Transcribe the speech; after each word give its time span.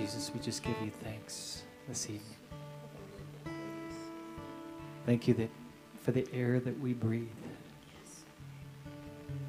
Jesus, 0.00 0.32
we 0.32 0.40
just 0.40 0.62
give 0.62 0.74
you 0.82 0.90
thanks 1.04 1.62
this 1.86 2.06
evening. 2.06 2.22
Thank 5.04 5.28
you 5.28 5.34
that 5.34 5.50
for 6.02 6.12
the 6.12 6.26
air 6.32 6.58
that 6.58 6.80
we 6.80 6.94
breathe. 6.94 7.28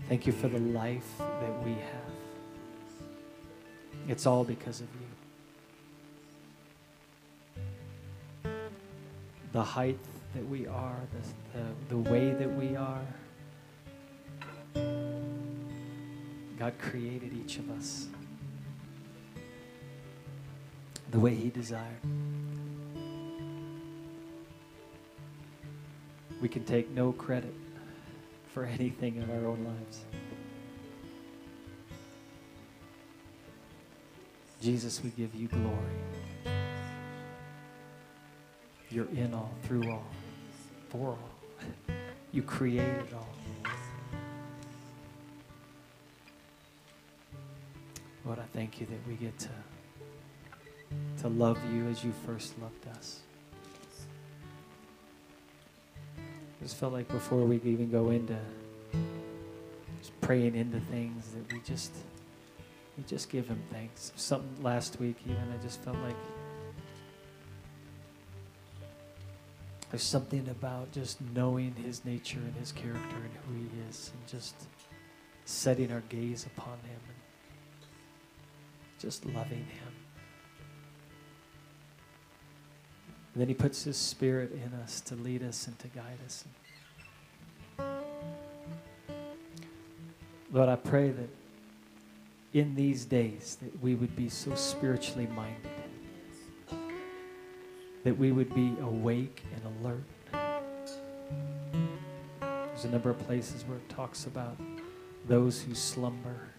Thank 0.10 0.28
you 0.28 0.34
for 0.34 0.50
the 0.50 0.60
life 0.60 1.08
that 1.20 1.64
we 1.64 1.72
have. 1.72 2.12
It's 4.10 4.26
all 4.26 4.44
because 4.44 4.82
of 4.82 4.90
you. 8.44 8.52
The 9.54 9.64
height 9.64 10.00
that 10.36 10.46
we 10.50 10.68
are, 10.68 11.00
the, 11.14 11.60
the, 11.60 11.66
the 12.04 12.10
way 12.12 12.34
that 12.34 12.52
we 12.58 12.76
are. 12.76 13.06
God 16.60 16.74
created 16.78 17.32
each 17.34 17.58
of 17.58 17.72
us 17.72 18.10
the 21.12 21.20
way 21.20 21.36
He 21.36 21.50
desired. 21.50 22.02
We 26.42 26.50
can 26.50 26.64
take 26.64 26.90
no 26.90 27.12
credit 27.12 27.54
for 28.54 28.66
anything 28.66 29.18
in 29.18 29.30
our 29.30 29.46
own 29.48 29.64
lives. 29.64 30.02
Jesus, 34.62 35.04
we 35.04 35.10
give 35.12 35.34
you 35.36 35.48
glory. 35.48 36.56
You're 38.90 39.10
in 39.10 39.34
all, 39.34 39.52
through 39.64 39.90
all, 39.90 40.06
for 40.90 41.10
all. 41.10 41.30
You 42.32 42.44
created 42.44 43.14
all. 43.14 43.28
Lord, 48.26 48.40
I 48.40 48.46
thank 48.54 48.80
you 48.80 48.86
that 48.88 49.08
we 49.08 49.16
get 49.16 49.38
to, 49.40 49.50
to 51.22 51.28
love 51.28 51.60
you 51.74 51.88
as 51.88 52.04
you 52.04 52.14
first 52.26 52.60
loved 52.62 52.88
us. 52.98 53.20
I 56.18 56.64
just 56.64 56.78
felt 56.78 56.94
like 56.94 57.08
before 57.08 57.46
we 57.46 57.56
even 57.64 57.90
go 57.90 58.10
into 58.10 58.38
just 60.00 60.20
praying 60.22 60.56
into 60.56 60.80
things 60.80 61.32
that 61.32 61.52
we 61.54 61.60
just 61.62 61.92
we 62.98 63.04
just 63.04 63.30
give 63.30 63.48
him 63.48 63.62
thanks. 63.72 64.12
Something 64.16 64.64
last 64.64 65.00
week 65.00 65.18
even 65.26 65.38
I 65.54 65.62
just 65.64 65.82
felt 65.82 65.98
like 65.98 66.16
there's 69.92 70.04
something 70.04 70.48
about 70.50 70.92
just 70.92 71.20
knowing 71.36 71.76
his 71.76 72.06
nature 72.06 72.40
and 72.40 72.56
his 72.56 72.72
character 72.72 73.16
and 73.16 73.32
who 73.46 73.56
he 73.56 73.90
is 73.90 74.12
and 74.14 74.28
just 74.28 74.56
setting 75.46 75.92
our 75.92 76.02
gaze 76.10 76.46
upon 76.46 76.78
him 76.80 77.02
and 77.08 77.82
just 79.00 79.26
loving 79.26 79.66
him. 79.66 79.94
And 83.34 83.42
then 83.42 83.48
he 83.48 83.54
puts 83.54 83.84
his 83.84 83.98
spirit 83.98 84.52
in 84.52 84.74
us 84.82 85.00
to 85.02 85.16
lead 85.16 85.42
us 85.44 85.68
and 85.68 85.80
to 85.80 85.88
guide 85.88 86.20
us. 86.26 86.44
Lord, 90.52 90.68
I 90.68 90.76
pray 90.76 91.12
that 91.12 91.30
in 92.54 92.76
these 92.76 93.06
days 93.06 93.58
that 93.62 93.82
we 93.82 93.96
would 93.96 94.14
be 94.18 94.28
so 94.28 94.54
spiritually 94.56 95.28
minded, 95.28 95.72
that 98.04 98.18
we 98.18 98.34
would 98.34 98.54
be 98.54 98.76
awake 98.82 99.44
and 99.56 99.62
alert. 99.80 100.04
There's 102.42 102.84
a 102.84 102.90
number 102.90 103.10
of 103.10 103.20
places 103.20 103.64
where 103.64 103.78
it 103.78 103.88
talks 103.88 104.26
about 104.26 104.58
those 105.28 105.62
who 105.62 105.74
slumber. 105.74 106.50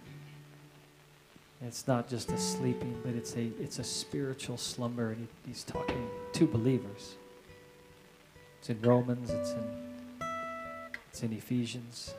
it's 1.61 1.87
not 1.87 2.09
just 2.09 2.31
a 2.33 2.39
sleeping, 2.39 2.99
but 3.05 3.15
it's 3.15 3.37
a 3.37 3.51
it's 3.61 3.79
a 3.79 3.85
spiritual 3.85 4.57
slumber, 4.57 5.11
and 5.11 5.29
he, 5.45 5.51
he's 5.51 5.65
talking 5.65 6.09
to 6.43 6.53
believers. 6.53 7.15
It's 8.59 8.71
in 8.71 8.81
Romans. 8.83 9.31
It's 9.31 9.53
in 9.53 9.93
it's 11.09 11.23
in 11.23 11.33
Ephesians. 11.33 12.15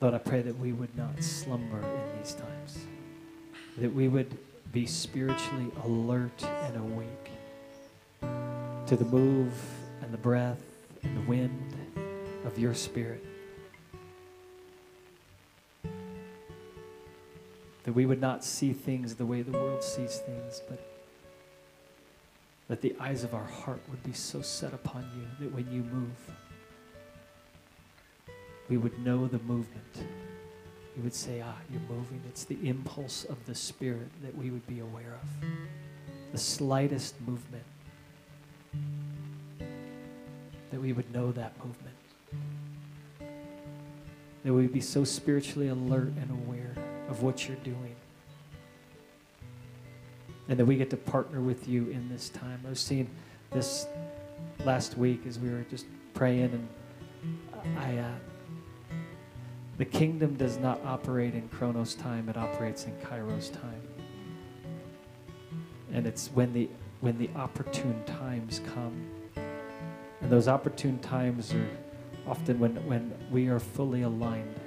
Lord, 0.00 0.14
I 0.14 0.18
pray 0.18 0.42
that 0.42 0.58
we 0.58 0.72
would 0.72 0.96
not 0.96 1.22
slumber 1.22 1.78
in 1.78 2.18
these 2.18 2.34
times, 2.34 2.78
that 3.78 3.92
we 3.92 4.08
would 4.08 4.36
be 4.72 4.86
spiritually 4.86 5.70
alert 5.84 6.44
and 6.64 6.76
awake 6.76 7.30
to 8.20 8.96
the 8.96 9.04
move 9.04 9.52
and 10.02 10.12
the 10.12 10.18
breath 10.18 10.62
and 11.02 11.16
the 11.16 11.28
wind 11.28 11.74
of 12.44 12.58
your 12.58 12.74
spirit. 12.74 13.24
That 17.92 17.96
we 17.96 18.06
would 18.06 18.22
not 18.22 18.42
see 18.42 18.72
things 18.72 19.16
the 19.16 19.26
way 19.26 19.42
the 19.42 19.52
world 19.52 19.84
sees 19.84 20.16
things, 20.16 20.62
but 20.66 20.78
that 22.68 22.80
the 22.80 22.96
eyes 22.98 23.22
of 23.22 23.34
our 23.34 23.44
heart 23.44 23.82
would 23.90 24.02
be 24.02 24.14
so 24.14 24.40
set 24.40 24.72
upon 24.72 25.06
you 25.14 25.44
that 25.44 25.54
when 25.54 25.70
you 25.70 25.82
move, 25.82 26.16
we 28.70 28.78
would 28.78 28.98
know 29.04 29.26
the 29.26 29.40
movement. 29.40 30.06
We 30.96 31.02
would 31.02 31.12
say, 31.12 31.42
ah, 31.44 31.54
you're 31.70 31.82
moving. 31.82 32.22
It's 32.30 32.44
the 32.44 32.56
impulse 32.66 33.24
of 33.24 33.44
the 33.44 33.54
Spirit 33.54 34.08
that 34.22 34.34
we 34.38 34.48
would 34.48 34.66
be 34.66 34.80
aware 34.80 35.18
of. 35.22 35.48
The 36.32 36.38
slightest 36.38 37.20
movement, 37.20 37.66
that 40.70 40.80
we 40.80 40.94
would 40.94 41.12
know 41.12 41.30
that 41.32 41.52
movement. 41.58 41.96
That 44.44 44.54
we 44.54 44.62
would 44.62 44.72
be 44.72 44.80
so 44.80 45.04
spiritually 45.04 45.68
alert 45.68 46.14
and 46.18 46.30
aware 46.30 46.74
of 47.12 47.22
what 47.22 47.46
you're 47.46 47.58
doing. 47.58 47.94
And 50.48 50.58
that 50.58 50.64
we 50.64 50.76
get 50.76 50.88
to 50.90 50.96
partner 50.96 51.42
with 51.42 51.68
you 51.68 51.90
in 51.90 52.08
this 52.08 52.30
time. 52.30 52.60
I 52.66 52.70
was 52.70 52.80
seeing 52.80 53.08
this 53.50 53.86
last 54.64 54.96
week 54.96 55.26
as 55.26 55.38
we 55.38 55.50
were 55.50 55.64
just 55.70 55.84
praying, 56.14 56.52
and 56.54 57.78
I. 57.78 57.98
Uh, 57.98 58.14
the 59.78 59.84
kingdom 59.84 60.36
does 60.36 60.58
not 60.58 60.80
operate 60.84 61.34
in 61.34 61.48
Chronos 61.48 61.94
time, 61.94 62.28
it 62.28 62.36
operates 62.36 62.84
in 62.84 62.92
Kairos 62.98 63.52
time. 63.52 63.82
And 65.92 66.06
it's 66.06 66.28
when 66.28 66.52
the 66.52 66.68
when 67.00 67.18
the 67.18 67.28
opportune 67.36 68.02
times 68.04 68.60
come. 68.74 69.06
And 69.36 70.30
those 70.30 70.48
opportune 70.48 70.98
times 71.00 71.52
are 71.52 71.68
often 72.26 72.58
when, 72.58 72.76
when 72.86 73.12
we 73.30 73.48
are 73.48 73.58
fully 73.58 74.02
aligned 74.02 74.60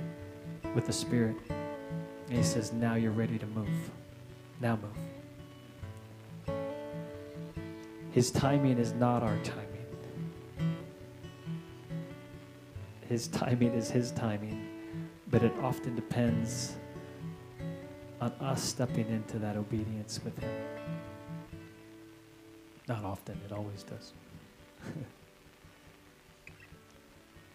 with 0.75 0.85
the 0.85 0.94
Spirit. 0.94 1.38
And 2.27 2.37
He 2.37 2.43
says, 2.43 2.73
Now 2.73 2.95
you're 2.95 3.11
ready 3.11 3.37
to 3.37 3.45
move. 3.47 3.91
Now 4.61 4.77
move. 4.77 6.55
His 8.11 8.31
timing 8.31 8.77
is 8.77 8.93
not 8.93 9.23
our 9.23 9.37
timing. 9.43 9.65
His 13.07 13.27
timing 13.27 13.73
is 13.73 13.91
His 13.91 14.11
timing 14.11 14.75
but 15.35 15.43
it 15.43 15.53
often 15.61 15.95
depends 15.95 16.75
on 18.21 18.31
us 18.39 18.63
stepping 18.63 19.09
into 19.09 19.37
that 19.39 19.57
obedience 19.57 20.19
with 20.23 20.37
Him. 20.39 20.49
Not 22.87 23.03
often, 23.03 23.37
it 23.45 23.51
always 23.51 23.83
does. 23.83 24.13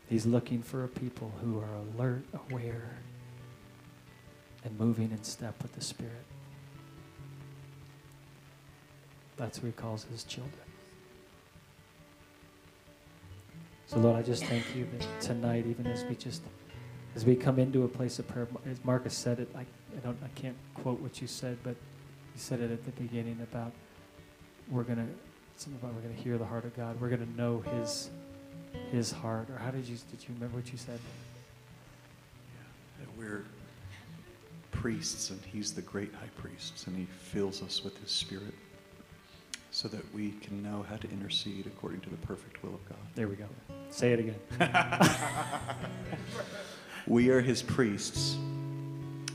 He's 0.08 0.26
looking 0.26 0.60
for 0.62 0.84
a 0.84 0.88
people 0.88 1.32
who 1.41 1.58
are 1.58 1.75
alert, 1.97 2.25
aware, 2.50 2.98
and 4.65 4.78
moving 4.78 5.10
in 5.10 5.22
step 5.22 5.60
with 5.62 5.72
the 5.72 5.81
Spirit. 5.81 6.25
That's 9.37 9.59
who 9.59 9.66
He 9.66 9.72
calls 9.72 10.04
His 10.04 10.25
children. 10.25 10.54
So, 13.87 13.99
Lord, 13.99 14.17
I 14.17 14.23
just 14.23 14.44
thank 14.44 14.64
you 14.76 14.87
that 14.99 15.20
tonight, 15.20 15.67
even 15.67 15.87
as 15.87 16.05
we 16.05 16.14
just 16.14 16.43
as 17.17 17.25
we 17.25 17.35
come 17.35 17.58
into 17.58 17.85
a 17.85 17.88
place 17.88 18.19
of 18.19 18.29
prayer, 18.29 18.46
as 18.70 18.85
Marcus 18.85 19.14
said 19.14 19.40
it, 19.40 19.49
I, 19.56 19.61
I 19.61 20.00
don't, 20.05 20.17
I 20.25 20.29
can't 20.40 20.56
quote 20.75 21.00
what 21.00 21.20
you 21.20 21.26
said, 21.26 21.58
but 21.64 21.70
you 21.70 22.37
said 22.37 22.61
it 22.61 22.70
at 22.70 22.85
the 22.85 22.93
beginning 22.93 23.38
about 23.43 23.73
we're 24.70 24.85
gonna, 24.85 25.08
something 25.56 25.81
about 25.82 25.94
we're 25.94 26.02
gonna 26.02 26.14
hear 26.14 26.38
the 26.38 26.44
heart 26.44 26.64
of 26.64 26.76
God. 26.76 27.00
We're 27.00 27.08
gonna 27.08 27.26
know 27.37 27.64
His, 27.79 28.11
His 28.93 29.11
heart. 29.11 29.50
Or 29.50 29.58
how 29.58 29.73
did 29.73 29.88
you, 29.88 29.96
did 30.11 30.29
you 30.29 30.35
remember 30.35 30.58
what 30.58 30.70
you 30.70 30.79
said? 30.79 31.00
Yeah, 32.55 33.05
that 33.05 33.19
we're 33.19 33.44
priests, 34.70 35.31
and 35.31 35.40
He's 35.44 35.72
the 35.72 35.82
great 35.82 36.12
high 36.14 36.31
priest, 36.37 36.87
and 36.87 36.96
He 36.96 37.06
fills 37.06 37.62
us 37.62 37.82
with 37.82 37.96
His 37.99 38.11
Spirit 38.11 38.55
so 39.70 39.88
that 39.88 40.02
we 40.14 40.32
can 40.43 40.62
know 40.62 40.84
how 40.88 40.96
to 40.96 41.08
intercede 41.11 41.67
according 41.67 42.00
to 42.00 42.11
the 42.11 42.17
perfect 42.19 42.62
will 42.62 42.75
of 42.75 42.88
God. 42.88 42.99
There 43.14 43.28
we 43.28 43.37
go. 43.37 43.46
Say 43.90 44.12
it 44.12 44.19
again. 44.19 44.37
We 47.06 47.31
are 47.31 47.40
his 47.40 47.62
priests, 47.62 48.34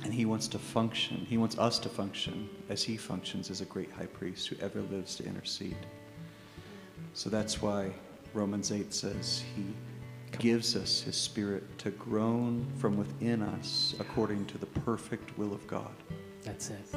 and 0.04 0.14
he 0.14 0.26
wants 0.26 0.48
to 0.50 0.60
function. 0.60 1.26
He 1.28 1.38
wants 1.38 1.58
us 1.58 1.80
to 1.80 1.90
function 1.90 2.48
as 2.70 2.84
he 2.84 2.96
functions 2.96 3.50
as 3.50 3.60
a 3.60 3.66
great 3.66 3.92
high 3.92 4.06
priest 4.06 4.48
who 4.48 4.56
ever 4.62 4.82
lives 4.82 5.16
to 5.16 5.26
intercede. 5.26 5.76
So 7.14 7.30
that's 7.30 7.62
why 7.62 7.92
Romans 8.34 8.72
8 8.72 8.94
says 8.94 9.44
he 9.56 9.66
gives 10.40 10.76
us 10.76 11.02
his 11.02 11.16
spirit 11.16 11.78
to 11.80 11.92
groan 11.92 12.66
from 12.78 12.98
within 12.98 13.42
us 13.42 13.96
according 14.00 14.46
to 14.48 14.58
the 14.58 14.66
perfect 14.66 15.38
will 15.38 15.54
of 15.54 15.66
God. 15.68 15.92
That's 16.44 16.70
it. 16.70 16.96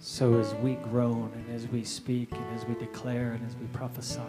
So 0.00 0.38
as 0.38 0.54
we 0.56 0.74
groan 0.74 1.32
and 1.34 1.56
as 1.56 1.66
we 1.68 1.82
speak 1.82 2.30
and 2.32 2.44
as 2.54 2.66
we 2.66 2.74
declare 2.74 3.32
and 3.32 3.46
as 3.46 3.56
we 3.56 3.66
prophesy, 3.68 4.20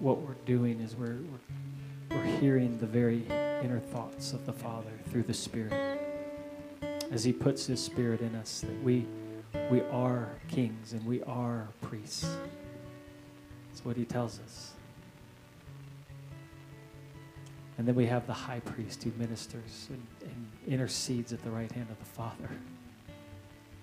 what 0.00 0.18
we're 0.18 0.34
doing 0.46 0.80
is 0.80 0.96
we're, 0.96 1.18
we're, 2.10 2.16
we're 2.16 2.40
hearing 2.40 2.76
the 2.78 2.86
very 2.86 3.24
inner 3.62 3.78
thoughts 3.78 4.32
of 4.32 4.44
the 4.46 4.52
Father 4.52 4.90
through 5.10 5.22
the 5.22 5.32
Spirit. 5.32 6.00
As 7.12 7.22
He 7.22 7.32
puts 7.32 7.66
His 7.66 7.82
Spirit 7.82 8.20
in 8.20 8.34
us, 8.34 8.62
that 8.62 8.82
we, 8.82 9.06
we 9.70 9.80
are 9.92 10.30
kings 10.48 10.92
and 10.92 11.06
we 11.06 11.22
are 11.22 11.68
priests. 11.80 12.36
That's 13.68 13.84
what 13.84 13.96
He 13.96 14.04
tells 14.04 14.40
us. 14.40 14.72
And 17.76 17.88
then 17.88 17.94
we 17.94 18.06
have 18.06 18.26
the 18.26 18.32
high 18.32 18.60
priest 18.60 19.02
who 19.02 19.12
ministers 19.18 19.88
and, 19.90 20.06
and 20.22 20.50
intercedes 20.66 21.32
at 21.32 21.42
the 21.42 21.50
right 21.50 21.70
hand 21.72 21.88
of 21.90 21.98
the 21.98 22.04
Father. 22.04 22.48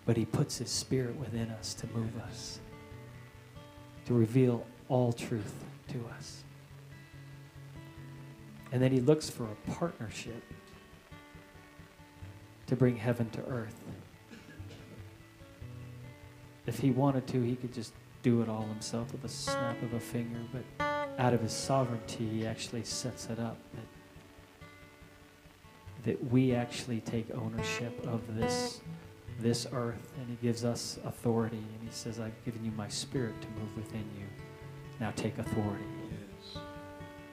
But 0.05 0.17
he 0.17 0.25
puts 0.25 0.57
his 0.57 0.69
spirit 0.69 1.15
within 1.17 1.49
us 1.51 1.73
to 1.75 1.87
move 1.87 2.17
us, 2.25 2.59
to 4.05 4.13
reveal 4.13 4.65
all 4.87 5.11
truth 5.11 5.53
to 5.89 6.05
us. 6.17 6.43
And 8.71 8.81
then 8.81 8.91
he 8.91 9.01
looks 9.01 9.29
for 9.29 9.43
a 9.43 9.71
partnership 9.71 10.41
to 12.67 12.75
bring 12.75 12.95
heaven 12.95 13.29
to 13.31 13.45
earth. 13.47 13.75
If 16.65 16.79
he 16.79 16.91
wanted 16.91 17.27
to, 17.27 17.41
he 17.41 17.57
could 17.57 17.73
just 17.73 17.93
do 18.23 18.41
it 18.41 18.47
all 18.47 18.61
himself 18.61 19.11
with 19.11 19.25
a 19.25 19.29
snap 19.29 19.81
of 19.83 19.93
a 19.93 19.99
finger, 19.99 20.39
but 20.53 20.90
out 21.17 21.33
of 21.33 21.41
his 21.41 21.53
sovereignty, 21.53 22.27
he 22.27 22.45
actually 22.45 22.83
sets 22.83 23.27
it 23.29 23.39
up 23.39 23.57
that, 23.73 23.85
that 26.05 26.31
we 26.31 26.53
actually 26.53 27.01
take 27.01 27.27
ownership 27.35 28.05
of 28.07 28.35
this, 28.35 28.81
this 29.39 29.67
earth, 29.73 30.13
and 30.17 30.29
he 30.29 30.35
gives 30.41 30.65
us 30.65 30.99
authority, 31.05 31.57
and 31.57 31.87
he 31.87 31.93
says, 31.93 32.19
I've 32.19 32.43
given 32.45 32.63
you 32.65 32.71
my 32.71 32.87
spirit 32.87 33.39
to 33.41 33.47
move 33.59 33.75
within 33.75 34.05
you. 34.17 34.25
Now 34.99 35.11
take 35.15 35.37
authority. 35.37 35.83
Yes. 36.09 36.57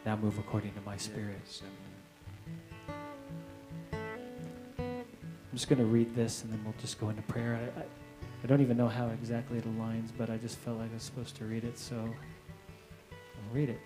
Now 0.07 0.17
move 0.17 0.39
according 0.39 0.73
to 0.73 0.81
my 0.87 0.97
spirit. 0.97 1.39
Yes. 1.45 1.63
I'm 3.93 5.55
just 5.55 5.69
going 5.69 5.79
to 5.79 5.85
read 5.85 6.15
this 6.15 6.45
and 6.45 6.53
then 6.53 6.63
we'll 6.65 6.75
just 6.81 7.01
go 7.01 7.09
into 7.09 7.23
prayer. 7.23 7.59
I, 7.77 7.81
I, 7.81 7.85
I 8.45 8.47
don't 8.47 8.61
even 8.61 8.77
know 8.77 8.89
how 8.89 9.09
exactly 9.09 9.59
it 9.59 9.65
aligns, 9.65 10.11
but 10.17 10.31
I 10.31 10.37
just 10.37 10.57
felt 10.59 10.79
like 10.79 10.91
I 10.91 10.95
was 10.95 11.03
supposed 11.03 11.37
to 11.37 11.45
read 11.45 11.65
it, 11.65 11.79
so 11.79 12.09
read 13.53 13.71
it. 13.71 13.81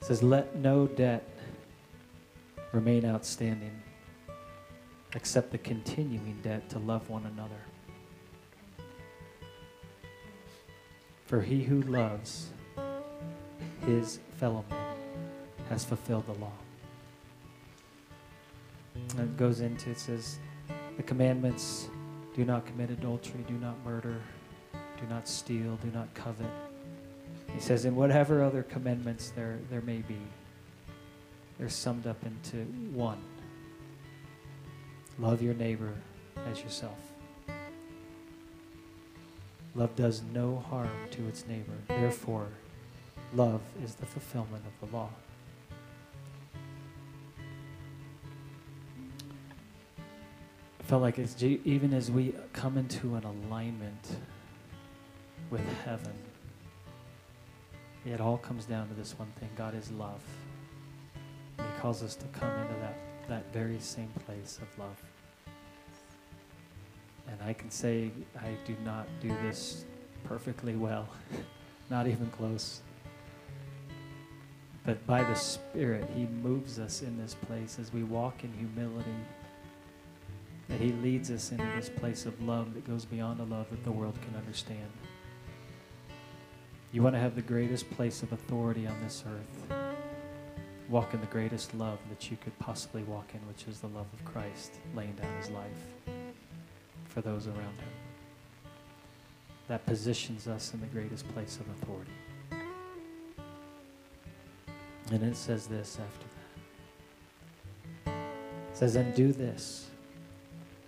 It 0.00 0.04
says, 0.04 0.22
Let 0.22 0.56
no 0.56 0.86
debt 0.86 1.28
remain 2.72 3.04
outstanding 3.04 3.82
except 5.14 5.50
the 5.50 5.58
continuing 5.58 6.38
debt 6.42 6.68
to 6.70 6.78
love 6.78 7.08
one 7.10 7.26
another. 7.26 7.60
For 11.26 11.40
he 11.40 11.62
who 11.62 11.82
loves 11.82 12.50
his 13.86 14.20
fellow 14.38 14.64
man 14.70 14.96
has 15.68 15.84
fulfilled 15.84 16.26
the 16.26 16.34
law. 16.34 16.52
And 18.94 19.20
it 19.20 19.36
goes 19.36 19.60
into, 19.60 19.90
it 19.90 19.98
says, 19.98 20.38
the 20.96 21.02
commandments 21.02 21.88
do 22.34 22.44
not 22.44 22.66
commit 22.66 22.90
adultery, 22.90 23.44
do 23.46 23.54
not 23.54 23.76
murder, 23.84 24.20
do 25.00 25.06
not 25.08 25.26
steal, 25.28 25.76
do 25.76 25.90
not 25.92 26.12
covet. 26.14 26.50
He 27.54 27.60
says, 27.60 27.84
in 27.84 27.96
whatever 27.96 28.42
other 28.42 28.62
commandments 28.62 29.32
there, 29.34 29.58
there 29.70 29.80
may 29.80 29.98
be, 29.98 30.18
they're 31.58 31.68
summed 31.68 32.06
up 32.06 32.24
into 32.24 32.58
one 32.92 33.18
love 35.18 35.42
your 35.42 35.54
neighbor 35.54 35.92
as 36.50 36.62
yourself. 36.62 36.98
Love 39.74 39.94
does 39.94 40.22
no 40.32 40.64
harm 40.70 40.90
to 41.10 41.28
its 41.28 41.46
neighbor. 41.46 41.74
Therefore, 41.88 42.48
love 43.34 43.60
is 43.84 43.94
the 43.94 44.06
fulfillment 44.06 44.64
of 44.66 44.88
the 44.88 44.96
law. 44.96 45.10
I 50.80 50.82
felt 50.84 51.02
like 51.02 51.18
it's, 51.18 51.40
even 51.42 51.92
as 51.92 52.10
we 52.10 52.34
come 52.52 52.76
into 52.76 53.14
an 53.14 53.24
alignment 53.24 54.16
with 55.50 55.64
heaven, 55.84 56.12
it 58.04 58.20
all 58.20 58.38
comes 58.38 58.64
down 58.64 58.88
to 58.88 58.94
this 58.94 59.18
one 59.18 59.30
thing 59.38 59.48
God 59.56 59.74
is 59.74 59.90
love. 59.92 60.22
And 61.58 61.66
he 61.66 61.80
calls 61.80 62.02
us 62.02 62.14
to 62.16 62.26
come 62.26 62.50
into 62.50 62.74
that, 62.80 62.98
that 63.28 63.52
very 63.52 63.78
same 63.78 64.12
place 64.26 64.58
of 64.62 64.78
love. 64.78 64.96
And 67.28 67.38
I 67.42 67.52
can 67.52 67.70
say 67.70 68.10
I 68.36 68.50
do 68.66 68.74
not 68.84 69.06
do 69.20 69.28
this 69.42 69.84
perfectly 70.24 70.74
well, 70.74 71.08
not 71.90 72.06
even 72.06 72.28
close. 72.30 72.80
But 74.84 75.06
by 75.06 75.22
the 75.22 75.34
Spirit, 75.34 76.08
He 76.16 76.24
moves 76.26 76.78
us 76.78 77.02
in 77.02 77.18
this 77.18 77.34
place 77.34 77.78
as 77.78 77.92
we 77.92 78.02
walk 78.02 78.44
in 78.44 78.52
humility. 78.54 79.10
That 80.68 80.80
He 80.80 80.92
leads 80.92 81.30
us 81.30 81.52
into 81.52 81.66
this 81.76 81.88
place 81.88 82.26
of 82.26 82.40
love 82.42 82.74
that 82.74 82.86
goes 82.86 83.04
beyond 83.04 83.40
a 83.40 83.44
love 83.44 83.68
that 83.70 83.84
the 83.84 83.92
world 83.92 84.16
can 84.22 84.36
understand. 84.36 84.90
You 86.92 87.02
want 87.02 87.14
to 87.14 87.20
have 87.20 87.36
the 87.36 87.42
greatest 87.42 87.88
place 87.90 88.22
of 88.22 88.32
authority 88.32 88.86
on 88.86 89.00
this 89.02 89.24
earth. 89.26 89.78
Walk 90.88 91.14
in 91.14 91.20
the 91.20 91.26
greatest 91.26 91.72
love 91.74 91.98
that 92.08 92.30
you 92.30 92.36
could 92.36 92.58
possibly 92.58 93.04
walk 93.04 93.30
in, 93.32 93.40
which 93.46 93.68
is 93.68 93.78
the 93.78 93.86
love 93.88 94.06
of 94.12 94.24
Christ, 94.24 94.72
laying 94.94 95.12
down 95.12 95.32
His 95.40 95.50
life 95.50 96.16
for 97.10 97.20
those 97.20 97.46
around 97.46 97.58
him. 97.58 97.92
That 99.68 99.84
positions 99.84 100.48
us 100.48 100.72
in 100.74 100.80
the 100.80 100.86
greatest 100.86 101.28
place 101.34 101.58
of 101.60 101.68
authority. 101.68 102.10
And 105.12 105.22
it 105.22 105.36
says 105.36 105.66
this 105.66 105.98
after 106.00 106.26
that. 108.06 108.14
It 108.70 108.76
says, 108.76 108.96
and 108.96 109.14
do 109.14 109.32
this, 109.32 109.88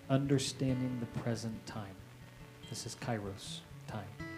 understanding 0.09 0.97
the 0.99 1.19
present 1.19 1.65
time. 1.65 1.95
This 2.69 2.85
is 2.85 2.95
Kairos 2.95 3.59
time. 3.87 4.32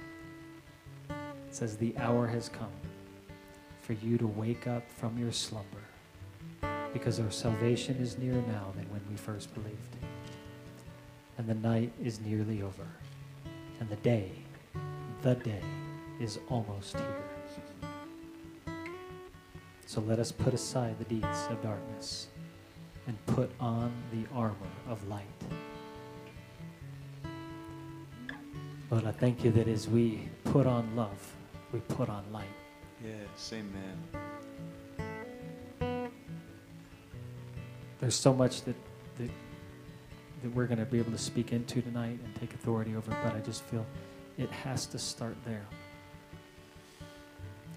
Says, 1.55 1.77
the 1.77 1.95
hour 1.97 2.27
has 2.27 2.49
come 2.49 2.71
for 3.79 3.93
you 3.93 4.17
to 4.17 4.27
wake 4.27 4.67
up 4.67 4.83
from 4.91 5.17
your 5.17 5.31
slumber 5.31 5.85
because 6.91 7.17
our 7.21 7.31
salvation 7.31 7.95
is 7.95 8.17
nearer 8.17 8.43
now 8.47 8.73
than 8.75 8.89
when 8.89 8.99
we 9.09 9.15
first 9.15 9.53
believed 9.53 9.95
and 11.37 11.47
the 11.47 11.67
night 11.67 11.91
is 12.01 12.19
nearly 12.21 12.61
over, 12.61 12.87
and 13.79 13.89
the 13.89 13.95
day, 13.97 14.31
the 15.21 15.35
day, 15.35 15.61
is 16.19 16.39
almost 16.49 16.95
here. 16.97 18.75
So 19.85 20.01
let 20.01 20.19
us 20.19 20.31
put 20.31 20.53
aside 20.53 20.97
the 20.97 21.05
deeds 21.05 21.47
of 21.49 21.61
darkness 21.61 22.27
and 23.07 23.23
put 23.27 23.51
on 23.59 23.91
the 24.11 24.25
armor 24.33 24.55
of 24.89 25.07
light. 25.07 25.23
Lord, 28.89 29.05
I 29.05 29.11
thank 29.11 29.43
you 29.43 29.51
that 29.51 29.67
as 29.67 29.87
we 29.87 30.29
put 30.45 30.65
on 30.65 30.95
love, 30.95 31.33
we 31.75 31.95
put 31.95 32.09
on 32.09 32.23
light. 32.31 32.45
Yes, 33.03 33.53
amen. 33.53 33.97
There's 37.99 38.15
so 38.15 38.33
much 38.33 38.61
that, 38.63 38.75
that 39.17 39.29
that 40.41 40.53
we're 40.53 40.67
going 40.67 40.79
to 40.79 40.85
be 40.85 40.99
able 40.99 41.11
to 41.11 41.17
speak 41.17 41.51
into 41.51 41.81
tonight 41.81 42.19
and 42.23 42.35
take 42.35 42.53
authority 42.53 42.95
over, 42.95 43.11
but 43.23 43.35
I 43.35 43.39
just 43.39 43.63
feel 43.63 43.85
it 44.37 44.49
has 44.51 44.85
to 44.87 44.99
start 44.99 45.35
there. 45.45 45.65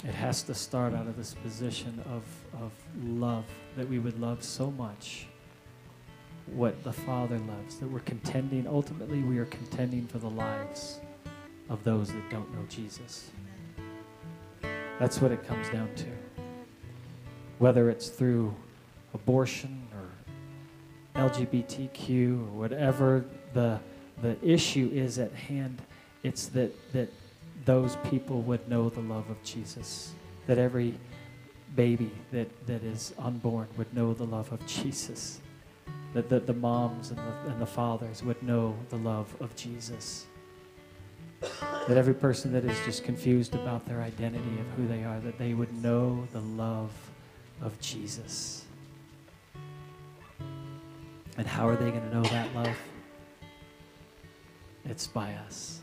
It 0.04 0.14
has 0.14 0.42
to 0.44 0.54
start 0.54 0.94
out 0.94 1.06
of 1.06 1.16
this 1.16 1.34
position 1.34 2.00
of, 2.06 2.22
of 2.62 2.72
love, 3.02 3.46
that 3.76 3.88
we 3.88 3.98
would 3.98 4.20
love 4.20 4.44
so 4.44 4.70
much 4.70 5.26
what 6.46 6.84
the 6.84 6.92
Father 6.92 7.38
loves, 7.38 7.76
that 7.78 7.88
we're 7.90 8.00
contending, 8.00 8.66
ultimately, 8.66 9.22
we 9.22 9.38
are 9.38 9.46
contending 9.46 10.06
for 10.06 10.18
the 10.18 10.30
lives 10.30 11.00
of 11.68 11.82
those 11.84 12.12
that 12.12 12.30
don't 12.30 12.52
know 12.54 12.64
Jesus. 12.68 13.30
That's 14.98 15.20
what 15.20 15.30
it 15.30 15.46
comes 15.46 15.68
down 15.68 15.94
to. 15.96 16.06
Whether 17.58 17.90
it's 17.90 18.08
through 18.08 18.54
abortion, 19.14 19.86
or 19.94 21.28
LGBTQ 21.28 22.40
or 22.40 22.58
whatever 22.58 23.24
the, 23.52 23.80
the 24.22 24.36
issue 24.42 24.90
is 24.92 25.18
at 25.18 25.32
hand, 25.32 25.82
it's 26.22 26.46
that, 26.48 26.72
that 26.92 27.12
those 27.64 27.96
people 28.10 28.42
would 28.42 28.68
know 28.68 28.88
the 28.88 29.00
love 29.00 29.28
of 29.30 29.42
Jesus. 29.42 30.12
That 30.46 30.58
every 30.58 30.94
baby 31.76 32.10
that, 32.32 32.48
that 32.66 32.82
is 32.82 33.14
unborn 33.18 33.68
would 33.76 33.92
know 33.94 34.14
the 34.14 34.24
love 34.24 34.50
of 34.52 34.64
Jesus. 34.66 35.40
That 36.14 36.28
the, 36.28 36.40
the 36.40 36.54
moms 36.54 37.10
and 37.10 37.18
the, 37.18 37.50
and 37.50 37.60
the 37.60 37.66
fathers 37.66 38.22
would 38.22 38.42
know 38.42 38.74
the 38.88 38.96
love 38.96 39.34
of 39.40 39.54
Jesus. 39.54 40.26
That 41.40 41.96
every 41.96 42.14
person 42.14 42.52
that 42.52 42.64
is 42.64 42.76
just 42.84 43.04
confused 43.04 43.54
about 43.54 43.86
their 43.86 44.02
identity 44.02 44.60
of 44.60 44.66
who 44.76 44.86
they 44.86 45.04
are, 45.04 45.20
that 45.20 45.38
they 45.38 45.54
would 45.54 45.72
know 45.82 46.26
the 46.32 46.40
love 46.40 46.92
of 47.62 47.78
Jesus. 47.80 48.64
And 51.36 51.46
how 51.46 51.68
are 51.68 51.76
they 51.76 51.90
going 51.90 52.02
to 52.02 52.14
know 52.14 52.22
that 52.24 52.54
love? 52.54 52.76
It's 54.84 55.06
by 55.06 55.34
us. 55.46 55.80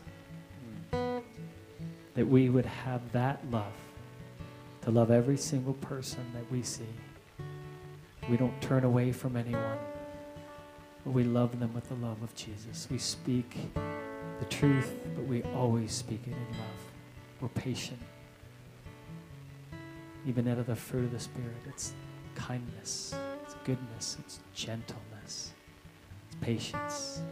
That 0.90 2.26
we 2.26 2.48
would 2.50 2.66
have 2.66 3.12
that 3.12 3.40
love 3.50 3.72
to 4.82 4.90
love 4.90 5.10
every 5.10 5.36
single 5.36 5.74
person 5.74 6.24
that 6.34 6.50
we 6.52 6.62
see. 6.62 6.84
We 8.28 8.36
don't 8.36 8.60
turn 8.60 8.84
away 8.84 9.12
from 9.12 9.36
anyone, 9.36 9.78
but 11.04 11.12
we 11.12 11.24
love 11.24 11.58
them 11.58 11.74
with 11.74 11.88
the 11.88 11.94
love 11.94 12.22
of 12.22 12.34
Jesus. 12.34 12.86
We 12.90 12.98
speak 12.98 13.56
the 14.38 14.44
truth, 14.46 14.94
but 15.14 15.24
we 15.24 15.42
always 15.54 15.92
speak 15.92 16.20
it 16.26 16.32
in 16.32 16.58
love. 16.58 16.86
We're 17.40 17.48
patient. 17.48 17.98
Even 20.26 20.48
out 20.48 20.58
of 20.58 20.66
the 20.66 20.76
fruit 20.76 21.04
of 21.04 21.12
the 21.12 21.20
Spirit, 21.20 21.56
it's 21.66 21.92
kindness, 22.34 23.14
it's 23.44 23.54
goodness, 23.64 24.16
it's 24.20 24.40
gentleness, 24.54 25.52
it's 26.26 26.36
patience. 26.40 27.22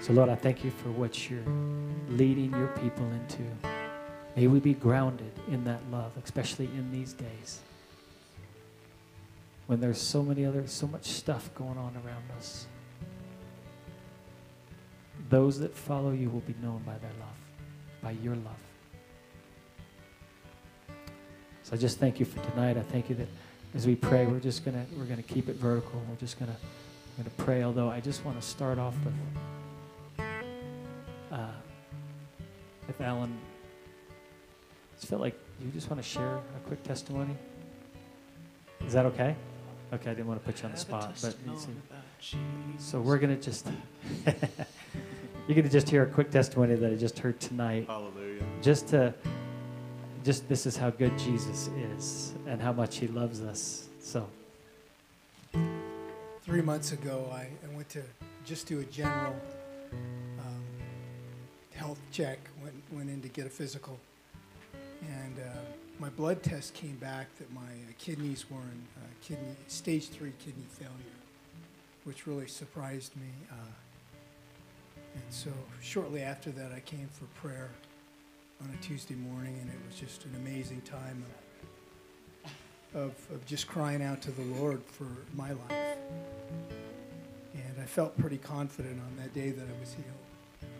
So, 0.00 0.12
Lord, 0.12 0.28
I 0.28 0.36
thank 0.36 0.62
you 0.62 0.70
for 0.70 0.90
what 0.90 1.28
you're 1.28 1.42
leading 2.08 2.52
your 2.52 2.68
people 2.68 3.04
into. 3.06 3.42
May 4.36 4.46
we 4.46 4.60
be 4.60 4.74
grounded 4.74 5.32
in 5.50 5.64
that 5.64 5.80
love, 5.90 6.12
especially 6.22 6.66
in 6.66 6.92
these 6.92 7.12
days 7.12 7.60
when 9.66 9.80
there's 9.80 10.00
so 10.00 10.22
many 10.22 10.44
other, 10.44 10.66
so 10.66 10.86
much 10.86 11.04
stuff 11.04 11.50
going 11.54 11.76
on 11.76 11.94
around 12.04 12.24
us. 12.38 12.66
Those 15.28 15.58
that 15.58 15.74
follow 15.74 16.12
you 16.12 16.30
will 16.30 16.40
be 16.40 16.54
known 16.62 16.82
by 16.86 16.96
their 16.98 17.10
love, 17.18 17.36
by 18.02 18.12
your 18.22 18.36
love. 18.36 18.54
So 21.62 21.74
I 21.74 21.76
just 21.76 21.98
thank 21.98 22.20
you 22.20 22.26
for 22.26 22.40
tonight. 22.50 22.76
I 22.76 22.82
thank 22.82 23.08
you 23.08 23.16
that 23.16 23.28
as 23.74 23.86
we 23.86 23.96
pray, 23.96 24.26
we're 24.26 24.38
just 24.38 24.64
gonna 24.64 24.86
we're 24.96 25.04
gonna 25.04 25.22
keep 25.22 25.48
it 25.48 25.56
vertical. 25.56 26.00
We're 26.08 26.16
just 26.16 26.38
gonna 26.38 26.56
we're 27.18 27.24
gonna 27.24 27.34
pray. 27.38 27.64
Although 27.64 27.90
I 27.90 28.00
just 28.00 28.24
want 28.24 28.40
to 28.40 28.46
start 28.46 28.78
off 28.78 28.94
with 29.04 29.14
uh, 31.32 31.48
with 32.86 33.00
Alan. 33.00 33.36
Just 34.94 35.08
felt 35.08 35.20
like 35.20 35.38
you 35.60 35.70
just 35.72 35.90
want 35.90 36.00
to 36.00 36.08
share 36.08 36.36
a 36.36 36.60
quick 36.66 36.82
testimony. 36.84 37.36
Is 38.86 38.92
that 38.92 39.04
okay? 39.06 39.34
Okay, 39.92 40.10
I 40.10 40.14
didn't 40.14 40.26
want 40.26 40.40
to 40.40 40.46
put 40.46 40.60
you 40.60 40.66
on 40.66 40.72
the 40.72 40.78
spot, 40.78 41.14
but 41.20 41.36
so 42.78 43.00
we're 43.00 43.18
gonna 43.18 43.36
just 43.36 43.66
you're 45.46 45.56
gonna 45.56 45.68
just 45.68 45.88
hear 45.88 46.02
a 46.02 46.06
quick 46.06 46.30
testimony 46.30 46.74
that 46.74 46.92
I 46.92 46.96
just 46.96 47.18
heard 47.18 47.38
tonight. 47.40 47.86
Hallelujah. 47.86 48.42
Just 48.62 48.88
to 48.88 49.14
just 50.24 50.48
this 50.48 50.66
is 50.66 50.76
how 50.76 50.90
good 50.90 51.16
Jesus 51.18 51.68
is 51.92 52.34
and 52.46 52.60
how 52.60 52.72
much 52.72 52.96
he 52.96 53.06
loves 53.06 53.42
us. 53.42 53.88
So 54.00 54.28
Three 56.42 56.62
months 56.62 56.92
ago, 56.92 57.28
I, 57.32 57.48
I 57.64 57.74
went 57.74 57.88
to 57.90 58.02
just 58.44 58.68
do 58.68 58.78
a 58.78 58.84
general 58.84 59.34
um, 60.38 60.64
health 61.74 61.98
check, 62.12 62.38
went, 62.62 62.74
went 62.92 63.10
in 63.10 63.20
to 63.22 63.28
get 63.28 63.46
a 63.46 63.50
physical. 63.50 63.98
And 65.02 65.38
uh, 65.40 65.58
my 65.98 66.08
blood 66.08 66.44
test 66.44 66.72
came 66.74 66.94
back 66.96 67.26
that 67.38 67.52
my 67.52 67.60
uh, 67.62 67.92
kidneys 67.98 68.48
were 68.48 68.58
in 68.58 68.86
uh, 68.96 69.06
kidney, 69.22 69.56
stage 69.66 70.08
three 70.08 70.32
kidney 70.38 70.66
failure, 70.68 70.92
which 72.04 72.28
really 72.28 72.46
surprised 72.46 73.16
me. 73.16 73.28
And 75.16 75.24
so 75.30 75.50
shortly 75.80 76.22
after 76.22 76.50
that, 76.50 76.72
I 76.72 76.80
came 76.80 77.08
for 77.12 77.24
prayer 77.40 77.70
on 78.62 78.70
a 78.72 78.82
Tuesday 78.82 79.14
morning, 79.14 79.58
and 79.60 79.70
it 79.70 79.78
was 79.86 79.98
just 79.98 80.24
an 80.24 80.34
amazing 80.36 80.82
time 80.82 81.24
of, 82.94 83.00
of, 83.00 83.34
of 83.34 83.46
just 83.46 83.66
crying 83.66 84.02
out 84.02 84.22
to 84.22 84.30
the 84.30 84.42
Lord 84.60 84.82
for 84.84 85.08
my 85.34 85.50
life. 85.50 85.96
And 87.54 87.80
I 87.82 87.84
felt 87.84 88.16
pretty 88.18 88.38
confident 88.38 89.00
on 89.00 89.16
that 89.16 89.34
day 89.34 89.50
that 89.50 89.64
I 89.64 89.80
was 89.80 89.92
healed. 89.94 90.70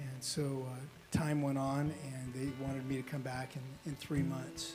And 0.00 0.22
so 0.22 0.66
uh, 0.70 1.16
time 1.16 1.42
went 1.42 1.58
on, 1.58 1.92
and 2.04 2.34
they 2.34 2.50
wanted 2.64 2.86
me 2.88 2.96
to 2.96 3.02
come 3.02 3.22
back 3.22 3.56
in, 3.56 3.90
in 3.90 3.96
three 3.96 4.22
months. 4.22 4.74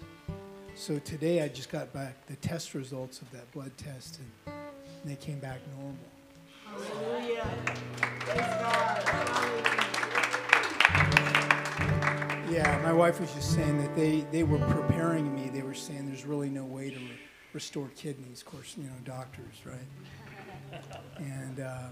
So 0.75 1.00
today 1.00 1.41
I 1.41 1.48
just 1.48 1.70
got 1.70 1.91
back 1.93 2.25
the 2.27 2.36
test 2.38 2.74
results 2.74 3.22
of 3.22 3.31
that 3.31 3.51
blood 3.51 3.72
test, 3.77 4.20
and 4.46 4.55
they 5.05 5.15
came 5.15 5.39
back 5.39 5.60
normal. 5.77 5.98
Yeah, 12.51 12.80
my 12.84 12.92
wife 12.92 13.20
was 13.20 13.34
just 13.34 13.54
saying 13.54 13.78
that 13.82 13.96
they, 13.96 14.25
they 14.32 14.44
were 14.44 14.60
preparing 14.60 15.34
me. 15.34 15.50
They 15.50 15.62
were 15.62 15.74
saying 15.74 16.08
there's 16.08 16.25
really 16.25 16.50
no 16.50 16.66
way 16.66 16.90
to 16.90 16.98
re- 16.98 17.20
restore 17.54 17.90
kidneys. 17.96 18.42
Of 18.42 18.48
course, 18.48 18.75
you 18.78 18.84
know, 18.84 18.94
doctors, 19.06 19.56
right? 19.66 20.82
And 21.18 21.60
um, 21.62 21.92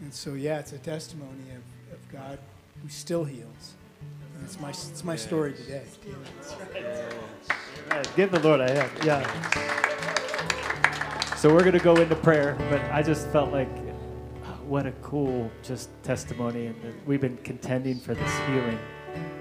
and 0.00 0.12
so 0.12 0.34
yeah, 0.34 0.58
it's 0.58 0.72
a 0.72 0.78
testimony 0.78 1.50
of, 1.50 1.94
of 1.94 2.08
God 2.12 2.38
who 2.82 2.88
still 2.88 3.24
heals. 3.24 3.74
And 4.36 4.44
it's 4.44 4.60
my 4.60 4.70
it's 4.70 5.04
my 5.04 5.16
story 5.16 5.52
today. 5.54 5.84
give 8.16 8.30
the 8.30 8.40
Lord 8.40 8.60
a 8.60 8.70
hand. 8.70 8.90
Yeah. 9.04 9.24
So 11.36 11.54
we're 11.54 11.64
gonna 11.64 11.78
go 11.78 11.96
into 11.96 12.16
prayer, 12.16 12.56
but 12.70 12.80
I 12.92 13.02
just 13.02 13.28
felt 13.28 13.52
like 13.52 13.68
what 14.68 14.86
a 14.86 14.92
cool 15.02 15.50
just 15.62 15.88
testimony 16.02 16.66
and 16.66 16.76
we've 17.06 17.22
been 17.22 17.38
contending 17.38 17.98
for 17.98 18.14
this 18.14 18.38
healing. 18.46 18.78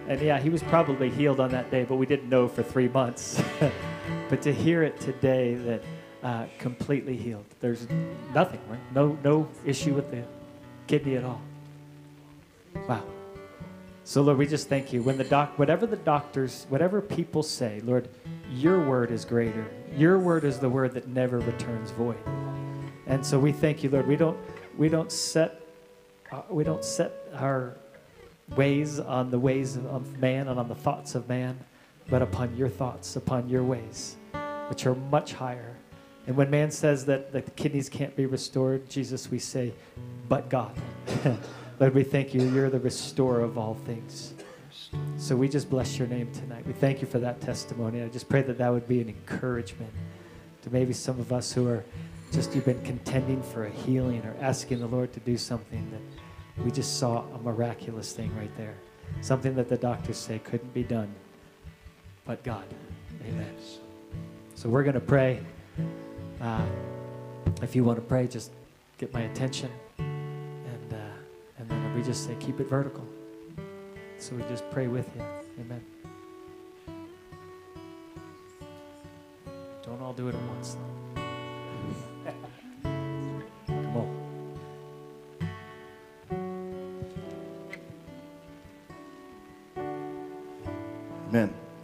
And 0.07 0.22
yeah, 0.22 0.39
he 0.39 0.50
was 0.50 0.63
probably 0.63 1.10
healed 1.10 1.41
on 1.41 1.51
that 1.51 1.69
day, 1.69 1.84
but 1.84 1.98
we 1.98 2.05
didn't 2.05 2.29
know 2.29 2.48
for 2.48 2.63
three 2.63 2.88
months. 2.88 3.41
but 4.29 4.41
to 4.43 4.53
hear 4.53 4.84
it 4.84 4.98
today 5.01 5.55
that 5.55 5.84
uh, 6.24 6.46
completely 6.60 7.17
healed, 7.17 7.43
there's 7.60 7.88
nothing, 8.34 8.62
right? 8.69 8.79
No, 8.96 9.17
no 9.22 9.50
issue 9.65 9.93
with 9.93 10.10
the 10.12 10.24
kidney 10.88 11.17
at 11.17 11.25
all. 11.25 11.41
Wow. 12.88 13.03
So 14.05 14.22
Lord, 14.22 14.38
we 14.38 14.48
just 14.48 14.69
thank 14.69 14.93
you. 14.93 15.03
When 15.03 15.17
the 15.17 15.25
doc, 15.25 15.60
whatever 15.60 15.86
the 15.86 15.98
doctors, 15.98 16.65
whatever 16.69 17.01
people 17.01 17.43
say, 17.43 17.81
Lord, 17.84 18.07
your 18.53 18.81
word 18.81 19.12
is 19.12 19.25
greater. 19.25 19.67
Your 19.93 20.19
word 20.19 20.46
is 20.46 20.57
the 20.57 20.69
word 20.69 20.93
that 20.93 21.10
never 21.10 21.39
returns 21.39 21.91
void. 21.91 22.17
And 23.07 23.25
so 23.25 23.38
we 23.38 23.51
thank 23.51 23.84
you, 23.84 23.89
Lord. 23.89 24.07
We 24.07 24.15
don't, 24.15 24.38
we 24.77 24.89
don't 24.89 25.12
set, 25.12 25.62
uh, 26.31 26.41
we 26.50 26.63
don't 26.63 26.86
set 26.86 27.12
our 27.34 27.75
ways 28.55 29.00
on 29.00 29.31
the 29.31 29.39
ways 29.39 29.77
of 29.77 30.19
man 30.19 30.48
and 30.48 30.60
on 30.60 30.67
the 30.67 30.75
thoughts 30.75 31.15
of 31.15 31.27
man, 31.27 31.60
but 32.10 32.22
upon 32.22 32.55
your 32.55 32.69
thoughts, 32.69 33.15
upon 33.15 33.50
your 33.50 33.63
ways, 33.63 34.15
which 34.69 34.86
are 34.86 34.96
much 34.96 35.34
higher. 35.34 35.75
And 36.27 36.36
when 36.36 36.50
man 36.50 36.72
says 36.72 37.05
that 37.05 37.31
the 37.31 37.41
kidneys 37.41 37.89
can't 37.89 38.15
be 38.15 38.25
restored, 38.25 38.89
Jesus, 38.89 39.31
we 39.31 39.39
say, 39.39 39.74
but 40.29 40.50
God. 40.50 40.75
Lord, 41.79 41.93
we 41.93 42.03
thank 42.03 42.34
you. 42.34 42.41
You're 42.41 42.69
the 42.69 42.79
restorer 42.79 43.41
of 43.41 43.57
all 43.57 43.75
things. 43.86 44.34
So 45.17 45.36
we 45.36 45.50
just 45.50 45.69
bless 45.69 45.98
your 45.98 46.07
name 46.07 46.31
tonight. 46.31 46.65
We 46.65 46.74
thank 46.74 47.01
you 47.01 47.07
for 47.07 47.19
that 47.19 47.41
testimony. 47.41 48.01
I 48.01 48.07
just 48.10 48.29
pray 48.29 48.41
that 48.41 48.57
that 48.57 48.69
would 48.69 48.88
be 48.88 49.01
an 49.01 49.10
encouragement 49.10 49.91
to 50.63 50.69
maybe 50.69 50.93
some 50.93 51.19
of 51.19 51.31
us 51.31 51.53
who 51.53 51.67
are 51.67 51.84
just, 52.31 52.53
you've 52.53 52.65
been 52.65 52.84
contending 52.84 53.41
for 53.41 53.65
a 53.65 53.69
healing 53.69 54.24
or 54.25 54.36
asking 54.41 54.79
the 54.79 54.88
Lord 54.88 55.13
to 55.13 55.19
do 55.22 55.38
something 55.38 55.89
that 55.91 56.63
we 56.63 56.72
just 56.72 57.00
saw 57.00 57.24
a 57.34 57.39
miraculous 57.39 58.13
thing 58.13 58.36
right 58.36 58.55
there. 58.57 58.75
Something 59.22 59.55
that 59.55 59.69
the 59.69 59.77
doctors 59.77 60.17
say 60.17 60.39
couldn't 60.39 60.74
be 60.74 60.84
done, 60.84 61.13
but 62.25 62.43
God. 62.43 62.65
Amen. 63.25 63.55
So 64.55 64.69
we're 64.69 64.84
going 64.84 64.96
to 64.96 65.00
pray. 65.00 65.39
Uh, 66.41 66.65
if 67.62 67.75
you 67.75 67.84
want 67.84 67.98
to 67.98 68.05
pray, 68.05 68.27
just 68.27 68.51
get 68.98 69.13
my 69.13 69.22
attention. 69.22 69.72
And, 69.98 70.93
uh, 70.93 70.98
and 71.60 71.69
then 71.69 71.96
we 71.96 72.03
just 72.03 72.25
say, 72.25 72.36
keep 72.39 72.60
it 72.60 72.67
vertical. 72.67 73.05
So 74.17 74.36
we 74.36 74.41
just 74.43 74.69
pray 74.72 74.88
with 74.88 75.10
you. 75.15 75.24
Amen. 75.62 75.84
Don't 79.84 80.01
all 80.01 80.13
do 80.13 80.27
it 80.27 80.36
at 80.36 80.41
once, 80.50 80.74
though. 80.74 81.07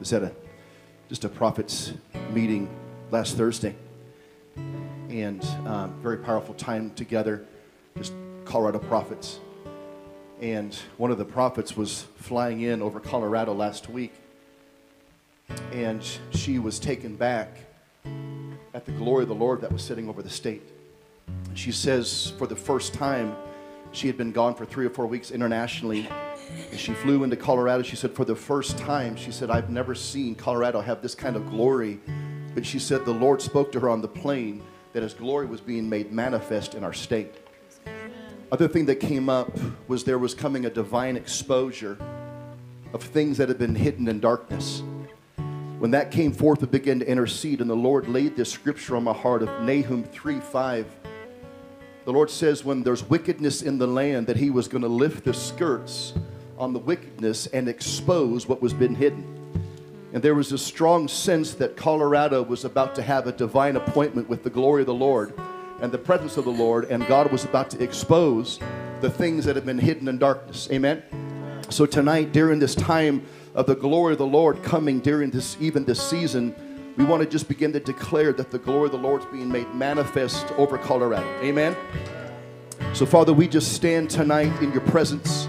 Was 0.04 0.12
at 0.12 0.22
a 0.22 0.34
just 1.08 1.24
a 1.24 1.30
prophets 1.30 1.94
meeting 2.32 2.68
last 3.10 3.38
Thursday, 3.38 3.74
and 5.08 5.42
um, 5.66 5.98
very 6.02 6.18
powerful 6.18 6.54
time 6.56 6.92
together. 6.96 7.46
Just 7.96 8.12
Colorado 8.44 8.80
prophets, 8.80 9.40
and 10.42 10.78
one 10.98 11.10
of 11.10 11.18
the 11.18 11.24
prophets 11.24 11.78
was 11.78 12.06
flying 12.18 12.64
in 12.64 12.82
over 12.82 13.00
Colorado 13.00 13.54
last 13.54 13.88
week, 13.90 14.12
and 15.72 16.06
she 16.32 16.60
was 16.60 16.80
taken 16.80 17.16
back 17.16 17.60
at 18.74 18.84
the 18.84 18.92
glory 18.92 19.24
of 19.24 19.30
the 19.30 19.36
Lord 19.36 19.62
that 19.62 19.72
was 19.72 19.82
sitting 19.82 20.10
over 20.10 20.22
the 20.22 20.30
state. 20.30 20.64
She 21.54 21.72
says 21.72 22.34
for 22.38 22.46
the 22.46 22.58
first 22.58 22.94
time, 22.94 23.38
she 23.94 24.08
had 24.08 24.18
been 24.18 24.34
gone 24.34 24.54
for 24.54 24.66
three 24.66 24.86
or 24.86 24.90
four 24.90 25.08
weeks 25.08 25.32
internationally. 25.32 26.10
And 26.72 26.80
she 26.80 26.94
flew 26.94 27.24
into 27.24 27.36
Colorado. 27.36 27.84
She 27.84 27.96
said, 27.96 28.14
for 28.14 28.26
the 28.26 28.36
first 28.36 28.78
time, 28.78 29.16
she 29.16 29.32
said, 29.32 29.50
I've 29.50 29.70
never 29.70 29.94
seen 29.96 30.36
Colorado 30.36 30.82
have 30.82 31.02
this 31.02 31.16
kind 31.16 31.36
of 31.36 31.50
glory. 31.50 32.00
But 32.54 32.66
she 32.66 32.80
said 32.80 33.06
the 33.06 33.14
Lord 33.14 33.42
spoke 33.42 33.72
to 33.74 33.80
her 33.80 33.90
on 33.90 34.02
the 34.02 34.08
plane 34.08 34.64
that 34.94 35.04
his 35.04 35.14
glory 35.14 35.46
was 35.46 35.62
being 35.62 35.90
made 35.90 36.12
manifest 36.12 36.76
in 36.76 36.84
our 36.84 36.94
state. 36.94 37.36
Other 38.52 38.68
thing 38.68 38.86
that 38.86 38.98
came 38.98 39.30
up 39.30 39.52
was 39.88 40.04
there 40.04 40.20
was 40.20 40.36
coming 40.36 40.66
a 40.66 40.70
divine 40.70 41.16
exposure 41.16 41.98
of 42.94 43.02
things 43.02 43.38
that 43.38 43.50
had 43.50 43.58
been 43.58 43.74
hidden 43.74 44.08
in 44.08 44.20
darkness. 44.20 44.84
When 45.80 45.92
that 45.92 46.12
came 46.12 46.32
forth, 46.32 46.62
we 46.62 46.68
began 46.68 47.00
to 47.00 47.08
intercede, 47.08 47.60
and 47.60 47.70
the 47.70 47.76
Lord 47.76 48.08
laid 48.08 48.38
this 48.38 48.52
scripture 48.52 48.96
on 48.96 49.04
my 49.04 49.14
heart 49.14 49.42
of 49.42 49.50
Nahum 49.64 50.04
3 50.04 50.40
5. 50.40 50.86
The 52.06 52.12
Lord 52.12 52.30
says, 52.30 52.64
when 52.64 52.84
there's 52.84 53.04
wickedness 53.04 53.62
in 53.62 53.80
the 53.80 53.88
land, 53.88 54.28
that 54.28 54.38
He 54.38 54.50
was 54.50 54.68
going 54.68 54.84
to 54.84 54.88
lift 54.88 55.26
the 55.26 55.34
skirts 55.34 56.14
on 56.58 56.74
the 56.74 56.80
wickedness 56.80 57.48
and 57.48 57.68
expose 57.68 58.48
what 58.48 58.62
was 58.62 58.74
been 58.74 58.96
hidden. 58.96 59.26
And 60.14 60.22
there 60.22 60.36
was 60.36 60.52
a 60.52 60.58
strong 60.58 61.08
sense 61.08 61.54
that 61.56 61.76
Colorado 61.76 62.44
was 62.44 62.66
about 62.66 62.94
to 62.96 63.02
have 63.02 63.26
a 63.26 63.32
divine 63.32 63.76
appointment 63.76 64.30
with 64.30 64.44
the 64.44 64.50
glory 64.50 64.84
of 64.84 64.88
the 64.88 64.94
Lord 64.94 65.34
and 65.82 65.92
the 65.92 65.98
presence 65.98 66.38
of 66.38 66.46
the 66.46 66.52
Lord, 66.52 66.86
and 66.86 67.06
God 67.08 67.32
was 67.32 67.44
about 67.44 67.70
to 67.72 67.84
expose 67.84 68.60
the 69.02 69.10
things 69.10 69.44
that 69.46 69.56
have 69.56 69.66
been 69.66 69.80
hidden 69.80 70.08
in 70.08 70.18
darkness. 70.18 70.70
Amen. 70.72 71.04
So 71.70 71.86
tonight, 71.86 72.32
during 72.32 72.60
this 72.60 72.76
time 72.76 73.26
of 73.56 73.66
the 73.66 73.76
glory 73.76 74.14
of 74.14 74.20
the 74.20 74.26
Lord 74.26 74.64
coming 74.64 75.00
during 75.00 75.32
this 75.32 75.58
even 75.60 75.84
this 75.84 76.02
season, 76.02 76.56
we 76.96 77.04
want 77.04 77.24
to 77.24 77.28
just 77.28 77.48
begin 77.48 77.74
to 77.74 77.80
declare 77.80 78.32
that 78.34 78.52
the 78.52 78.60
glory 78.60 78.86
of 78.86 78.92
the 78.92 78.98
Lord 79.00 79.22
is 79.22 79.28
being 79.32 79.52
made 79.52 79.74
manifest 79.74 80.52
over 80.54 80.78
Colorado. 80.78 81.28
Amen. 81.42 81.76
So, 82.94 83.06
Father, 83.06 83.34
we 83.34 83.48
just 83.48 83.74
stand 83.74 84.10
tonight 84.10 84.62
in 84.62 84.72
your 84.72 84.82
presence. 84.82 85.48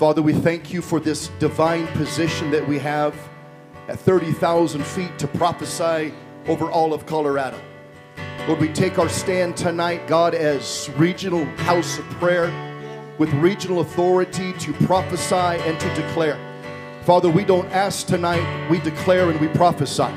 Father, 0.00 0.22
we 0.22 0.32
thank 0.32 0.72
you 0.72 0.80
for 0.80 0.98
this 0.98 1.28
divine 1.40 1.86
position 1.88 2.50
that 2.52 2.66
we 2.66 2.78
have 2.78 3.14
at 3.86 3.98
30,000 3.98 4.82
feet 4.82 5.18
to 5.18 5.28
prophesy 5.28 6.14
over 6.46 6.70
all 6.70 6.94
of 6.94 7.04
Colorado. 7.04 7.60
Lord, 8.48 8.60
we 8.60 8.72
take 8.72 8.98
our 8.98 9.10
stand 9.10 9.58
tonight, 9.58 10.06
God, 10.06 10.34
as 10.34 10.88
regional 10.96 11.44
house 11.44 11.98
of 11.98 12.06
prayer 12.12 12.50
with 13.18 13.30
regional 13.34 13.80
authority 13.80 14.54
to 14.54 14.72
prophesy 14.86 15.34
and 15.34 15.78
to 15.78 15.94
declare. 15.94 16.38
Father, 17.04 17.28
we 17.28 17.44
don't 17.44 17.70
ask 17.70 18.06
tonight, 18.06 18.70
we 18.70 18.78
declare 18.78 19.28
and 19.28 19.38
we 19.38 19.48
prophesy. 19.48 20.08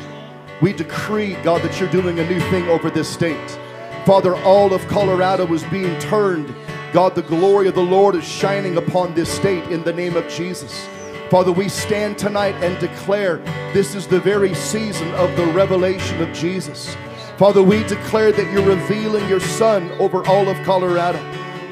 We 0.61 0.71
decree, 0.71 1.33
God, 1.43 1.61
that 1.61 1.77
you're 1.81 1.91
doing 1.91 2.19
a 2.19 2.29
new 2.29 2.39
thing 2.49 2.69
over 2.69 2.89
this 2.89 3.09
state. 3.09 3.59
Father, 4.05 4.37
all 4.43 4.73
of 4.73 4.87
Colorado 4.87 5.45
is 5.53 5.65
being 5.65 5.99
turned. 5.99 6.55
God, 6.93 7.15
the 7.15 7.23
glory 7.23 7.67
of 7.67 7.73
the 7.73 7.81
Lord 7.81 8.13
is 8.13 8.23
shining 8.23 8.77
upon 8.77 9.15
this 9.15 9.27
state 9.27 9.63
in 9.71 9.83
the 9.83 9.91
name 9.91 10.15
of 10.15 10.29
Jesus. 10.29 10.87
Father, 11.31 11.51
we 11.51 11.67
stand 11.67 12.19
tonight 12.19 12.53
and 12.63 12.79
declare 12.79 13.37
this 13.73 13.95
is 13.95 14.05
the 14.05 14.19
very 14.19 14.53
season 14.53 15.11
of 15.15 15.35
the 15.35 15.47
revelation 15.47 16.21
of 16.21 16.31
Jesus. 16.33 16.95
Father, 17.39 17.63
we 17.63 17.83
declare 17.85 18.31
that 18.31 18.53
you're 18.53 18.63
revealing 18.63 19.27
your 19.27 19.39
Son 19.39 19.89
over 19.93 20.23
all 20.27 20.47
of 20.47 20.63
Colorado. 20.63 21.17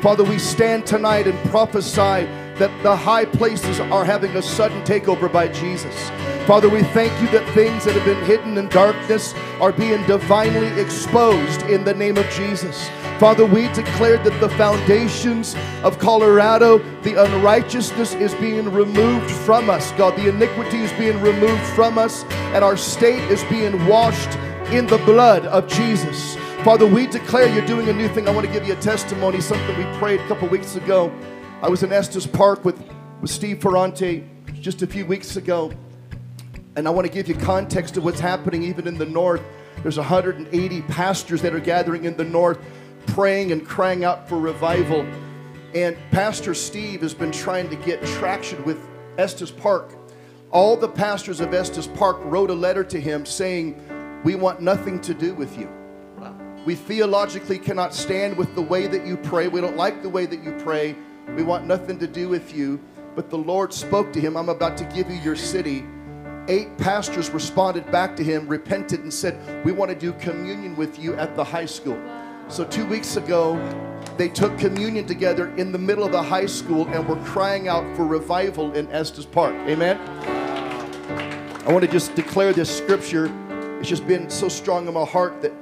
Father, 0.02 0.24
we 0.24 0.40
stand 0.40 0.88
tonight 0.88 1.28
and 1.28 1.38
prophesy 1.52 2.28
that 2.62 2.84
the 2.84 2.96
high 2.96 3.26
places 3.26 3.80
are 3.80 4.06
having 4.06 4.38
a 4.38 4.42
sudden 4.42 4.84
takeover 4.84 5.34
by 5.34 5.48
Jesus. 5.48 6.12
Father, 6.46 6.70
we 6.70 6.84
thank 6.94 7.12
you 7.20 7.28
that 7.30 7.56
things 7.56 7.86
that 7.86 7.96
have 7.96 8.06
been 8.06 8.24
hidden 8.26 8.56
in 8.56 8.70
darkness 8.70 9.34
are 9.60 9.72
being 9.72 10.06
divinely 10.06 10.68
exposed 10.80 11.64
in 11.64 11.84
the 11.84 11.94
name 11.96 12.18
of 12.18 12.30
Jesus. 12.30 12.88
Father, 13.20 13.48
we 13.48 13.64
declare 13.70 14.20
that 14.20 14.40
the 14.40 14.50
foundations 14.50 15.56
of 15.82 15.98
Colorado, 15.98 16.78
the 17.02 17.20
unrighteousness 17.24 18.14
is 18.14 18.36
being 18.36 18.72
removed 18.72 19.32
from 19.32 19.68
us. 19.72 19.92
God, 19.94 20.16
the 20.16 20.30
iniquity 20.30 20.84
is 20.84 20.94
being 20.94 21.20
removed 21.20 21.66
from 21.74 21.98
us, 21.98 22.26
and 22.54 22.64
our 22.64 22.78
state 22.78 23.24
is 23.32 23.44
being 23.46 23.88
washed 23.88 24.38
in 24.72 24.86
the 24.86 25.00
blood 25.00 25.48
of 25.48 25.68
Jesus. 25.68 26.36
Father, 26.64 26.86
we 26.86 27.08
declare 27.08 27.52
you're 27.52 27.66
doing 27.66 27.90
a 27.90 27.94
new 27.94 28.08
thing. 28.10 28.28
I 28.28 28.32
want 28.32 28.46
to 28.46 28.54
give 28.54 28.68
you 28.68 28.74
a 28.74 28.82
testimony, 28.82 29.42
something 29.42 29.76
we 29.76 29.98
prayed 29.98 30.20
a 30.20 30.28
couple 30.28 30.48
weeks 30.48 30.76
ago. 30.76 31.12
I 31.64 31.70
was 31.70 31.84
in 31.84 31.94
Estes 31.94 32.26
Park 32.26 32.66
with, 32.66 32.84
with 33.22 33.30
Steve 33.30 33.62
Ferrante 33.62 34.28
just 34.60 34.82
a 34.82 34.88
few 34.88 35.06
weeks 35.06 35.36
ago. 35.36 35.72
And 36.76 36.88
I 36.88 36.90
want 36.90 37.06
to 37.06 37.14
give 37.14 37.28
you 37.28 37.36
context 37.36 37.98
of 37.98 38.04
what's 38.04 38.20
happening 38.20 38.64
even 38.64 38.88
in 38.88 38.98
the 38.98 39.06
north. 39.06 39.44
There's 39.84 39.98
180 39.98 40.82
pastors 40.84 41.40
that 41.44 41.54
are 41.54 41.60
gathering 41.60 42.06
in 42.06 42.18
the 42.18 42.24
north, 42.24 42.58
praying 43.06 43.52
and 43.52 43.64
crying 43.64 44.04
out 44.04 44.28
for 44.28 44.40
revival. 44.40 45.06
And 45.76 45.96
Pastor 46.10 46.56
Steve 46.56 47.02
has 47.02 47.14
been 47.14 47.32
trying 47.32 47.70
to 47.70 47.76
get 47.76 48.04
traction 48.06 48.64
with 48.66 48.80
Estes 49.20 49.52
Park. 49.52 49.94
All 50.50 50.76
the 50.76 50.90
pastors 50.90 51.42
of 51.42 51.54
Estes 51.54 51.86
Park 51.86 52.18
wrote 52.24 52.50
a 52.50 52.56
letter 52.56 52.84
to 52.86 53.00
him 53.00 53.24
saying, 53.24 53.80
We 54.24 54.34
want 54.34 54.62
nothing 54.62 55.00
to 55.02 55.14
do 55.14 55.36
with 55.36 55.56
you. 55.60 55.70
We 56.66 56.74
theologically 56.74 57.60
cannot 57.60 57.94
stand 57.94 58.36
with 58.36 58.56
the 58.56 58.62
way 58.64 58.88
that 58.88 59.06
you 59.06 59.16
pray. 59.16 59.48
We 59.48 59.62
don't 59.62 59.78
like 59.78 60.02
the 60.02 60.10
way 60.10 60.26
that 60.26 60.44
you 60.44 60.54
pray. 60.64 60.96
We 61.30 61.44
want 61.44 61.66
nothing 61.66 62.00
to 62.00 62.08
do 62.08 62.30
with 62.30 62.56
you. 62.56 62.80
But 63.16 63.30
the 63.30 63.38
Lord 63.38 63.74
spoke 63.74 64.14
to 64.14 64.22
him, 64.22 64.38
I'm 64.38 64.50
about 64.50 64.78
to 64.78 64.86
give 64.86 65.10
you 65.10 65.18
your 65.18 65.36
city 65.36 65.84
eight 66.48 66.78
pastors 66.78 67.30
responded 67.30 67.90
back 67.92 68.16
to 68.18 68.24
him, 68.24 68.48
repented, 68.48 69.02
and 69.02 69.14
said, 69.14 69.66
We 69.66 69.72
want 69.72 69.90
to 69.90 69.96
do 69.96 70.14
communion 70.14 70.76
with 70.76 71.00
you 71.00 71.16
at 71.16 71.36
the 71.36 71.44
high 71.44 71.66
school. 71.66 72.00
So, 72.48 72.66
two 72.66 72.86
weeks 72.86 73.16
ago, 73.16 73.56
they 74.18 74.28
took 74.28 74.58
communion 74.58 75.06
together 75.06 75.56
in 75.56 75.72
the 75.72 75.78
middle 75.78 76.04
of 76.04 76.12
the 76.12 76.22
high 76.22 76.46
school 76.46 76.88
and 76.90 77.08
were 77.08 77.24
crying 77.24 77.68
out 77.68 77.96
for 77.96 78.06
revival 78.06 78.74
in 78.74 78.92
Estes 78.92 79.26
Park. 79.26 79.56
Amen. 79.68 79.98
I 81.66 81.72
want 81.72 81.86
to 81.86 81.92
just 81.92 82.16
declare 82.16 82.52
this 82.52 82.76
scripture. 82.76 83.32
It's 83.80 83.88
just 83.88 84.06
been 84.08 84.30
so 84.30 84.50
strong 84.50 84.88
in 84.88 84.94
my 84.94 85.06
heart 85.06 85.42
that 85.42 85.54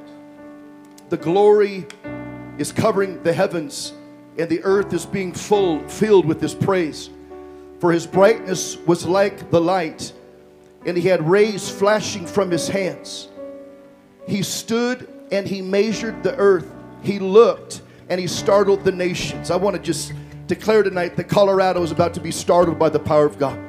the 1.09 1.17
glory 1.17 1.85
is 2.57 2.71
covering 2.71 3.21
the 3.23 3.33
heavens 3.33 3.93
and 4.39 4.49
the 4.49 4.63
earth 4.63 4.93
is 4.93 5.05
being 5.05 5.33
full, 5.33 5.79
filled 5.87 6.25
with 6.25 6.41
his 6.41 6.55
praise. 6.55 7.09
For 7.79 7.91
his 7.91 8.07
brightness 8.07 8.77
was 8.77 9.05
like 9.05 9.51
the 9.51 9.61
light 9.61 10.13
and 10.85 10.97
he 10.97 11.07
had 11.07 11.27
rays 11.27 11.69
flashing 11.69 12.25
from 12.25 12.49
his 12.49 12.67
hands. 12.67 13.29
He 14.27 14.43
stood 14.43 15.07
and 15.31 15.47
he 15.47 15.61
measured 15.61 16.23
the 16.23 16.35
earth. 16.37 16.71
He 17.03 17.19
looked 17.19 17.81
and 18.09 18.19
he 18.19 18.27
startled 18.27 18.83
the 18.83 18.91
nations. 18.91 19.51
I 19.51 19.55
want 19.55 19.75
to 19.75 19.81
just 19.81 20.13
declare 20.47 20.83
tonight 20.83 21.15
that 21.17 21.25
Colorado 21.25 21.83
is 21.83 21.91
about 21.91 22.13
to 22.15 22.19
be 22.19 22.31
startled 22.31 22.79
by 22.79 22.89
the 22.89 22.99
power 22.99 23.25
of 23.25 23.37
God. 23.37 23.68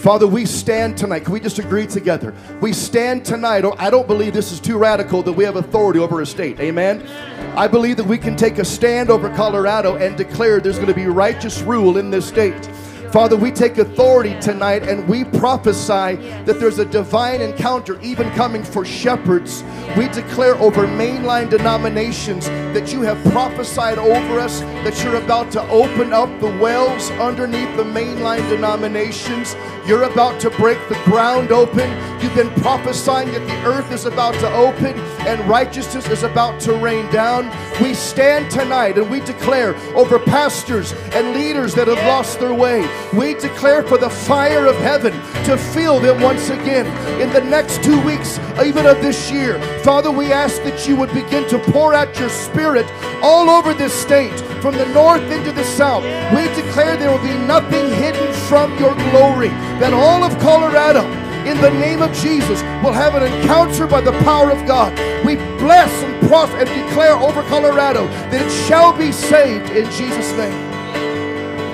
Father, 0.00 0.26
we 0.26 0.46
stand 0.46 0.96
tonight. 0.96 1.24
Can 1.24 1.34
we 1.34 1.40
just 1.40 1.58
agree 1.58 1.86
together? 1.86 2.34
We 2.62 2.72
stand 2.72 3.22
tonight. 3.22 3.66
Oh, 3.66 3.74
I 3.76 3.90
don't 3.90 4.06
believe 4.06 4.32
this 4.32 4.50
is 4.50 4.58
too 4.58 4.78
radical 4.78 5.22
that 5.22 5.32
we 5.34 5.44
have 5.44 5.56
authority 5.56 6.00
over 6.00 6.22
a 6.22 6.26
state. 6.26 6.58
Amen. 6.58 7.06
I 7.54 7.68
believe 7.68 7.98
that 7.98 8.06
we 8.06 8.16
can 8.16 8.34
take 8.34 8.56
a 8.56 8.64
stand 8.64 9.10
over 9.10 9.28
Colorado 9.36 9.96
and 9.96 10.16
declare 10.16 10.58
there's 10.58 10.76
going 10.76 10.88
to 10.88 10.94
be 10.94 11.04
righteous 11.04 11.60
rule 11.60 11.98
in 11.98 12.10
this 12.10 12.26
state. 12.26 12.70
Father, 13.12 13.36
we 13.36 13.50
take 13.50 13.78
authority 13.78 14.38
tonight 14.38 14.84
and 14.84 15.08
we 15.08 15.24
prophesy 15.24 16.14
that 16.44 16.60
there's 16.60 16.78
a 16.78 16.84
divine 16.84 17.40
encounter 17.40 18.00
even 18.02 18.30
coming 18.34 18.62
for 18.62 18.84
shepherds. 18.84 19.64
We 19.96 20.06
declare 20.10 20.54
over 20.56 20.86
mainline 20.86 21.50
denominations 21.50 22.46
that 22.46 22.92
you 22.92 23.02
have 23.02 23.20
prophesied 23.32 23.98
over 23.98 24.38
us 24.38 24.60
that 24.60 25.02
you're 25.02 25.16
about 25.16 25.50
to 25.52 25.62
open 25.70 26.12
up 26.12 26.28
the 26.40 26.56
wells 26.58 27.10
underneath 27.12 27.76
the 27.76 27.82
mainline 27.82 28.48
denominations. 28.48 29.56
You're 29.88 30.04
about 30.04 30.40
to 30.42 30.50
break 30.50 30.78
the 30.88 31.00
ground 31.04 31.50
open. 31.50 31.90
You've 32.22 32.36
been 32.36 32.50
prophesying 32.62 33.32
that 33.32 33.44
the 33.48 33.68
earth 33.68 33.90
is 33.90 34.04
about 34.04 34.34
to 34.34 34.52
open 34.54 34.96
and 35.26 35.40
righteousness 35.48 36.06
is 36.08 36.22
about 36.22 36.60
to 36.60 36.74
rain 36.74 37.10
down. 37.10 37.50
We 37.82 37.94
stand 37.94 38.52
tonight 38.52 38.98
and 38.98 39.10
we 39.10 39.18
declare 39.18 39.74
over 39.96 40.20
pastors 40.20 40.92
and 41.12 41.34
leaders 41.34 41.74
that 41.74 41.88
have 41.88 41.98
lost 42.06 42.38
their 42.38 42.54
way. 42.54 42.82
We 43.14 43.34
declare 43.34 43.82
for 43.82 43.98
the 43.98 44.10
fire 44.10 44.66
of 44.66 44.76
heaven 44.76 45.12
to 45.44 45.56
fill 45.56 45.98
them 46.00 46.20
once 46.20 46.48
again 46.50 46.86
in 47.20 47.32
the 47.32 47.40
next 47.40 47.82
two 47.82 48.00
weeks, 48.04 48.38
even 48.64 48.86
of 48.86 49.00
this 49.02 49.30
year. 49.30 49.60
Father, 49.82 50.10
we 50.10 50.32
ask 50.32 50.62
that 50.62 50.86
you 50.86 50.96
would 50.96 51.12
begin 51.12 51.48
to 51.48 51.58
pour 51.58 51.92
out 51.92 52.18
your 52.18 52.28
spirit 52.28 52.86
all 53.22 53.50
over 53.50 53.74
this 53.74 53.92
state, 53.92 54.38
from 54.62 54.76
the 54.76 54.86
north 54.94 55.22
into 55.30 55.52
the 55.52 55.64
south. 55.64 56.04
We 56.34 56.44
declare 56.54 56.96
there 56.96 57.10
will 57.10 57.22
be 57.22 57.36
nothing 57.46 57.92
hidden 57.94 58.32
from 58.48 58.70
your 58.78 58.94
glory, 59.10 59.48
that 59.80 59.92
all 59.92 60.22
of 60.22 60.38
Colorado, 60.38 61.04
in 61.46 61.60
the 61.60 61.70
name 61.70 62.02
of 62.02 62.12
Jesus, 62.14 62.62
will 62.84 62.92
have 62.92 63.14
an 63.14 63.24
encounter 63.24 63.86
by 63.86 64.00
the 64.00 64.12
power 64.24 64.50
of 64.50 64.66
God. 64.66 64.92
We 65.24 65.36
bless 65.58 65.90
and 66.04 66.28
prosper 66.28 66.58
and 66.58 66.68
declare 66.68 67.14
over 67.14 67.42
Colorado 67.44 68.06
that 68.06 68.46
it 68.46 68.50
shall 68.68 68.96
be 68.96 69.10
saved 69.10 69.70
in 69.70 69.90
Jesus' 69.90 70.32
name. 70.36 70.69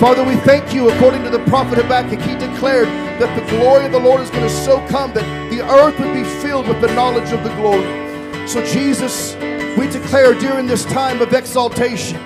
Father, 0.00 0.24
we 0.24 0.36
thank 0.36 0.74
you. 0.74 0.90
According 0.90 1.24
to 1.24 1.30
the 1.30 1.42
prophet 1.44 1.78
Habakkuk, 1.78 2.20
he 2.20 2.36
declared 2.36 2.88
that 3.20 3.34
the 3.34 3.56
glory 3.56 3.86
of 3.86 3.92
the 3.92 3.98
Lord 3.98 4.20
is 4.20 4.30
going 4.30 4.42
to 4.42 4.50
so 4.50 4.86
come 4.88 5.12
that 5.14 5.24
the 5.50 5.62
earth 5.62 5.98
would 5.98 6.12
be 6.12 6.24
filled 6.24 6.68
with 6.68 6.80
the 6.80 6.92
knowledge 6.94 7.32
of 7.32 7.42
the 7.42 7.54
glory. 7.56 8.46
So, 8.46 8.64
Jesus, 8.64 9.34
We 9.76 9.86
declare 9.88 10.32
during 10.32 10.66
this 10.66 10.86
time 10.86 11.20
of 11.20 11.34
exaltation, 11.34 12.18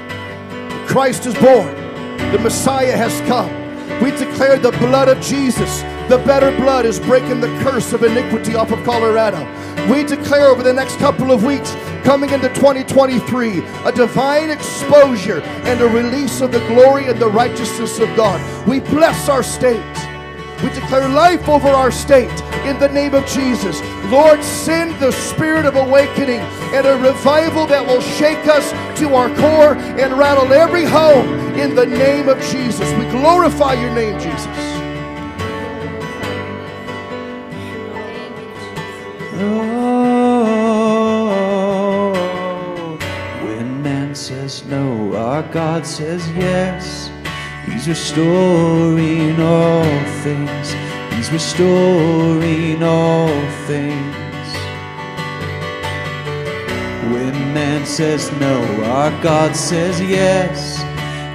Christ 0.87 1.27
is 1.27 1.35
born, 1.35 1.75
the 2.31 2.39
Messiah 2.39 2.97
has 2.97 3.21
come. 3.23 3.51
We 4.01 4.13
declare 4.13 4.57
the 4.57 4.71
blood 4.79 5.09
of 5.09 5.21
Jesus, 5.21 5.81
the 6.09 6.23
better 6.25 6.57
blood, 6.57 6.87
is 6.87 7.01
breaking 7.01 7.41
the 7.41 7.49
curse 7.65 7.93
of 7.93 8.05
iniquity 8.05 8.55
off 8.55 8.71
of 8.71 8.85
Colorado. 8.85 9.39
We 9.89 10.05
declare 10.05 10.47
over 10.47 10.63
the 10.63 10.73
next 10.73 10.97
couple 10.99 11.33
of 11.33 11.45
weeks, 11.45 11.75
coming 12.05 12.31
into 12.31 12.49
2023, 12.49 13.65
a 13.85 13.93
divine 13.93 14.51
exposure 14.51 15.41
and 15.41 15.81
a 15.81 15.87
release 15.87 16.41
of 16.41 16.53
the 16.53 16.61
glory 16.67 17.07
and 17.07 17.19
the 17.19 17.29
righteousness 17.29 17.99
of 17.99 18.09
God. 18.17 18.41
We 18.69 18.81
bless 18.81 19.29
our 19.29 19.43
state. 19.43 19.83
We 20.63 20.69
declare 20.71 21.09
life 21.09 21.49
over 21.49 21.69
our 21.69 21.91
state 21.91 22.31
in 22.67 22.79
the 22.79 22.89
name 22.89 23.15
of 23.15 23.27
Jesus. 23.27 23.81
Lord, 24.11 24.43
send 24.45 24.99
the 25.01 25.13
spirit 25.13 25.65
of 25.65 25.77
awakening 25.77 26.41
and 26.75 26.87
a 26.87 26.97
revival 26.99 27.67
that 27.67 27.87
will 27.87 28.03
shake 28.03 28.47
us 28.47 28.71
to 28.99 29.15
our 29.15 29.29
core 29.37 29.75
and 29.75 30.19
rattle 30.19 30.53
every 30.53 30.85
home 30.85 31.27
in 31.57 31.75
the 31.75 31.87
name 31.87 32.29
of 32.29 32.39
Jesus. 32.43 32.93
We 32.99 33.09
glorify 33.11 33.75
your 33.75 33.95
name, 33.95 34.21
Jesus. 34.21 34.70
Oh, 39.43 39.63
when 43.43 43.83
man 43.83 44.15
says 44.15 44.65
no, 44.67 45.15
our 45.17 45.43
God 45.45 45.87
says 45.87 46.31
yes. 46.33 47.11
He's 47.65 47.89
restoring 47.89 49.41
all 49.41 50.05
things. 50.23 50.75
He's 51.15 51.31
restoring 51.33 52.83
all 52.83 53.29
things. 53.67 54.17
When 57.13 57.33
man 57.55 57.87
says 57.87 58.31
no, 58.41 58.63
our 58.85 59.11
God 59.23 59.57
says 59.57 60.01
yes. 60.01 60.83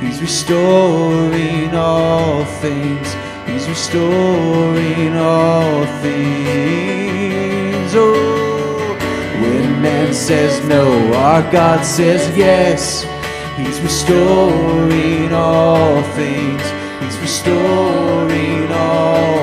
He's 0.02 0.22
restoring 0.22 1.74
all 1.74 2.46
things. 2.62 3.16
He's 3.48 3.68
restoring 3.68 5.16
all 5.18 5.86
things. 6.02 7.05
Oh, 7.98 8.98
when 9.42 9.82
man 9.82 10.14
says 10.14 10.64
no, 10.68 11.14
our 11.14 11.50
God 11.52 11.86
says 11.86 12.36
yes. 12.38 13.04
He's 13.58 13.80
restoring 13.82 15.34
all 15.34 16.02
things. 16.20 16.64
He's 17.02 17.18
restoring 17.20 18.72
all 18.72 19.35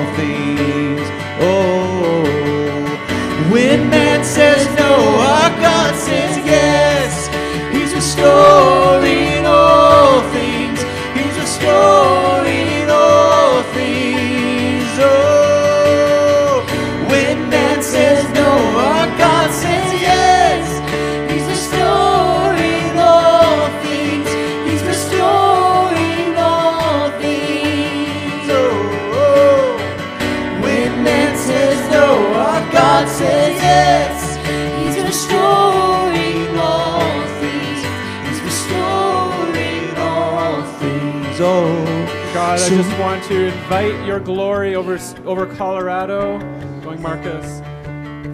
want 43.23 43.35
to 43.35 43.47
invite 43.47 44.07
your 44.07 44.19
glory 44.19 44.75
over 44.75 44.99
over 45.25 45.47
Colorado. 45.55 46.39
Going, 46.83 47.01
Marcus. 47.01 47.61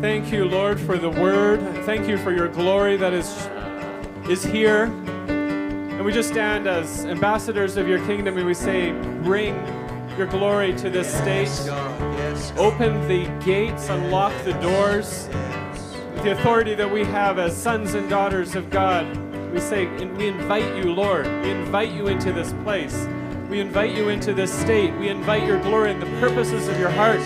Thank 0.01 0.33
you, 0.33 0.45
Lord, 0.47 0.81
for 0.81 0.97
the 0.97 1.11
word. 1.11 1.61
Thank 1.85 2.09
you 2.09 2.17
for 2.17 2.33
your 2.33 2.49
glory 2.49 2.97
that 2.97 3.13
is 3.13 3.49
is 4.31 4.43
here. 4.45 4.85
And 5.29 6.05
we 6.05 6.13
just 6.13 6.31
stand 6.31 6.67
as 6.67 7.05
ambassadors 7.05 7.77
of 7.77 7.87
your 7.89 7.99
kingdom 8.07 8.39
and 8.39 8.47
we 8.47 8.55
say, 8.55 8.93
bring 9.23 9.55
your 10.17 10.27
glory 10.27 10.73
to 10.77 10.89
this 10.89 11.13
state. 11.13 11.51
Open 12.57 13.07
the 13.09 13.27
gates, 13.45 13.89
unlock 13.89 14.33
the 14.45 14.55
doors. 14.55 15.29
With 16.15 16.25
the 16.25 16.33
authority 16.33 16.75
that 16.75 16.91
we 16.91 17.05
have 17.05 17.39
as 17.39 17.55
sons 17.57 17.95
and 17.95 18.09
daughters 18.09 18.55
of 18.55 18.71
God, 18.71 19.05
we 19.53 19.61
say, 19.61 19.87
and 19.87 20.17
we 20.17 20.29
invite 20.29 20.77
you, 20.77 20.95
Lord. 20.95 21.27
We 21.27 21.51
invite 21.51 21.93
you 21.93 22.09
into 22.09 22.33
this 22.33 22.53
place. 22.65 23.07
We 23.49 23.61
invite 23.61 23.97
you 23.97 24.11
into 24.11 24.35
this 24.35 24.53
state. 24.53 24.95
We 24.99 25.09
invite 25.09 25.47
your 25.47 25.59
glory 25.61 25.91
and 25.91 26.03
the 26.03 26.21
purposes 26.21 26.69
of 26.69 26.79
your 26.79 26.91
heart 26.91 27.21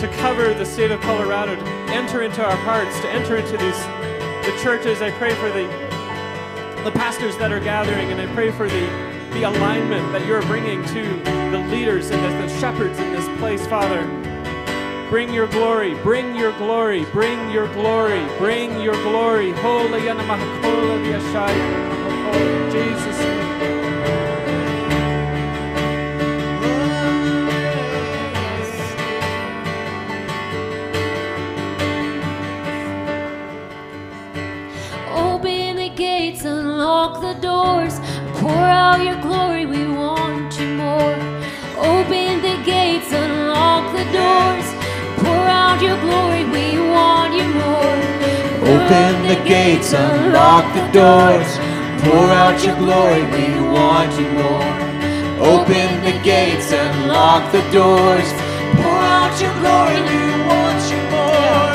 to 0.00 0.08
cover 0.18 0.52
the 0.52 0.66
state 0.66 0.90
of 0.90 1.00
Colorado, 1.00 1.56
to 1.56 1.62
enter 1.92 2.22
into 2.22 2.44
our 2.44 2.56
hearts, 2.56 3.00
to 3.00 3.08
enter 3.08 3.36
into 3.36 3.56
these 3.56 3.78
the 4.44 4.58
churches. 4.62 5.00
I 5.00 5.10
pray 5.12 5.34
for 5.34 5.48
the 5.48 5.66
the 6.84 6.90
pastors 6.90 7.38
that 7.38 7.52
are 7.52 7.60
gathering, 7.60 8.10
and 8.10 8.20
I 8.20 8.26
pray 8.34 8.50
for 8.50 8.68
the, 8.68 8.86
the 9.34 9.44
alignment 9.44 10.12
that 10.12 10.26
you're 10.26 10.42
bringing 10.42 10.84
to 10.86 11.02
the 11.52 11.58
leaders 11.70 12.10
and 12.10 12.22
the, 12.22 12.46
the 12.46 12.60
shepherds 12.60 12.98
in 12.98 13.12
this 13.12 13.26
place, 13.38 13.64
Father. 13.66 14.02
Bring 15.08 15.32
your 15.32 15.46
glory, 15.46 15.94
bring 16.02 16.34
your 16.34 16.52
glory, 16.58 17.04
bring 17.12 17.50
your 17.50 17.72
glory, 17.72 18.26
bring 18.38 18.80
your 18.80 19.00
glory. 19.04 19.52
Holy 19.52 20.00
Yashai. 20.00 21.54
Oh, 22.34 22.70
Jesus. 22.72 24.21
Unlock 37.12 37.34
the 37.34 37.40
doors, 37.40 38.00
pour 38.40 38.50
out 38.50 39.02
your 39.04 39.20
glory, 39.20 39.66
we 39.66 39.86
want 39.86 40.58
you 40.58 40.68
more. 40.76 41.14
Open 41.76 42.40
the 42.40 42.62
gates, 42.64 43.12
unlock 43.12 43.92
the 43.92 44.04
doors, 44.12 44.66
pour 45.18 45.44
out 45.60 45.82
your 45.82 45.98
glory, 46.00 46.44
we 46.44 46.78
want 46.90 47.34
you 47.34 47.48
more. 47.54 47.98
Open 48.72 49.26
the 49.28 49.36
gates, 49.46 49.92
unlock 49.92 50.64
the 50.74 50.86
doors, 50.92 51.48
pour 52.02 52.30
out 52.30 52.64
your 52.64 52.76
glory, 52.76 53.22
we 53.34 53.60
want 53.68 54.12
you 54.18 54.28
more. 54.32 54.72
Open 55.52 56.04
the 56.04 56.18
gates, 56.22 56.72
unlock 56.72 57.52
the 57.52 57.62
doors, 57.72 58.28
pour 58.76 59.00
out 59.12 59.34
your 59.40 59.54
glory, 59.60 60.00
we 60.08 60.22
want 60.48 60.82
you 60.90 61.00
more. 61.12 61.72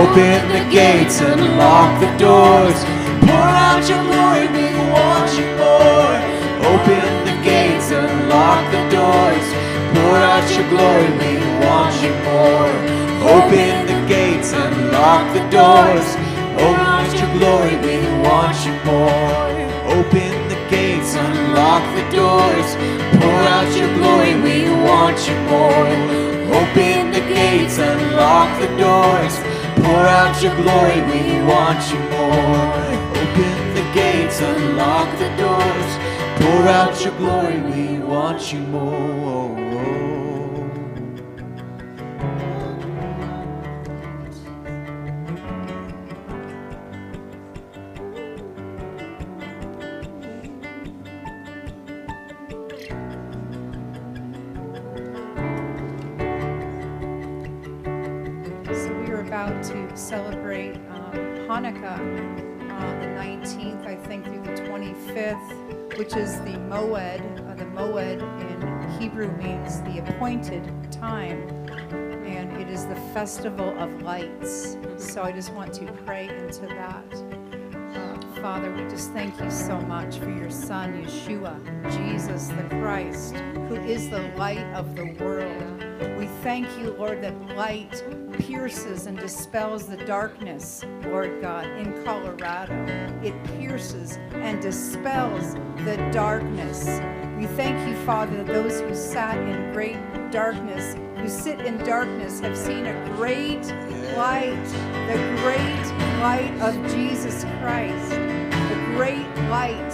Open 0.00 0.48
the 0.48 0.64
gates, 0.70 1.20
unlock 1.20 2.00
the 2.00 2.10
doors, 2.16 2.78
pour 3.26 3.48
out 3.66 3.82
your 3.88 4.02
glory, 4.04 4.57
want 4.94 5.30
you 5.38 5.46
more. 5.56 6.16
Open 6.72 7.08
the 7.28 7.36
gates, 7.42 7.90
unlock 7.90 8.62
the 8.72 8.82
doors, 8.90 9.46
pour 9.94 10.16
out 10.32 10.46
your 10.56 10.68
glory, 10.68 11.10
we 11.20 11.32
want 11.64 11.94
you 12.02 12.12
more. 12.28 12.72
Open 13.36 13.86
the 13.90 13.98
gates, 14.06 14.52
unlock 14.52 15.24
the 15.34 15.44
doors, 15.50 16.08
pour 16.56 16.76
out 16.92 17.10
your 17.20 17.32
glory, 17.38 17.76
we 17.84 17.96
want 18.26 18.56
you 18.66 18.74
more. 18.84 19.48
Open 19.96 20.32
the 20.52 20.60
gates, 20.70 21.14
unlock 21.14 21.82
the 21.96 22.04
doors, 22.14 22.68
pour 23.18 23.40
out 23.56 23.70
your 23.76 23.92
glory, 23.98 24.34
we 24.44 24.68
want 24.88 25.18
you 25.28 25.36
more. 25.52 25.88
Open 26.60 27.10
the 27.12 27.20
gates, 27.20 27.78
unlock 27.78 28.50
the 28.60 28.68
doors, 28.76 29.34
pour 29.82 30.04
out 30.18 30.34
your 30.42 30.54
glory, 30.56 31.00
we 31.10 31.40
want 31.46 31.80
you 31.90 32.00
more. 32.10 32.87
Gates, 34.28 34.40
unlock 34.40 35.18
the 35.18 35.28
doors, 35.36 35.92
pour 36.36 36.68
out 36.68 37.02
your 37.02 37.16
glory, 37.16 37.60
we 37.62 37.98
want 37.98 38.52
you 38.52 38.60
more. 38.60 39.56
So 58.66 58.92
we 59.00 59.10
are 59.10 59.22
about 59.26 59.64
to 59.64 59.96
celebrate 59.96 60.74
um, 60.74 61.12
Hanukkah 61.48 62.47
19th, 63.48 63.86
I 63.86 63.96
think, 63.96 64.24
through 64.26 64.42
the 64.42 64.60
25th, 64.62 65.96
which 65.96 66.14
is 66.16 66.38
the 66.40 66.58
Moed. 66.68 67.50
Uh, 67.50 67.54
the 67.54 67.64
Moed 67.64 68.20
in 68.42 69.00
Hebrew 69.00 69.30
means 69.38 69.80
the 69.82 70.00
appointed 70.00 70.62
time, 70.92 71.48
and 72.26 72.52
it 72.60 72.68
is 72.68 72.84
the 72.84 72.96
festival 73.14 73.78
of 73.78 74.02
lights. 74.02 74.76
So 74.98 75.22
I 75.22 75.32
just 75.32 75.54
want 75.54 75.72
to 75.74 75.86
pray 76.04 76.28
into 76.28 76.66
that. 76.66 77.04
Uh, 77.96 78.40
Father, 78.42 78.70
we 78.70 78.82
just 78.82 79.12
thank 79.12 79.40
you 79.40 79.50
so 79.50 79.78
much 79.80 80.18
for 80.18 80.28
your 80.28 80.50
Son, 80.50 81.02
Yeshua, 81.02 81.58
Jesus 81.90 82.48
the 82.48 82.64
Christ, 82.80 83.34
who 83.68 83.76
is 83.76 84.10
the 84.10 84.28
light 84.36 84.66
of 84.74 84.94
the 84.94 85.06
world. 85.24 85.67
Thank 86.42 86.68
you, 86.78 86.92
Lord, 86.92 87.20
that 87.22 87.56
light 87.56 88.04
pierces 88.38 89.06
and 89.06 89.18
dispels 89.18 89.86
the 89.88 89.96
darkness, 89.96 90.84
Lord 91.02 91.42
God, 91.42 91.66
in 91.66 92.04
Colorado. 92.04 92.74
It 93.24 93.34
pierces 93.58 94.18
and 94.32 94.62
dispels 94.62 95.54
the 95.84 95.96
darkness. 96.12 96.84
We 97.36 97.46
thank 97.56 97.88
you, 97.88 97.96
Father, 98.06 98.36
that 98.36 98.46
those 98.46 98.80
who 98.80 98.94
sat 98.94 99.36
in 99.36 99.72
great 99.72 99.98
darkness, 100.30 100.94
who 101.16 101.28
sit 101.28 101.60
in 101.60 101.76
darkness, 101.78 102.38
have 102.38 102.56
seen 102.56 102.86
a 102.86 103.16
great 103.16 103.66
light, 104.16 104.64
the 105.08 105.18
great 105.42 106.20
light 106.20 106.56
of 106.60 106.74
Jesus 106.92 107.42
Christ, 107.60 108.10
the 108.10 108.92
great 108.94 109.28
light 109.50 109.90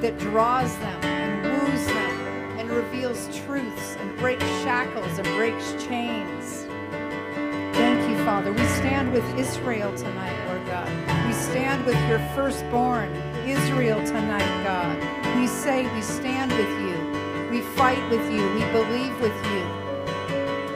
that 0.00 0.18
draws 0.18 0.76
them 0.78 1.04
and 1.04 1.44
woos 1.44 1.86
them 1.86 2.03
reveals 2.74 3.28
truths 3.46 3.96
and 4.00 4.16
breaks 4.18 4.44
shackles 4.62 5.18
and 5.18 5.26
breaks 5.36 5.72
chains. 5.84 6.66
Thank 7.76 8.10
you, 8.10 8.24
Father. 8.24 8.52
We 8.52 8.64
stand 8.66 9.12
with 9.12 9.24
Israel 9.38 9.96
tonight, 9.96 10.36
Lord 10.48 10.66
God. 10.66 10.88
We 11.26 11.32
stand 11.32 11.84
with 11.86 11.98
your 12.08 12.18
firstborn, 12.34 13.12
Israel, 13.46 14.04
tonight, 14.04 14.64
God. 14.64 14.96
We 15.38 15.46
say 15.46 15.92
we 15.94 16.02
stand 16.02 16.50
with 16.52 16.68
you. 16.80 17.50
We 17.50 17.60
fight 17.76 18.02
with 18.10 18.24
you. 18.32 18.42
We 18.54 18.64
believe 18.72 19.18
with 19.20 19.36
you. 19.52 19.64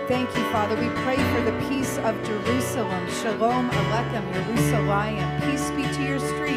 Thank 0.07 0.35
you, 0.37 0.45
Father. 0.53 0.75
We 0.77 0.89
pray 1.03 1.17
for 1.17 1.43
the 1.43 1.69
peace 1.69 1.99
of 1.99 2.15
Jerusalem. 2.25 3.07
Shalom 3.21 3.71
Aleichem, 3.71 4.33
Jerusalem. 4.33 5.51
Peace 5.51 5.71
be 5.73 5.83
to 5.97 6.03
your 6.03 6.19
streets. 6.19 6.48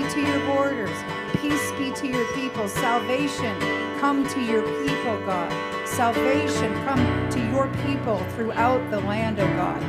Be 0.00 0.08
to 0.08 0.20
your 0.22 0.46
borders. 0.46 0.96
Peace 1.42 1.72
be 1.72 1.92
to 1.92 2.06
your 2.06 2.24
people. 2.32 2.66
Salvation 2.68 3.54
come 4.00 4.26
to 4.28 4.40
your 4.40 4.62
people, 4.82 5.20
God. 5.26 5.52
Salvation 5.86 6.72
come 6.86 7.28
to 7.28 7.38
your 7.50 7.68
people 7.84 8.18
throughout 8.34 8.80
the 8.90 8.98
land, 9.00 9.38
O 9.40 9.46
God. 9.46 9.82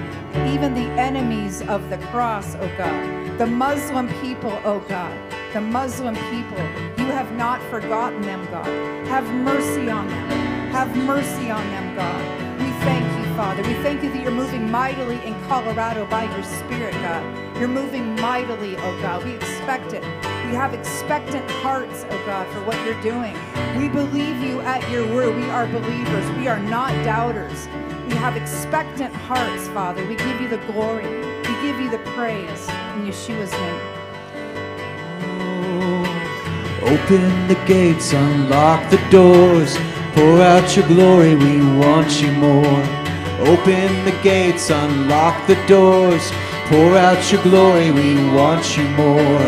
Even 0.50 0.74
the 0.74 0.89
enemies 1.00 1.62
of 1.62 1.89
the 1.89 1.97
cross, 2.10 2.56
O 2.56 2.69
God. 2.78 3.38
The 3.38 3.47
Muslim 3.47 4.10
people, 4.19 4.52
O 4.65 4.80
God. 4.82 5.17
The 5.54 5.62
Muslim 5.62 6.15
people. 6.15 6.60
You 6.97 7.10
have 7.13 7.32
not 7.38 7.62
forgotten 7.69 8.21
them, 8.21 8.45
God. 8.52 8.67
Have 9.08 9.24
mercy 9.34 9.89
on 9.89 10.10
them. 10.10 10.30
Have 10.71 10.93
mercy 10.97 11.50
on 11.50 11.63
them, 11.69 11.95
God. 11.95 12.60
We 12.60 12.69
thank 12.84 13.06
you, 13.17 13.34
Father. 13.38 13.63
We 13.63 13.76
thank 13.76 14.04
you 14.04 14.12
that 14.12 14.21
you're 14.21 14.32
moving 14.32 14.69
mightily 14.69 15.24
in 15.24 15.41
Colorado 15.47 16.06
by 16.08 16.26
your 16.26 16.43
Spirit, 16.43 16.93
God. 16.95 17.51
You're 17.62 17.69
moving 17.69 18.15
mightily, 18.15 18.76
oh 18.76 19.02
God. 19.04 19.24
We 19.24 19.36
expect 19.36 19.93
it. 19.93 20.02
We 20.47 20.56
have 20.56 20.74
expectant 20.74 21.47
hearts, 21.62 22.08
oh 22.10 22.26
God, 22.26 22.47
for 22.47 22.60
what 22.65 22.76
you're 22.84 23.00
doing. 23.04 23.36
We 23.78 23.88
believe 23.88 24.38
you 24.38 24.62
at 24.62 24.89
your 24.89 25.06
word. 25.13 25.36
We 25.36 25.43
are 25.43 25.67
believers. 25.67 26.28
We 26.39 26.47
are 26.47 26.60
not 26.60 26.91
doubters. 27.06 27.67
We 28.08 28.15
have 28.15 28.36
expectant 28.36 29.13
hearts, 29.13 29.67
Father. 29.67 30.04
We 30.08 30.15
give 30.15 30.41
you 30.41 30.47
the 30.47 30.58
glory. 30.74 31.06
We 31.06 31.54
give 31.62 31.80
you 31.80 31.91
the 31.91 32.00
praise. 32.15 32.67
In 32.95 33.06
Yeshua's 33.06 33.52
name. 33.52 33.82
Oh, 35.21 36.82
open 36.82 37.47
the 37.47 37.63
gates, 37.67 38.12
unlock 38.12 38.89
the 38.89 38.97
doors, 39.12 39.78
pour 40.15 40.41
out 40.41 40.76
your 40.76 40.88
glory, 40.88 41.36
we 41.36 41.62
want 41.78 42.24
you 42.24 42.32
more. 42.32 42.82
Open 43.47 44.04
the 44.04 44.17
gates, 44.24 44.71
unlock 44.71 45.45
the 45.45 45.63
doors, 45.67 46.32
pour 46.72 46.96
out 46.96 47.20
your 47.30 47.44
glory, 47.44 47.92
we 47.92 48.16
want 48.32 48.78
you 48.78 48.88
more. 48.96 49.46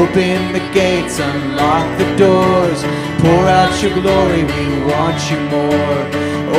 Open 0.00 0.40
the 0.56 0.64
gates, 0.72 1.20
unlock 1.20 1.86
the 1.98 2.08
doors, 2.16 2.80
pour 3.20 3.44
out 3.58 3.74
your 3.82 3.92
glory, 4.00 4.42
we 4.44 4.64
want 4.88 5.20
you 5.30 5.38
more. 5.52 6.00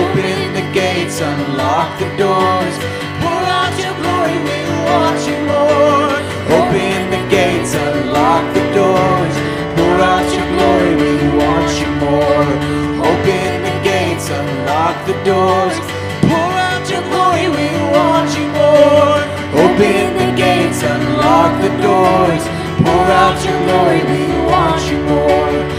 Open 0.02 0.38
the 0.54 0.65
gates, 0.72 1.20
unlock 1.22 1.89
the 1.98 2.10
doors, 2.22 2.76
pour 3.22 3.41
out 3.58 3.74
your 3.82 3.96
glory, 4.02 4.38
we 4.48 4.58
want 4.86 5.20
you 5.26 5.38
more. 5.50 6.13
Open 6.54 6.98
the 7.10 7.24
gates, 7.38 7.74
unlock 7.74 8.46
the 8.54 8.65
doors, 8.78 9.36
pour 9.76 9.98
out 10.13 10.28
your 10.38 10.48
glory, 10.54 10.94
we 11.02 11.13
want 11.41 11.72
you 11.82 11.89
more. 12.06 12.50
Open 13.10 13.50
the 13.68 13.76
gates, 13.84 14.30
unlock 14.30 14.96
the 15.10 15.18
doors, 15.26 15.76
unlock 21.36 21.62
the 21.62 21.69
doors, 21.82 22.43
pour 22.78 23.06
out 23.19 23.43
your 23.43 23.60
glory, 23.65 24.04
we 24.04 24.45
want 24.48 24.89
you 24.89 24.98
more. 25.04 25.75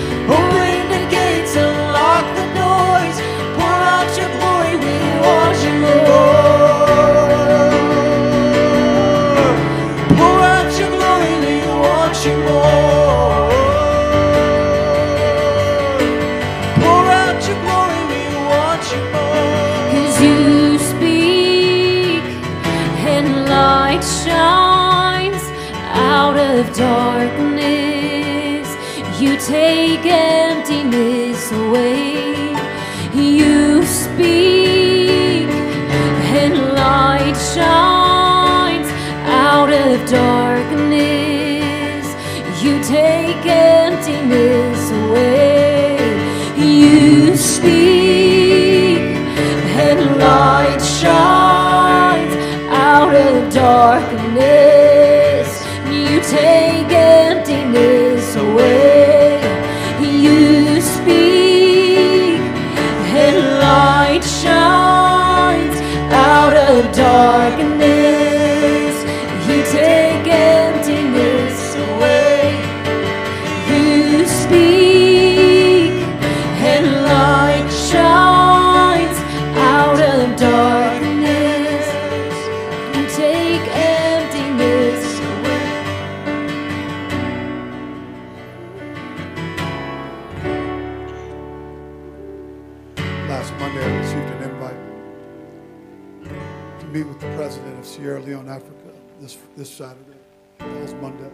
This, 99.21 99.39
this 99.57 99.71
Saturday. 99.71 100.19
That 100.59 101.03
Monday. 101.03 101.31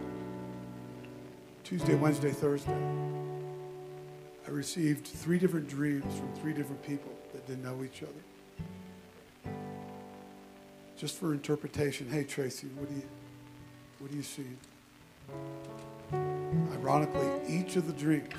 Tuesday, 1.63 1.95
Wednesday, 1.95 2.31
Thursday. 2.31 2.77
I 4.45 4.51
received 4.51 5.07
three 5.07 5.39
different 5.39 5.67
dreams 5.69 6.17
from 6.17 6.33
three 6.35 6.53
different 6.53 6.83
people 6.83 7.11
that 7.31 7.47
didn't 7.47 7.63
know 7.63 7.83
each 7.83 8.03
other. 8.03 9.51
Just 10.97 11.17
for 11.17 11.33
interpretation, 11.33 12.09
hey 12.09 12.23
Tracy, 12.23 12.67
what 12.75 12.89
do 12.89 12.95
you 12.95 13.03
what 13.99 14.11
do 14.11 14.17
you 14.17 14.23
see? 14.23 14.45
Ironically, 16.73 17.27
each 17.47 17.77
of 17.77 17.87
the 17.87 17.93
dreams 17.93 18.33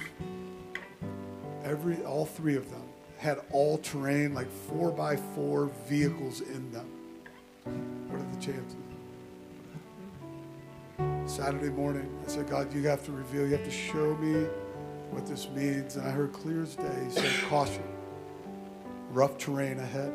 every 1.64 1.96
all 2.04 2.26
three 2.26 2.56
of 2.56 2.70
them 2.70 2.82
had 3.18 3.38
all 3.50 3.78
terrain 3.78 4.34
like 4.34 4.50
four 4.50 4.90
by 4.90 5.16
four 5.16 5.70
vehicles 5.88 6.40
in 6.42 6.70
them 6.70 6.86
what 8.08 8.20
are 8.20 8.34
the 8.34 8.40
chances 8.40 8.83
saturday 11.26 11.70
morning 11.70 12.08
i 12.24 12.28
said 12.28 12.48
god 12.48 12.72
you 12.74 12.86
have 12.86 13.04
to 13.04 13.12
reveal 13.12 13.46
you 13.46 13.52
have 13.52 13.64
to 13.64 13.70
show 13.70 14.14
me 14.16 14.46
what 15.10 15.26
this 15.26 15.48
means 15.50 15.96
and 15.96 16.06
i 16.06 16.10
heard 16.10 16.32
clear 16.32 16.62
as 16.62 16.76
day 16.76 17.04
he 17.04 17.10
said 17.10 17.48
caution 17.48 17.82
rough 19.10 19.36
terrain 19.38 19.78
ahead 19.78 20.12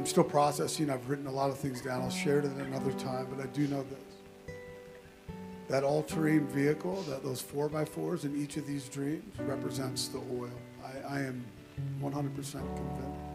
I'm 0.00 0.06
still 0.06 0.24
processing. 0.24 0.88
I've 0.88 1.10
written 1.10 1.26
a 1.26 1.30
lot 1.30 1.50
of 1.50 1.58
things 1.58 1.82
down. 1.82 2.00
I'll 2.00 2.08
share 2.08 2.38
it 2.38 2.46
at 2.46 2.52
another 2.52 2.92
time, 2.92 3.26
but 3.28 3.38
I 3.38 3.46
do 3.48 3.66
know 3.66 3.82
this. 3.82 4.56
That 5.68 5.84
all-terrain 5.84 6.46
vehicle, 6.46 7.02
that 7.02 7.22
those 7.22 7.42
four 7.42 7.68
by 7.68 7.84
fours 7.84 8.24
in 8.24 8.34
each 8.34 8.56
of 8.56 8.66
these 8.66 8.88
dreams 8.88 9.38
represents 9.40 10.08
the 10.08 10.16
oil. 10.16 10.48
I, 10.82 11.16
I 11.16 11.20
am 11.20 11.44
100% 12.02 12.14
convinced. 12.32 13.29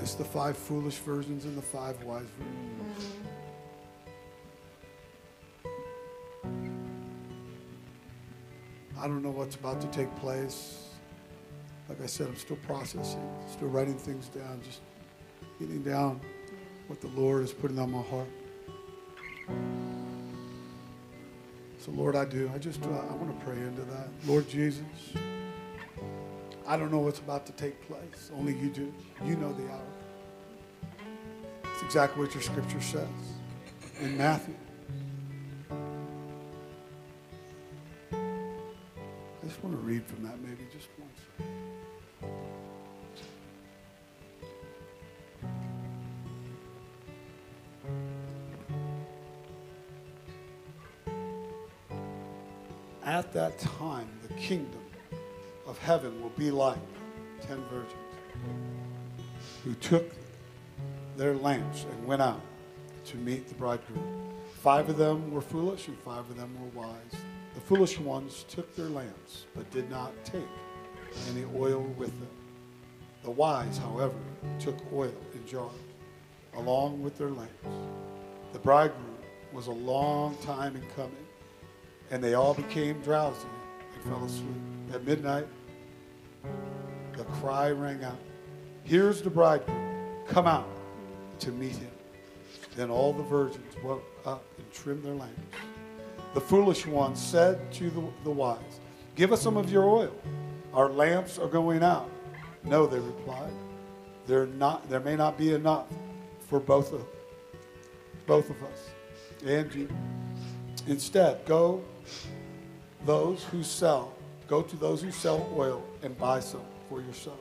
It's 0.00 0.14
the 0.14 0.24
five 0.24 0.56
foolish 0.56 0.96
versions 0.98 1.44
and 1.44 1.56
the 1.56 1.62
five 1.62 2.02
wise 2.04 2.26
versions. 2.38 3.12
I 9.00 9.06
don't 9.06 9.22
know 9.22 9.30
what's 9.30 9.56
about 9.56 9.80
to 9.80 9.86
take 9.88 10.14
place. 10.16 10.88
Like 11.88 12.02
I 12.02 12.06
said, 12.06 12.26
I'm 12.26 12.36
still 12.36 12.58
processing, 12.66 13.22
still 13.50 13.68
writing 13.68 13.96
things 13.96 14.28
down, 14.28 14.60
just 14.64 14.80
getting 15.58 15.82
down 15.82 16.20
what 16.88 17.00
the 17.00 17.08
Lord 17.08 17.42
is 17.42 17.52
putting 17.52 17.78
on 17.78 17.90
my 17.90 18.02
heart. 18.02 18.28
So, 21.78 21.92
Lord, 21.92 22.16
I 22.16 22.24
do. 22.24 22.50
I 22.54 22.58
just, 22.58 22.82
uh, 22.82 22.88
I 22.88 23.14
want 23.14 23.38
to 23.38 23.44
pray 23.46 23.56
into 23.56 23.82
that. 23.82 24.08
Lord 24.26 24.48
Jesus, 24.48 24.82
I 26.68 26.76
don't 26.76 26.92
know 26.92 26.98
what's 26.98 27.18
about 27.18 27.46
to 27.46 27.52
take 27.52 27.80
place. 27.88 28.30
Only 28.36 28.52
you 28.52 28.68
do. 28.68 28.92
You 29.24 29.36
know 29.36 29.54
the 29.54 29.66
hour. 29.70 29.80
It's 31.64 31.82
exactly 31.82 32.22
what 32.22 32.34
your 32.34 32.42
scripture 32.42 32.82
says 32.82 33.08
in 34.02 34.18
Matthew. 34.18 34.54
I 38.12 39.46
just 39.46 39.64
want 39.64 39.76
to 39.76 39.82
read 39.82 40.04
from 40.04 40.24
that 40.24 40.38
maybe 40.42 40.66
just 40.70 40.88
once. 40.98 41.57
Heaven 55.88 56.20
will 56.20 56.28
be 56.36 56.50
like 56.50 56.76
ten 57.40 57.64
virgins 57.70 57.94
who 59.64 59.72
took 59.76 60.12
their 61.16 61.32
lamps 61.32 61.86
and 61.90 62.06
went 62.06 62.20
out 62.20 62.42
to 63.06 63.16
meet 63.16 63.48
the 63.48 63.54
bridegroom. 63.54 64.34
Five 64.60 64.90
of 64.90 64.98
them 64.98 65.30
were 65.32 65.40
foolish 65.40 65.88
and 65.88 65.98
five 66.00 66.28
of 66.28 66.36
them 66.36 66.54
were 66.60 66.82
wise. 66.82 67.14
The 67.54 67.62
foolish 67.62 67.98
ones 67.98 68.44
took 68.50 68.76
their 68.76 68.90
lamps, 68.90 69.46
but 69.56 69.70
did 69.70 69.88
not 69.88 70.12
take 70.26 70.46
any 71.30 71.46
oil 71.56 71.80
with 71.96 72.10
them. 72.20 72.36
The 73.22 73.30
wise, 73.30 73.78
however, 73.78 74.20
took 74.58 74.76
oil 74.92 75.14
in 75.32 75.46
jars, 75.46 75.72
along 76.54 77.02
with 77.02 77.16
their 77.16 77.30
lamps. 77.30 77.66
The 78.52 78.58
bridegroom 78.58 79.16
was 79.54 79.68
a 79.68 79.72
long 79.72 80.36
time 80.42 80.76
in 80.76 80.82
coming, 80.94 81.26
and 82.10 82.22
they 82.22 82.34
all 82.34 82.52
became 82.52 83.00
drowsy 83.00 83.48
and 83.94 84.02
fell 84.04 84.22
asleep. 84.22 84.52
At 84.92 85.04
midnight, 85.06 85.46
the 87.16 87.24
cry 87.24 87.70
rang 87.70 88.04
out, 88.04 88.18
Here's 88.84 89.20
the 89.20 89.30
bridegroom, 89.30 90.24
come 90.26 90.46
out 90.46 90.68
to 91.40 91.52
meet 91.52 91.76
him. 91.76 91.90
Then 92.76 92.90
all 92.90 93.12
the 93.12 93.22
virgins 93.22 93.74
woke 93.82 94.04
up 94.24 94.44
and 94.56 94.72
trimmed 94.72 95.04
their 95.04 95.14
lamps. 95.14 95.40
The 96.34 96.40
foolish 96.40 96.86
ones 96.86 97.20
said 97.20 97.72
to 97.72 97.90
the, 97.90 98.02
the 98.24 98.30
wise, 98.30 98.80
Give 99.14 99.32
us 99.32 99.42
some 99.42 99.56
of 99.56 99.70
your 99.70 99.84
oil. 99.84 100.14
Our 100.72 100.88
lamps 100.90 101.38
are 101.38 101.48
going 101.48 101.82
out. 101.82 102.08
No, 102.64 102.86
they 102.86 102.98
replied. 102.98 103.52
There, 104.26 104.46
not, 104.46 104.88
there 104.88 105.00
may 105.00 105.16
not 105.16 105.36
be 105.36 105.54
enough 105.54 105.86
for 106.40 106.60
both 106.60 106.92
of, 106.92 107.04
both 108.26 108.50
of 108.50 108.62
us 108.62 108.90
and 109.44 109.74
you. 109.74 109.88
Instead, 110.86 111.44
go 111.44 111.82
those 113.04 113.44
who 113.44 113.62
sell, 113.62 114.12
go 114.48 114.62
to 114.62 114.76
those 114.76 115.02
who 115.02 115.12
sell 115.12 115.48
oil 115.54 115.84
and 116.02 116.16
buy 116.18 116.40
some 116.40 116.64
for 116.88 117.00
yourself. 117.02 117.38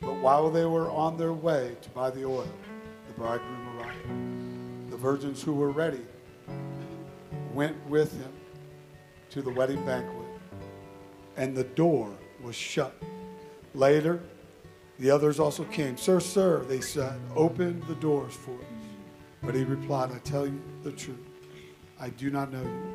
But 0.00 0.16
while 0.16 0.50
they 0.50 0.66
were 0.66 0.90
on 0.90 1.16
their 1.16 1.32
way 1.32 1.76
to 1.80 1.90
buy 1.90 2.10
the 2.10 2.24
oil, 2.24 2.48
the 3.06 3.14
bridegroom 3.14 3.78
arrived. 3.78 4.90
The 4.90 4.96
virgins 4.96 5.42
who 5.42 5.54
were 5.54 5.70
ready 5.70 6.04
went 7.54 7.76
with 7.88 8.12
him 8.12 8.32
to 9.30 9.40
the 9.40 9.50
wedding 9.50 9.84
banquet, 9.86 10.26
and 11.36 11.56
the 11.56 11.64
door 11.64 12.12
was 12.42 12.56
shut. 12.56 12.94
Later, 13.72 14.20
the 14.98 15.10
others 15.10 15.40
also 15.40 15.64
came. 15.64 15.96
Sir, 15.96 16.20
sir, 16.20 16.64
they 16.64 16.80
said, 16.80 17.18
open 17.34 17.82
the 17.88 17.94
doors 17.96 18.34
for 18.34 18.52
us. 18.52 18.64
But 19.42 19.54
he 19.54 19.64
replied, 19.64 20.12
I 20.12 20.18
tell 20.18 20.46
you 20.46 20.60
the 20.82 20.92
truth. 20.92 21.18
I 22.00 22.10
do 22.10 22.30
not 22.30 22.52
know 22.52 22.62
you. 22.62 22.94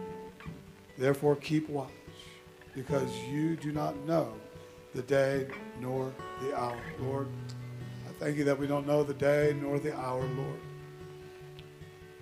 Therefore, 0.98 1.36
keep 1.36 1.70
watch, 1.70 1.92
because 2.80 3.14
you 3.30 3.58
do 3.58 3.74
not 3.74 3.94
know 4.08 4.32
the 4.96 5.02
day 5.02 5.46
nor 5.82 6.14
the 6.42 6.58
hour. 6.58 6.80
Lord, 7.02 7.28
I 8.08 8.24
thank 8.24 8.38
you 8.38 8.46
that 8.46 8.58
we 8.58 8.68
don't 8.68 8.88
know 8.88 9.04
the 9.04 9.14
day 9.14 9.54
nor 9.62 9.80
the 9.80 9.94
hour, 9.98 10.22
Lord. 10.22 10.62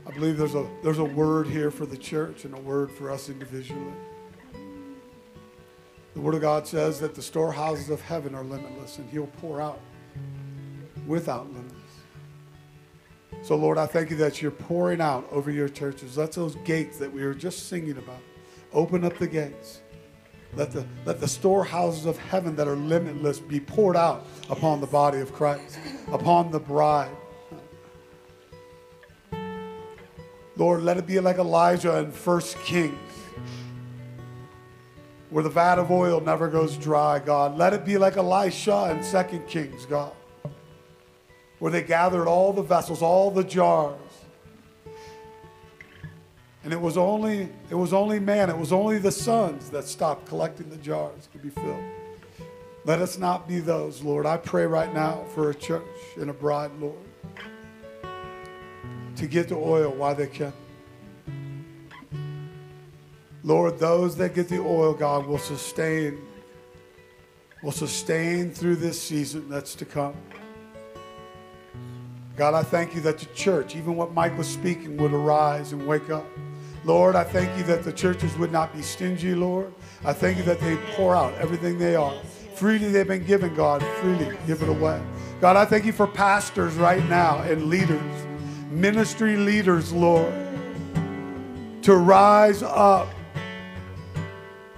I 0.07 0.11
believe 0.11 0.35
there's 0.35 0.55
a, 0.55 0.67
there's 0.81 0.97
a 0.97 1.05
word 1.05 1.45
here 1.45 1.69
for 1.69 1.85
the 1.85 1.95
church 1.95 2.43
and 2.43 2.55
a 2.55 2.59
word 2.59 2.89
for 2.89 3.11
us 3.11 3.29
individually. 3.29 3.93
The 6.15 6.21
Word 6.21 6.33
of 6.33 6.41
God 6.41 6.65
says 6.65 6.99
that 7.01 7.13
the 7.13 7.21
storehouses 7.21 7.91
of 7.91 8.01
heaven 8.01 8.33
are 8.33 8.43
limitless 8.43 8.97
and 8.97 9.07
He'll 9.11 9.27
pour 9.27 9.61
out 9.61 9.79
without 11.05 11.45
limits. 11.53 11.75
So, 13.43 13.55
Lord, 13.55 13.77
I 13.77 13.85
thank 13.85 14.09
you 14.09 14.15
that 14.17 14.41
you're 14.41 14.49
pouring 14.49 15.01
out 15.01 15.27
over 15.31 15.51
your 15.51 15.69
churches. 15.69 16.17
Let 16.17 16.31
those 16.31 16.55
gates 16.65 16.97
that 16.97 17.13
we 17.13 17.23
were 17.23 17.35
just 17.35 17.69
singing 17.69 17.99
about 17.99 18.21
open 18.73 19.03
up 19.03 19.19
the 19.19 19.27
gates. 19.27 19.81
Let 20.55 20.71
the, 20.71 20.85
let 21.05 21.19
the 21.19 21.27
storehouses 21.27 22.05
of 22.05 22.17
heaven 22.17 22.55
that 22.55 22.67
are 22.67 22.75
limitless 22.75 23.39
be 23.39 23.59
poured 23.59 23.95
out 23.95 24.25
upon 24.49 24.81
the 24.81 24.87
body 24.87 25.19
of 25.19 25.33
Christ, 25.33 25.77
upon 26.11 26.51
the 26.51 26.59
bride. 26.59 27.11
Lord, 30.55 30.81
let 30.81 30.97
it 30.97 31.05
be 31.05 31.19
like 31.19 31.37
Elijah 31.37 31.99
in 31.99 32.11
First 32.11 32.57
Kings, 32.61 32.97
where 35.29 35.43
the 35.43 35.49
vat 35.49 35.77
of 35.77 35.91
oil 35.91 36.19
never 36.19 36.47
goes 36.47 36.75
dry, 36.77 37.19
God. 37.19 37.55
Let 37.57 37.73
it 37.73 37.85
be 37.85 37.99
like 37.99 38.17
Elisha 38.17 38.89
in 38.91 39.03
Second 39.03 39.47
Kings, 39.47 39.85
God, 39.85 40.13
where 41.59 41.71
they 41.71 41.83
gathered 41.83 42.27
all 42.27 42.53
the 42.53 42.63
vessels, 42.63 43.03
all 43.03 43.29
the 43.29 43.43
jars. 43.43 43.99
And 46.63 46.73
it 46.73 46.81
was 46.81 46.97
only 46.97 47.49
it 47.69 47.75
was 47.75 47.93
only 47.93 48.19
man, 48.19 48.49
it 48.49 48.57
was 48.57 48.71
only 48.71 48.97
the 48.97 49.11
sons 49.11 49.69
that 49.69 49.85
stopped 49.85 50.27
collecting 50.27 50.69
the 50.69 50.77
jars 50.77 51.27
to 51.31 51.37
be 51.37 51.49
filled. 51.49 51.83
Let 52.85 53.01
us 53.01 53.17
not 53.17 53.47
be 53.47 53.59
those, 53.59 54.01
Lord. 54.01 54.25
I 54.25 54.37
pray 54.37 54.65
right 54.65 54.93
now 54.93 55.25
for 55.35 55.49
a 55.49 55.55
church 55.55 55.83
and 56.15 56.29
a 56.29 56.33
bride, 56.33 56.71
Lord, 56.79 56.95
to 59.17 59.27
get 59.27 59.49
the 59.49 59.55
oil 59.55 59.91
while 59.91 60.15
they 60.15 60.27
can. 60.27 60.53
Lord, 63.43 63.79
those 63.79 64.15
that 64.17 64.35
get 64.35 64.49
the 64.49 64.59
oil, 64.59 64.93
God, 64.93 65.25
will 65.25 65.37
sustain, 65.37 66.17
will 67.63 67.71
sustain 67.71 68.51
through 68.51 68.77
this 68.77 69.01
season 69.01 69.49
that's 69.49 69.75
to 69.75 69.85
come. 69.85 70.15
God, 72.35 72.53
I 72.53 72.63
thank 72.63 72.93
you 72.93 73.01
that 73.01 73.17
the 73.17 73.25
church, 73.27 73.75
even 73.75 73.95
what 73.95 74.13
Mike 74.13 74.37
was 74.37 74.47
speaking, 74.47 74.95
would 74.97 75.13
arise 75.13 75.71
and 75.71 75.87
wake 75.87 76.09
up. 76.09 76.25
Lord, 76.87 77.17
I 77.17 77.25
thank 77.25 77.57
you 77.57 77.63
that 77.65 77.83
the 77.83 77.91
churches 77.91 78.37
would 78.37 78.53
not 78.53 78.73
be 78.73 78.81
stingy, 78.81 79.35
Lord. 79.35 79.73
I 80.05 80.13
thank 80.13 80.37
you 80.37 80.43
that 80.43 80.61
they 80.61 80.77
pour 80.95 81.13
out 81.13 81.33
everything 81.33 81.77
they 81.77 81.95
are. 81.97 82.17
Freely 82.55 82.87
they've 82.87 83.05
been 83.05 83.25
given, 83.25 83.53
God, 83.55 83.83
freely 83.99 84.37
give 84.47 84.61
it 84.61 84.69
away. 84.69 85.01
God, 85.41 85.57
I 85.57 85.65
thank 85.65 85.83
you 85.83 85.91
for 85.91 86.07
pastors 86.07 86.75
right 86.75 87.03
now 87.09 87.39
and 87.39 87.65
leaders, 87.65 88.25
ministry 88.71 89.35
leaders, 89.35 89.91
Lord, 89.91 90.33
to 91.81 91.97
rise 91.97 92.63
up, 92.63 93.09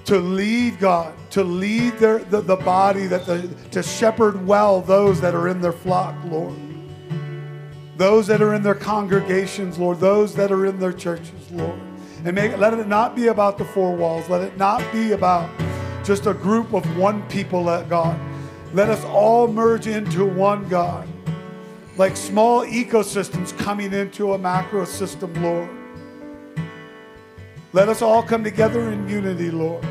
to 0.06 0.18
lead, 0.18 0.80
God, 0.80 1.14
to 1.30 1.44
lead 1.44 1.94
their, 2.00 2.18
the, 2.18 2.42
the 2.42 2.56
body, 2.56 3.06
that 3.06 3.28
the, 3.28 3.48
to 3.70 3.84
shepherd 3.84 4.48
well 4.48 4.82
those 4.82 5.22
that 5.22 5.36
are 5.36 5.48
in 5.48 5.62
their 5.62 5.72
flock, 5.72 6.16
Lord. 6.26 6.58
Those 7.98 8.26
that 8.28 8.42
are 8.42 8.56
in 8.56 8.64
their 8.64 8.74
congregations, 8.74 9.78
Lord, 9.78 10.00
those 10.00 10.34
that 10.34 10.52
are 10.52 10.66
in 10.66 10.80
their 10.80 10.94
churches, 10.94 11.52
Lord. 11.52 11.80
And 12.26 12.36
let 12.36 12.74
it 12.74 12.88
not 12.88 13.16
be 13.16 13.28
about 13.28 13.58
the 13.58 13.66
four 13.66 13.96
walls. 13.96 14.28
Let 14.30 14.42
it 14.42 14.58
not 14.58 14.84
be 14.92 15.14
about 15.14 15.50
just 16.04 16.26
a 16.26 16.34
group 16.34 16.74
of 16.74 16.98
one 16.98 17.22
people, 17.30 17.64
let 17.64 17.88
God. 17.90 18.20
Let 18.74 18.90
us 18.90 19.04
all 19.06 19.48
merge 19.48 19.88
into 19.88 20.26
one 20.26 20.68
God. 20.70 21.08
Like 21.98 22.16
small 22.16 22.66
ecosystems 22.66 23.58
coming 23.58 23.94
into 23.94 24.34
a 24.34 24.38
macro 24.38 24.86
system, 24.86 25.34
Lord. 25.42 25.70
Let 27.74 27.90
us 27.90 28.02
all 28.02 28.24
come 28.24 28.44
together 28.44 28.92
in 28.92 29.08
unity, 29.08 29.52
Lord. 29.52 29.86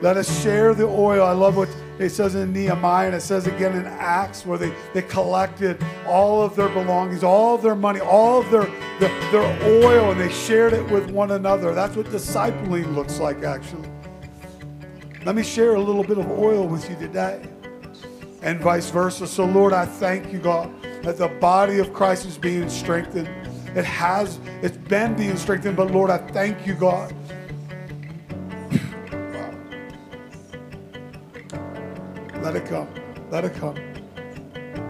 Let 0.00 0.16
us 0.16 0.42
share 0.42 0.74
the 0.74 0.86
oil. 0.86 1.24
I 1.24 1.32
love 1.32 1.56
what 1.56 1.68
It 2.00 2.08
says 2.08 2.34
in 2.34 2.54
Nehemiah 2.54 3.08
and 3.08 3.14
it 3.14 3.20
says 3.20 3.46
again 3.46 3.76
in 3.76 3.84
Acts 3.84 4.46
where 4.46 4.56
they, 4.56 4.72
they 4.94 5.02
collected 5.02 5.84
all 6.06 6.42
of 6.42 6.56
their 6.56 6.70
belongings, 6.70 7.22
all 7.22 7.54
of 7.54 7.60
their 7.60 7.74
money, 7.74 8.00
all 8.00 8.40
of 8.40 8.50
their, 8.50 8.64
their, 8.98 9.30
their 9.30 9.84
oil, 9.84 10.10
and 10.10 10.18
they 10.18 10.30
shared 10.30 10.72
it 10.72 10.90
with 10.90 11.10
one 11.10 11.32
another. 11.32 11.74
That's 11.74 11.96
what 11.96 12.06
discipling 12.06 12.94
looks 12.94 13.20
like, 13.20 13.42
actually. 13.42 13.86
Let 15.26 15.34
me 15.34 15.42
share 15.42 15.74
a 15.74 15.80
little 15.80 16.02
bit 16.02 16.16
of 16.16 16.30
oil 16.30 16.66
with 16.66 16.88
you 16.88 16.96
today 16.96 17.46
and 18.40 18.58
vice 18.60 18.88
versa. 18.88 19.26
So, 19.26 19.44
Lord, 19.44 19.74
I 19.74 19.84
thank 19.84 20.32
you, 20.32 20.38
God, 20.38 20.72
that 21.02 21.18
the 21.18 21.28
body 21.28 21.80
of 21.80 21.92
Christ 21.92 22.24
is 22.24 22.38
being 22.38 22.70
strengthened. 22.70 23.28
It 23.76 23.84
has, 23.84 24.38
it's 24.62 24.78
been 24.78 25.16
being 25.16 25.36
strengthened, 25.36 25.76
but 25.76 25.90
Lord, 25.90 26.08
I 26.08 26.16
thank 26.16 26.66
you, 26.66 26.74
God. 26.74 27.14
Let 32.42 32.56
it 32.56 32.64
come. 32.66 32.88
Let 33.30 33.44
it 33.44 33.54
come. 33.54 33.76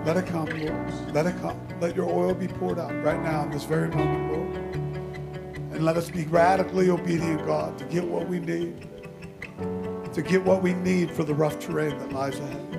Let 0.05 0.17
it 0.17 0.27
come, 0.27 0.47
Lord. 0.47 1.15
Let 1.15 1.27
it 1.27 1.39
come. 1.41 1.61
Let 1.81 1.97
your 1.97 2.09
oil 2.09 2.33
be 2.33 2.47
poured 2.47 2.79
out 2.79 2.93
right 3.05 3.21
now 3.23 3.43
in 3.43 3.51
this 3.51 3.65
very 3.65 3.89
moment, 3.89 4.33
Lord. 4.33 4.57
And 5.73 5.85
let 5.85 5.97
us 5.97 6.09
be 6.11 6.25
radically 6.27 6.91
obedient, 6.91 7.45
God, 7.45 7.77
to 7.79 7.85
get 7.87 8.05
what 8.05 8.29
we 8.29 8.39
need. 8.39 8.89
To 10.13 10.23
get 10.23 10.45
what 10.45 10.63
we 10.63 10.75
need 10.75 11.11
for 11.11 11.25
the 11.25 11.35
rough 11.35 11.59
terrain 11.59 11.99
that 11.99 12.13
lies 12.13 12.39
ahead. 12.39 12.70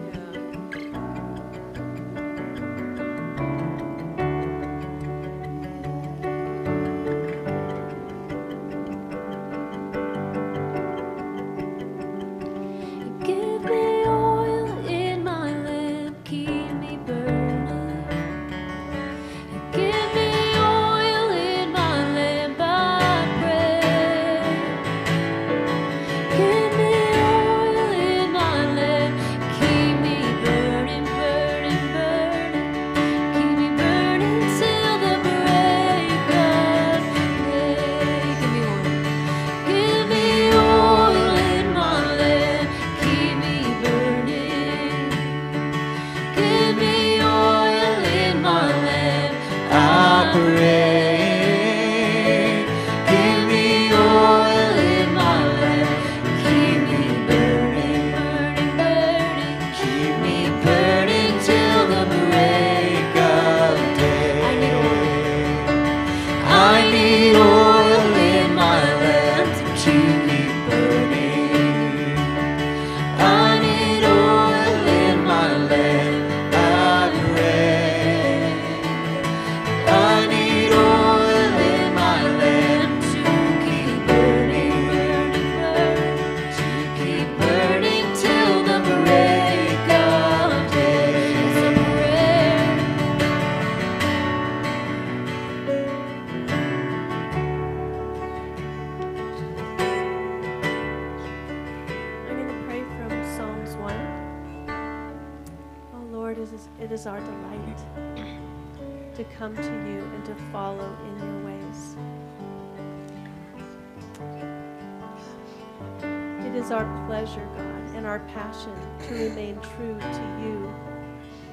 God, 117.61 117.95
and 117.95 118.05
our 118.07 118.19
passion 118.19 118.75
to 119.07 119.13
remain 119.13 119.59
true 119.75 119.97
to 119.99 120.23
you, 120.41 120.73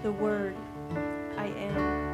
the 0.02 0.12
Word, 0.12 0.56
I 1.36 1.46
am. 1.46 2.08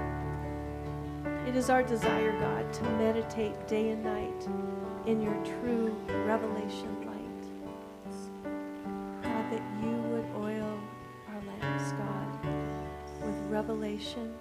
It 1.46 1.54
is 1.56 1.70
our 1.70 1.82
desire, 1.82 2.32
God, 2.40 2.72
to 2.72 2.82
meditate 2.98 3.68
day 3.68 3.90
and 3.90 4.02
night 4.02 4.48
in 5.06 5.20
your 5.22 5.34
true 5.44 5.94
revelation 6.26 7.06
light. 7.06 7.44
God, 9.22 9.50
that 9.52 9.62
you 9.82 9.92
would 10.10 10.26
oil 10.42 10.80
our 11.28 11.40
lamps, 11.46 11.92
God, 11.92 12.46
with 13.22 13.36
revelation, 13.50 14.34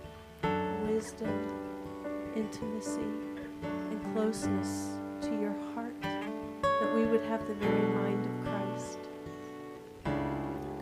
wisdom, 0.88 1.38
intimacy, 2.36 3.12
and 3.62 4.14
closeness 4.14 4.90
to 5.22 5.40
your 5.40 5.56
heart, 5.76 6.02
that 6.02 6.96
we 6.96 7.06
would 7.06 7.24
have 7.26 7.46
the 7.48 7.54
very 7.54 7.94
mind 7.94 8.26
of. 8.26 8.43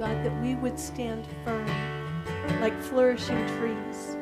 God, 0.01 0.23
that 0.23 0.41
we 0.41 0.55
would 0.55 0.79
stand 0.79 1.27
firm 1.45 1.67
like 2.59 2.75
flourishing 2.81 3.45
trees 3.59 4.17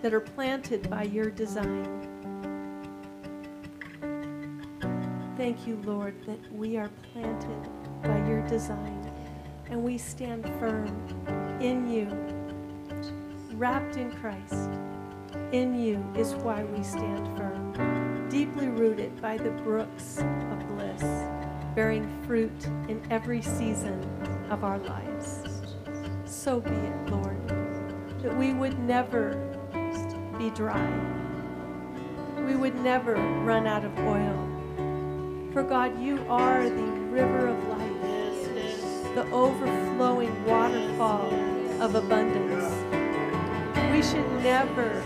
that 0.00 0.14
are 0.14 0.20
planted 0.20 0.88
by 0.88 1.02
your 1.02 1.28
design. 1.28 1.88
Thank 5.36 5.66
you, 5.66 5.82
Lord, 5.82 6.14
that 6.24 6.38
we 6.52 6.76
are 6.76 6.88
planted 7.12 7.68
by 8.00 8.16
your 8.28 8.46
design 8.46 9.12
and 9.68 9.82
we 9.82 9.98
stand 9.98 10.44
firm 10.60 10.86
in 11.60 11.90
you, 11.90 12.06
wrapped 13.56 13.96
in 13.96 14.12
Christ. 14.12 14.70
In 15.50 15.74
you 15.74 16.00
is 16.16 16.36
why 16.36 16.62
we 16.62 16.84
stand 16.84 17.36
firm, 17.36 18.28
deeply 18.28 18.68
rooted 18.68 19.20
by 19.20 19.36
the 19.36 19.50
brooks 19.50 20.18
of 20.18 20.76
bliss, 20.76 21.02
bearing 21.74 22.08
fruit 22.24 22.66
in 22.86 23.02
every 23.10 23.42
season 23.42 24.00
of 24.50 24.64
our 24.64 24.78
lives. 24.78 25.42
So 26.24 26.60
be 26.60 26.70
it, 26.70 27.10
Lord, 27.10 27.48
that 28.22 28.36
we 28.36 28.52
would 28.52 28.78
never 28.78 29.34
be 30.38 30.50
dry. 30.50 30.88
We 32.46 32.56
would 32.56 32.76
never 32.76 33.14
run 33.14 33.66
out 33.66 33.84
of 33.84 33.98
oil. 33.98 35.50
For 35.52 35.62
God, 35.62 36.00
you 36.00 36.24
are 36.28 36.68
the 36.68 36.86
river 37.10 37.48
of 37.48 37.68
life, 37.68 39.14
the 39.14 39.28
overflowing 39.32 40.44
waterfall 40.44 41.32
of 41.80 41.94
abundance. 41.94 42.72
We 43.92 44.02
should 44.02 44.30
never 44.42 45.02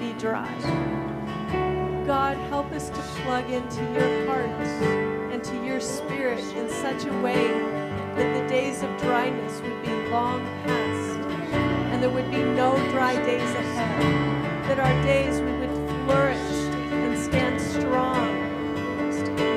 be 0.00 0.12
dry. 0.14 0.48
God, 2.06 2.36
help 2.48 2.72
us 2.72 2.88
to 2.88 3.00
plug 3.22 3.50
into 3.50 3.82
your 3.92 4.26
heart 4.26 4.48
and 5.30 5.44
to 5.44 5.64
your 5.66 5.80
spirit 5.80 6.44
in 6.56 6.70
such 6.70 7.04
a 7.04 7.12
way 7.20 7.77
that 8.18 8.42
the 8.42 8.48
days 8.48 8.82
of 8.82 8.90
dryness 8.98 9.60
would 9.60 9.80
be 9.82 9.92
long 10.10 10.44
past 10.64 11.18
and 11.92 12.02
there 12.02 12.10
would 12.10 12.30
be 12.32 12.42
no 12.42 12.76
dry 12.90 13.14
days 13.24 13.50
ahead. 13.54 14.64
That 14.68 14.80
our 14.80 15.02
days 15.02 15.40
we 15.40 15.52
would 15.52 16.04
flourish 16.04 16.36
and 16.90 17.16
stand 17.18 17.60
strong, 17.60 18.26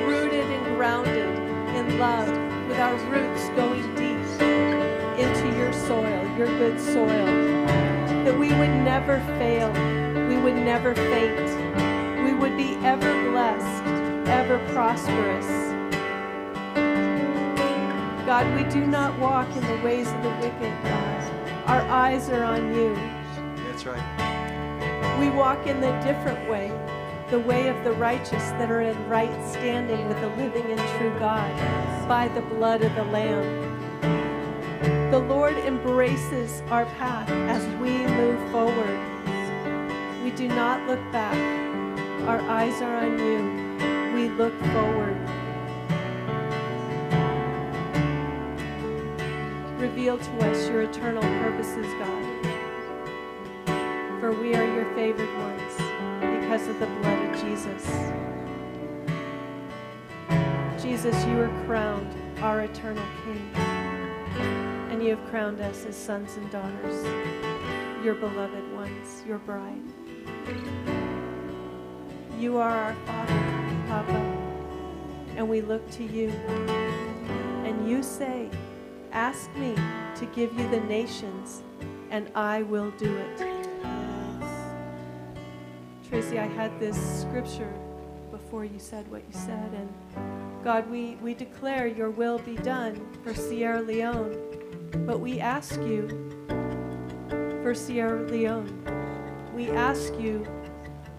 rooted 0.06 0.44
and 0.44 0.76
grounded 0.76 1.38
in 1.76 1.98
love, 1.98 2.28
with 2.68 2.78
our 2.78 2.94
roots 3.10 3.48
going 3.50 3.82
deep 3.96 4.12
into 5.18 5.56
your 5.58 5.72
soil, 5.72 6.24
your 6.38 6.46
good 6.58 6.80
soil. 6.80 7.26
That 8.24 8.38
we 8.38 8.48
would 8.48 8.74
never 8.84 9.18
fail, 9.38 9.70
we 10.28 10.36
would 10.36 10.56
never 10.56 10.94
faint, 10.94 12.24
we 12.24 12.32
would 12.32 12.56
be 12.56 12.76
ever 12.84 13.30
blessed, 13.30 14.28
ever 14.28 14.58
prosperous. 14.72 15.71
God, 18.32 18.56
we 18.56 18.64
do 18.70 18.86
not 18.86 19.18
walk 19.18 19.46
in 19.54 19.60
the 19.60 19.84
ways 19.84 20.08
of 20.10 20.22
the 20.22 20.30
wicked, 20.40 20.82
God. 20.84 21.22
Our 21.66 21.82
eyes 21.82 22.30
are 22.30 22.42
on 22.44 22.74
you. 22.74 22.94
That's 23.66 23.84
right. 23.84 25.20
We 25.20 25.28
walk 25.28 25.66
in 25.66 25.82
the 25.82 25.92
different 26.00 26.48
way, 26.48 26.68
the 27.28 27.40
way 27.40 27.68
of 27.68 27.84
the 27.84 27.92
righteous 27.92 28.42
that 28.52 28.70
are 28.70 28.80
in 28.80 28.96
right 29.06 29.28
standing 29.50 30.08
with 30.08 30.18
the 30.22 30.28
living 30.28 30.64
and 30.72 30.80
true 30.96 31.14
God 31.18 32.08
by 32.08 32.28
the 32.28 32.40
blood 32.40 32.80
of 32.80 32.94
the 32.94 33.04
Lamb. 33.04 34.00
The 35.10 35.18
Lord 35.18 35.58
embraces 35.58 36.62
our 36.70 36.86
path 36.86 37.28
as 37.28 37.62
we 37.82 37.98
move 37.98 38.50
forward. 38.50 38.98
We 40.24 40.30
do 40.30 40.48
not 40.48 40.88
look 40.88 41.02
back. 41.12 41.36
Our 42.26 42.40
eyes 42.48 42.80
are 42.80 42.96
on 42.96 43.18
you. 43.18 44.14
We 44.14 44.30
look 44.30 44.58
forward. 44.72 45.41
Reveal 49.82 50.16
to 50.16 50.48
us 50.48 50.68
your 50.68 50.82
eternal 50.82 51.22
purposes, 51.42 51.86
God. 51.98 52.24
For 54.20 54.30
we 54.30 54.54
are 54.54 54.64
your 54.64 54.84
favored 54.94 55.28
ones 55.38 55.74
because 56.20 56.68
of 56.68 56.78
the 56.78 56.86
blood 56.86 57.28
of 57.28 57.40
Jesus. 57.40 57.84
Jesus, 60.80 61.26
you 61.26 61.40
are 61.40 61.50
crowned 61.66 62.14
our 62.44 62.60
eternal 62.60 63.04
King. 63.24 63.50
And 64.92 65.02
you 65.02 65.16
have 65.16 65.30
crowned 65.30 65.60
us 65.60 65.84
as 65.84 65.96
sons 65.96 66.36
and 66.36 66.48
daughters, 66.52 67.04
your 68.04 68.14
beloved 68.14 68.72
ones, 68.74 69.24
your 69.26 69.38
bride. 69.38 69.82
You 72.38 72.56
are 72.58 72.70
our 72.70 72.94
Father, 73.04 73.84
Papa, 73.88 74.12
and 75.36 75.48
we 75.48 75.60
look 75.60 75.90
to 75.90 76.04
you. 76.04 76.28
And 77.64 77.90
you 77.90 78.04
say, 78.04 78.48
Ask 79.12 79.54
me 79.56 79.74
to 80.16 80.26
give 80.34 80.58
you 80.58 80.66
the 80.70 80.80
nations, 80.80 81.62
and 82.10 82.30
I 82.34 82.62
will 82.62 82.90
do 82.92 83.14
it. 83.14 83.62
Tracy, 86.08 86.38
I 86.38 86.46
had 86.46 86.78
this 86.80 86.96
scripture 87.20 87.72
before 88.30 88.64
you 88.64 88.78
said 88.78 89.10
what 89.10 89.22
you 89.28 89.38
said, 89.38 89.70
and 89.74 90.64
God, 90.64 90.88
we, 90.90 91.16
we 91.16 91.34
declare 91.34 91.86
your 91.86 92.08
will 92.08 92.38
be 92.38 92.56
done 92.56 93.06
for 93.22 93.34
Sierra 93.34 93.82
Leone, 93.82 94.36
but 95.06 95.20
we 95.20 95.40
ask 95.40 95.80
you 95.82 96.08
for 97.62 97.74
Sierra 97.74 98.22
Leone. 98.22 98.82
We 99.54 99.70
ask 99.70 100.14
you 100.18 100.46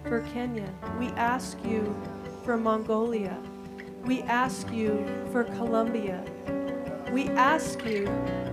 for 0.08 0.20
Kenya. 0.32 0.68
We 0.98 1.08
ask 1.10 1.58
you 1.64 1.94
for 2.44 2.56
Mongolia. 2.56 3.38
We 4.04 4.22
ask 4.22 4.70
you 4.72 5.06
for 5.30 5.44
Colombia. 5.44 6.24
We 7.14 7.28
ask 7.28 7.84
you 7.84 8.06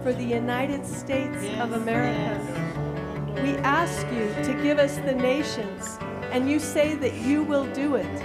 for 0.03 0.13
the 0.13 0.23
United 0.23 0.85
States 0.85 1.43
of 1.59 1.73
America. 1.73 2.39
We 3.41 3.55
ask 3.63 4.05
you 4.13 4.31
to 4.43 4.61
give 4.61 4.77
us 4.77 4.97
the 4.97 5.15
nations, 5.15 5.97
and 6.31 6.47
you 6.47 6.59
say 6.59 6.93
that 6.93 7.15
you 7.15 7.41
will 7.41 7.65
do 7.73 7.95
it. 7.95 8.23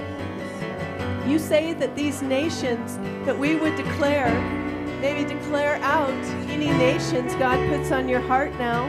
You 1.26 1.38
say 1.38 1.72
that 1.72 1.96
these 1.96 2.20
nations 2.20 2.98
that 3.24 3.38
we 3.38 3.54
would 3.54 3.76
declare, 3.76 4.28
maybe 5.00 5.24
declare 5.24 5.76
out 5.76 6.12
any 6.50 6.68
nations 6.68 7.34
God 7.36 7.58
puts 7.70 7.90
on 7.90 8.06
your 8.06 8.20
heart 8.20 8.52
now. 8.58 8.84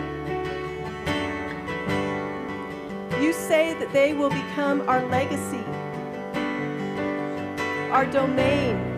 You 3.21 3.31
say 3.31 3.73
that 3.79 3.93
they 3.93 4.11
will 4.11 4.31
become 4.31 4.81
our 4.89 5.05
legacy, 5.05 5.63
our 7.89 8.05
domain, 8.05 8.96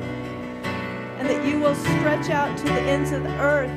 and 1.20 1.30
that 1.30 1.46
you 1.46 1.60
will 1.60 1.76
stretch 1.76 2.30
out 2.30 2.58
to 2.58 2.64
the 2.64 2.82
ends 2.82 3.12
of 3.12 3.24
the 3.24 3.40
earth 3.40 3.72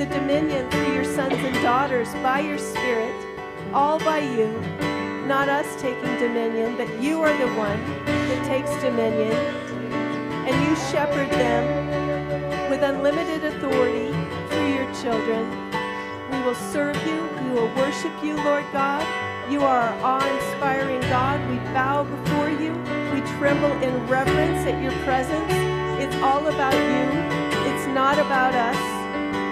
the 0.00 0.06
dominion 0.06 0.68
through 0.70 0.94
your 0.94 1.04
sons 1.04 1.34
and 1.34 1.54
daughters 1.56 2.10
by 2.22 2.40
your 2.40 2.56
Spirit, 2.56 3.14
all 3.74 3.98
by 3.98 4.18
you, 4.18 4.48
not 5.26 5.46
us 5.50 5.78
taking 5.78 6.18
dominion, 6.18 6.74
but 6.78 6.88
you 7.02 7.20
are 7.20 7.36
the 7.36 7.52
one 7.54 7.78
that 8.06 8.46
takes 8.46 8.70
dominion, 8.82 9.36
and 10.48 10.56
you 10.66 10.74
shepherd 10.90 11.28
them 11.32 12.70
with 12.70 12.82
unlimited 12.82 13.44
authority 13.44 14.10
through 14.48 14.72
your 14.72 14.90
children. 14.94 15.70
We 16.30 16.40
will 16.46 16.54
serve 16.54 16.96
you, 17.06 17.28
we 17.44 17.50
will 17.50 17.68
worship 17.76 18.24
you, 18.24 18.36
Lord 18.36 18.64
God. 18.72 19.04
You 19.52 19.60
are 19.60 19.80
our 19.80 20.18
awe-inspiring 20.22 21.02
God. 21.02 21.46
We 21.50 21.56
bow 21.74 22.04
before 22.04 22.48
you. 22.48 22.72
We 23.12 23.20
tremble 23.36 23.72
in 23.82 24.06
reverence 24.06 24.66
at 24.66 24.82
your 24.82 24.92
presence. 25.04 25.69
It's 26.00 26.16
all 26.22 26.46
about 26.46 26.72
you. 26.72 27.70
It's 27.70 27.86
not 27.88 28.18
about 28.18 28.54
us. 28.54 28.76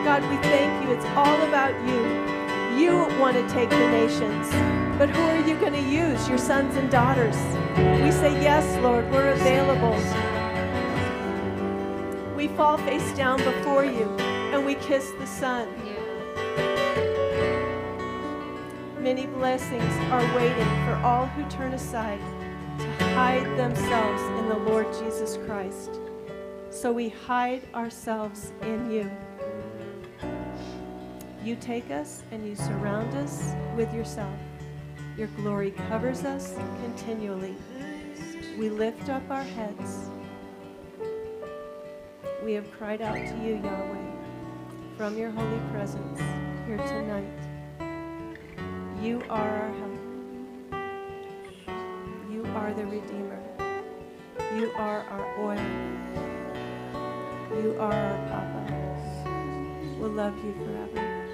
God, 0.03 0.23
we 0.31 0.37
thank 0.49 0.83
you. 0.83 0.95
It's 0.95 1.05
all 1.15 1.43
about 1.43 1.75
you. 1.87 2.81
You 2.81 3.01
want 3.21 3.37
to 3.37 3.47
take 3.53 3.69
the 3.69 3.77
nations. 3.77 4.49
But 4.97 5.11
who 5.11 5.21
are 5.21 5.47
you 5.47 5.57
going 5.59 5.75
to 5.75 5.83
use? 5.83 6.27
Your 6.27 6.39
sons 6.39 6.75
and 6.77 6.91
daughters. 6.91 7.37
We 8.03 8.11
say, 8.11 8.33
Yes, 8.41 8.65
Lord, 8.83 9.11
we're 9.11 9.33
available. 9.33 9.93
We 12.35 12.49
fall 12.49 12.79
face 12.79 13.13
down 13.15 13.45
before 13.45 13.85
you 13.85 14.09
and 14.55 14.65
we 14.65 14.77
kiss 14.77 15.11
the 15.19 15.27
Son. 15.27 15.69
Many 18.99 19.27
blessings 19.27 19.93
are 20.11 20.25
waiting 20.35 20.69
for 20.87 20.99
all 21.05 21.27
who 21.27 21.47
turn 21.51 21.75
aside 21.75 22.21
to 22.79 23.05
hide 23.15 23.45
themselves 23.59 24.23
in 24.41 24.49
the 24.49 24.59
Lord 24.71 24.87
Jesus 24.95 25.37
Christ. 25.45 26.01
So 26.81 26.93
we 26.93 27.09
hide 27.09 27.63
ourselves 27.75 28.53
in 28.63 28.89
you. 28.89 29.11
You 31.43 31.57
take 31.57 31.91
us 31.91 32.23
and 32.31 32.47
you 32.47 32.55
surround 32.55 33.13
us 33.17 33.53
with 33.75 33.93
yourself. 33.93 34.39
Your 35.17 35.27
glory 35.39 35.73
covers 35.73 36.23
us 36.23 36.55
continually. 36.81 37.57
We 38.57 38.71
lift 38.71 39.09
up 39.09 39.29
our 39.29 39.43
heads. 39.43 40.09
We 42.45 42.53
have 42.53 42.71
cried 42.71 43.03
out 43.03 43.17
to 43.17 43.37
you, 43.45 43.57
Yahweh, 43.57 44.13
from 44.97 45.19
your 45.19 45.33
holy 45.33 45.61
presence 45.73 46.21
here 46.65 46.77
tonight. 46.77 47.27
You 49.03 49.21
are 49.29 49.51
our 49.51 49.73
help. 49.81 49.99
You 52.31 52.47
are 52.55 52.73
the 52.73 52.87
Redeemer. 52.87 53.43
You 54.55 54.71
are 54.77 55.03
our 55.11 55.41
oil. 55.41 56.38
You 57.51 57.77
are 57.81 57.93
our 57.93 58.29
Papa. 58.29 58.63
We'll 59.99 60.11
love 60.11 60.37
you 60.45 60.53
forever. 60.53 61.27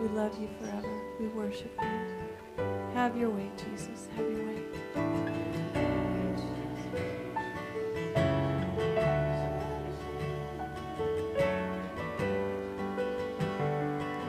We 0.00 0.08
love 0.08 0.40
you 0.40 0.48
forever. 0.60 1.02
We 1.18 1.26
worship 1.26 1.72
you. 1.82 2.64
Have 2.94 3.16
your 3.16 3.30
way, 3.30 3.50
Jesus. 3.56 4.08
Have 4.16 4.30
your 4.30 4.46
way. 4.46 4.62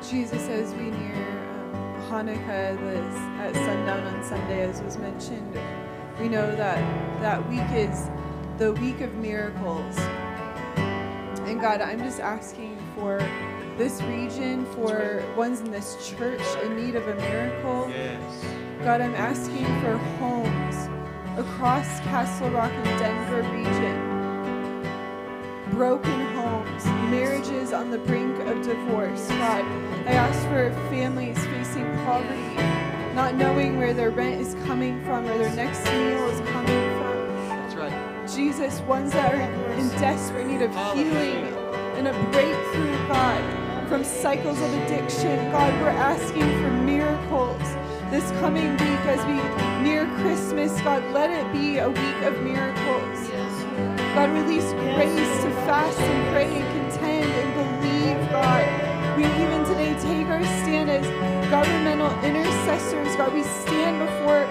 Jesus, 0.10 0.50
as 0.50 0.74
we 0.74 0.90
near 0.90 1.16
um, 1.16 2.02
Hanukkah 2.10 2.76
this, 2.80 3.16
at 3.40 3.54
sundown 3.54 4.04
on 4.04 4.24
Sunday, 4.24 4.62
as 4.62 4.82
was 4.82 4.98
mentioned, 4.98 5.58
we 6.20 6.28
know 6.28 6.56
that 6.56 6.80
that 7.22 7.48
week 7.50 7.70
is 7.72 8.10
the 8.58 8.74
week 8.74 9.02
of 9.02 9.14
miracles. 9.16 9.96
And 11.58 11.64
God, 11.64 11.82
I'm 11.82 11.98
just 11.98 12.20
asking 12.20 12.78
for 12.94 13.18
this 13.80 14.00
region, 14.04 14.64
for 14.76 15.24
ones 15.36 15.60
in 15.60 15.72
this 15.72 15.98
church 16.08 16.40
in 16.64 16.76
need 16.76 16.94
of 16.94 17.08
a 17.08 17.16
miracle. 17.16 17.90
Yes. 17.90 18.46
God, 18.84 19.02
I'm 19.02 19.16
asking 19.16 19.66
for 19.82 19.98
homes 20.20 20.88
across 21.36 22.00
Castle 22.02 22.52
Rock 22.52 22.72
and 22.72 23.00
Denver 23.00 23.42
region. 23.52 24.84
Broken 25.72 26.28
homes, 26.36 26.86
marriages 27.10 27.74
on 27.74 27.90
the 27.90 27.98
brink 27.98 28.38
of 28.42 28.62
divorce. 28.62 29.28
God, 29.28 29.66
I 30.06 30.12
ask 30.12 30.40
for 30.50 30.72
families 30.92 31.40
facing 31.48 31.92
poverty, 32.06 32.54
not 33.16 33.34
knowing 33.34 33.80
where 33.80 33.96
their 33.96 34.12
rent 34.12 34.40
is 34.40 34.54
coming 34.68 35.04
from, 35.06 35.26
or 35.26 35.36
their 35.40 35.56
next 35.56 35.84
meal 35.86 36.28
is 36.28 36.40
Jesus, 38.38 38.82
ones 38.82 39.14
that 39.14 39.34
are 39.34 39.72
in 39.80 39.90
desperate 39.98 40.46
need 40.46 40.62
of 40.62 40.70
healing 40.94 41.44
and 41.98 42.08
a 42.08 42.14
breakthrough, 42.30 42.96
God, 43.08 43.90
from 43.90 44.04
cycles 44.04 44.62
of 44.62 44.72
addiction. 44.76 45.50
God, 45.50 45.74
we're 45.82 45.90
asking 45.90 46.44
for 46.62 46.70
miracles 46.70 47.60
this 48.12 48.30
coming 48.40 48.70
week 48.74 49.04
as 49.10 49.26
we 49.26 49.42
near 49.82 50.06
Christmas. 50.22 50.80
God, 50.82 51.04
let 51.14 51.32
it 51.32 51.52
be 51.52 51.80
a 51.80 51.90
week 51.90 52.22
of 52.22 52.40
miracles. 52.44 53.28
God, 54.14 54.30
release 54.30 54.72
grace 54.94 55.42
to 55.42 55.50
fast 55.66 56.00
and 56.00 56.32
pray 56.32 56.62
and 56.62 56.92
contend 56.92 57.26
and 57.26 57.50
believe, 57.58 58.30
God. 58.30 59.18
We 59.18 59.26
even 59.26 59.66
today 59.66 59.98
take 60.00 60.28
our 60.28 60.44
stand 60.62 60.92
as 60.92 61.08
governmental 61.50 62.14
intercessors. 62.24 63.16
God, 63.16 63.34
we 63.34 63.42
stand 63.42 63.98
before 63.98 64.46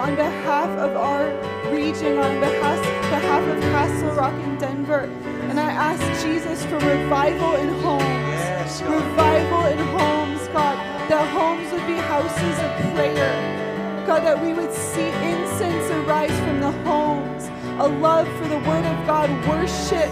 on 0.00 0.16
behalf 0.16 0.70
of 0.78 0.96
our 0.96 1.28
region, 1.70 2.16
on 2.16 2.40
behalf, 2.40 2.80
behalf 3.10 3.46
of 3.46 3.60
Castle 3.64 4.08
Rock 4.12 4.32
and 4.32 4.58
Denver. 4.58 5.04
And 5.50 5.60
I 5.60 5.70
ask 5.70 6.00
Jesus 6.24 6.64
for 6.64 6.76
revival 6.76 7.56
in 7.56 7.68
homes. 7.84 8.04
Yes, 8.32 8.80
Revival 8.80 9.66
in 9.66 9.78
homes, 9.98 10.48
God. 10.54 10.78
That 11.10 11.28
homes 11.36 11.70
would 11.70 11.86
be 11.86 11.96
houses 11.96 12.56
of 12.64 12.94
prayer. 12.94 14.06
God, 14.06 14.20
that 14.24 14.42
we 14.42 14.54
would 14.54 14.72
see 14.72 15.08
incense 15.28 15.90
arise 15.90 16.38
from 16.40 16.60
the 16.60 16.72
homes. 16.88 17.50
A 17.78 17.86
love 17.86 18.26
for 18.38 18.48
the 18.48 18.58
Word 18.60 18.86
of 18.86 19.06
God, 19.06 19.28
worship 19.46 20.10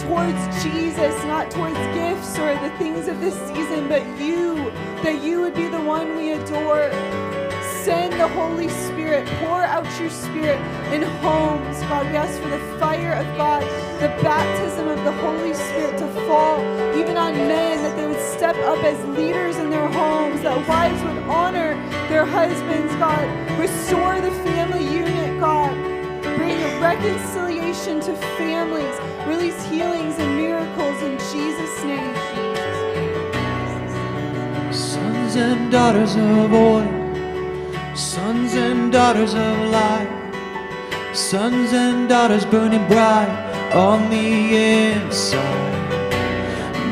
towards 0.00 0.40
Jesus, 0.62 1.14
not 1.24 1.50
towards 1.50 1.76
gifts 1.92 2.38
or 2.38 2.54
the 2.66 2.74
things 2.78 3.08
of 3.08 3.20
this 3.20 3.36
season, 3.48 3.88
but 3.88 4.02
you, 4.18 4.54
that 5.04 5.22
you 5.22 5.42
would 5.42 5.54
be 5.54 5.68
the 5.68 5.82
one 5.82 6.16
we 6.16 6.32
adore. 6.32 6.88
Send 7.84 8.12
the 8.12 8.28
Holy 8.28 8.68
Spirit, 8.68 9.26
pour 9.40 9.64
out 9.64 9.84
your 9.98 10.08
Spirit 10.08 10.60
in 10.92 11.02
homes. 11.02 11.80
God, 11.80 12.06
we 12.06 12.16
ask 12.16 12.40
for 12.40 12.48
the 12.48 12.60
fire 12.78 13.14
of 13.14 13.26
God, 13.36 13.62
the 14.00 14.06
baptism 14.22 14.86
of 14.86 15.02
the 15.02 15.10
Holy 15.10 15.52
Spirit 15.52 15.98
to 15.98 16.06
fall 16.28 16.60
even 16.96 17.16
on 17.16 17.34
men, 17.34 17.82
that 17.82 17.96
they 17.96 18.06
would 18.06 18.20
step 18.20 18.54
up 18.58 18.78
as 18.84 19.04
leaders 19.18 19.56
in 19.56 19.68
their 19.68 19.88
homes, 19.88 20.42
that 20.42 20.68
wives 20.68 21.02
would 21.02 21.18
honor 21.24 21.74
their 22.08 22.24
husbands, 22.24 22.94
God. 23.02 23.26
Restore 23.58 24.20
the 24.20 24.30
family 24.46 24.84
unit, 24.84 25.40
God. 25.40 25.74
Bring 26.36 26.60
reconciliation 26.80 27.98
to 28.02 28.14
families. 28.38 28.96
Release 29.26 29.60
healings 29.66 30.16
and 30.20 30.36
miracles 30.36 31.02
in 31.02 31.18
Jesus' 31.32 31.82
name. 31.82 32.14
Sons 34.72 35.34
and 35.34 35.72
daughters 35.72 36.14
of 36.14 36.52
oil, 36.52 37.01
sons 38.02 38.54
and 38.54 38.90
daughters 38.90 39.32
of 39.32 39.56
light, 39.70 40.10
sons 41.14 41.72
and 41.72 42.08
daughters 42.08 42.44
burning 42.44 42.84
bright 42.88 43.30
on 43.72 44.10
the 44.10 44.56
inside. 44.92 45.38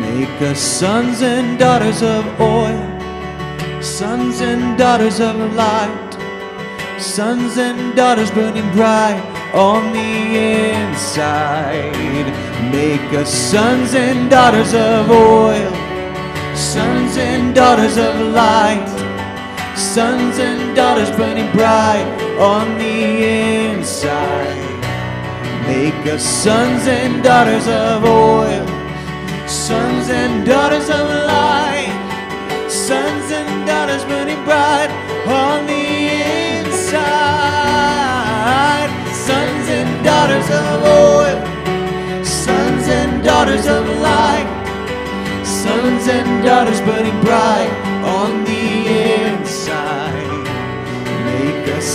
Make 0.01 0.41
us 0.41 0.61
sons 0.61 1.21
and 1.21 1.59
daughters 1.59 2.01
of 2.03 2.25
oil, 2.41 3.83
sons 3.83 4.41
and 4.41 4.79
daughters 4.79 5.19
of 5.19 5.35
light, 5.55 6.13
sons 7.01 7.59
and 7.59 7.97
daughters 7.97 8.31
burning 8.31 8.71
bright 8.73 9.21
on 9.53 9.93
the 9.93 10.13
inside. 10.71 12.29
Make 12.71 13.13
us 13.15 13.35
sons 13.35 13.95
and 13.95 14.31
daughters 14.31 14.73
of 14.75 15.11
oil. 15.11 15.73
Sons 16.55 17.17
and 17.17 17.53
daughters 17.53 17.97
of 17.97 18.15
light, 18.33 19.00
sons 19.81 20.39
and 20.39 20.77
daughters 20.77 21.11
burning 21.17 21.51
bright 21.53 22.05
on 22.39 22.79
the 22.79 23.25
inside. 23.73 24.61
Make 25.67 26.07
us 26.07 26.23
sons 26.23 26.87
and 26.87 27.23
daughters 27.23 27.67
of 27.67 28.05
oil, 28.05 28.67
sons 29.49 30.11
and 30.11 30.45
daughters 30.45 30.91
of 30.91 31.09
light, 31.09 31.97
sons 32.69 33.33
and 33.33 33.67
daughters 33.67 34.05
burning 34.05 34.45
bright 34.45 34.91
on 35.27 35.67
the 35.67 36.11
inside. 36.61 37.01
Sons 39.15 39.69
and 39.79 40.05
daughters 40.05 40.51
of 40.51 40.85
oil, 40.85 41.43
sons 42.23 42.87
and 42.87 43.25
daughters 43.25 43.67
of 43.67 43.89
light 44.01 44.61
sons 45.63 46.09
and 46.09 46.45
daughters 46.45 46.81
burning 46.81 47.21
bright 47.21 47.71
on 48.05 48.45
the 48.45 48.63
inside. 49.27 49.50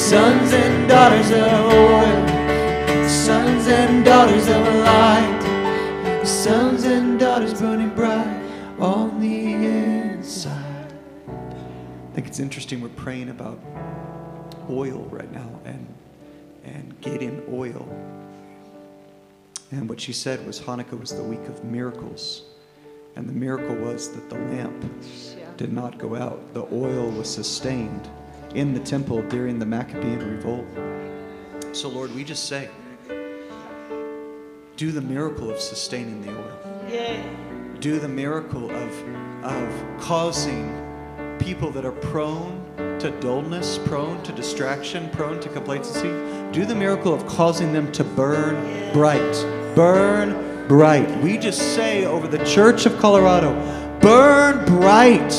Make 0.06 0.14
us 0.14 0.52
sons 0.52 0.54
and 0.54 0.88
daughters 0.88 1.32
of 1.32 1.74
oil, 1.74 3.08
sons 3.08 3.68
and 3.68 4.06
daughters 4.06 4.48
of 4.48 4.62
light, 4.62 6.22
sons 6.24 6.84
and 6.84 7.20
daughters 7.20 7.60
burning 7.60 7.90
bright 7.90 8.42
on 8.80 9.20
the 9.20 9.54
inside. 9.54 10.94
I 11.28 12.14
think 12.14 12.28
it's 12.28 12.40
interesting 12.40 12.82
we're 12.82 12.90
praying 12.90 13.30
about 13.30 13.60
oil 14.70 15.08
right 15.12 15.32
now 15.32 15.50
and 15.66 15.88
and 16.64 17.00
getting 17.02 17.44
oil. 17.52 17.88
And 19.72 19.90
what 19.90 20.00
she 20.00 20.14
said 20.14 20.46
was 20.46 20.60
Hanukkah 20.60 21.00
was 21.00 21.16
the 21.16 21.24
week 21.24 21.48
of 21.48 21.64
miracles. 21.64 22.44
And 23.16 23.30
the 23.30 23.34
miracle 23.34 23.76
was 23.76 24.10
that 24.14 24.30
the 24.30 24.36
lamp 24.36 24.86
did 25.58 25.72
not 25.72 25.98
go 25.98 26.16
out. 26.16 26.54
The 26.54 26.64
oil 26.72 27.10
was 27.12 27.30
sustained 27.30 28.10
in 28.56 28.74
the 28.74 28.80
temple 28.80 29.22
during 29.24 29.60
the 29.60 29.66
Maccabean 29.66 30.20
revolt. 30.20 30.66
So 31.76 31.90
Lord, 31.90 32.16
we 32.16 32.24
just 32.24 32.46
say, 32.48 32.70
do 34.78 34.92
the 34.92 35.02
miracle 35.02 35.50
of 35.50 35.60
sustaining 35.60 36.22
the 36.22 36.32
oil. 36.32 36.60
Do 37.80 38.00
the 38.00 38.08
miracle 38.08 38.72
of, 38.72 39.44
of 39.44 40.00
causing 40.00 40.82
people 41.40 41.70
that 41.72 41.86
are 41.86 41.92
prone 41.92 42.64
to 43.00 43.12
dullness, 43.20 43.78
prone 43.78 44.24
to 44.24 44.32
distraction, 44.32 45.10
prone 45.12 45.40
to 45.42 45.50
complacency, 45.50 46.10
do 46.52 46.66
the 46.66 46.76
miracle 46.76 47.14
of 47.14 47.28
causing 47.28 47.74
them 47.74 47.92
to 47.92 48.04
burn 48.04 48.56
bright. 48.94 49.34
Burn 49.76 50.68
bright. 50.68 51.10
We 51.22 51.38
just 51.38 51.76
say 51.76 52.06
over 52.06 52.28
the 52.28 52.44
Church 52.46 52.86
of 52.86 52.98
Colorado, 52.98 53.54
burn 54.00 54.66
bright. 54.66 55.30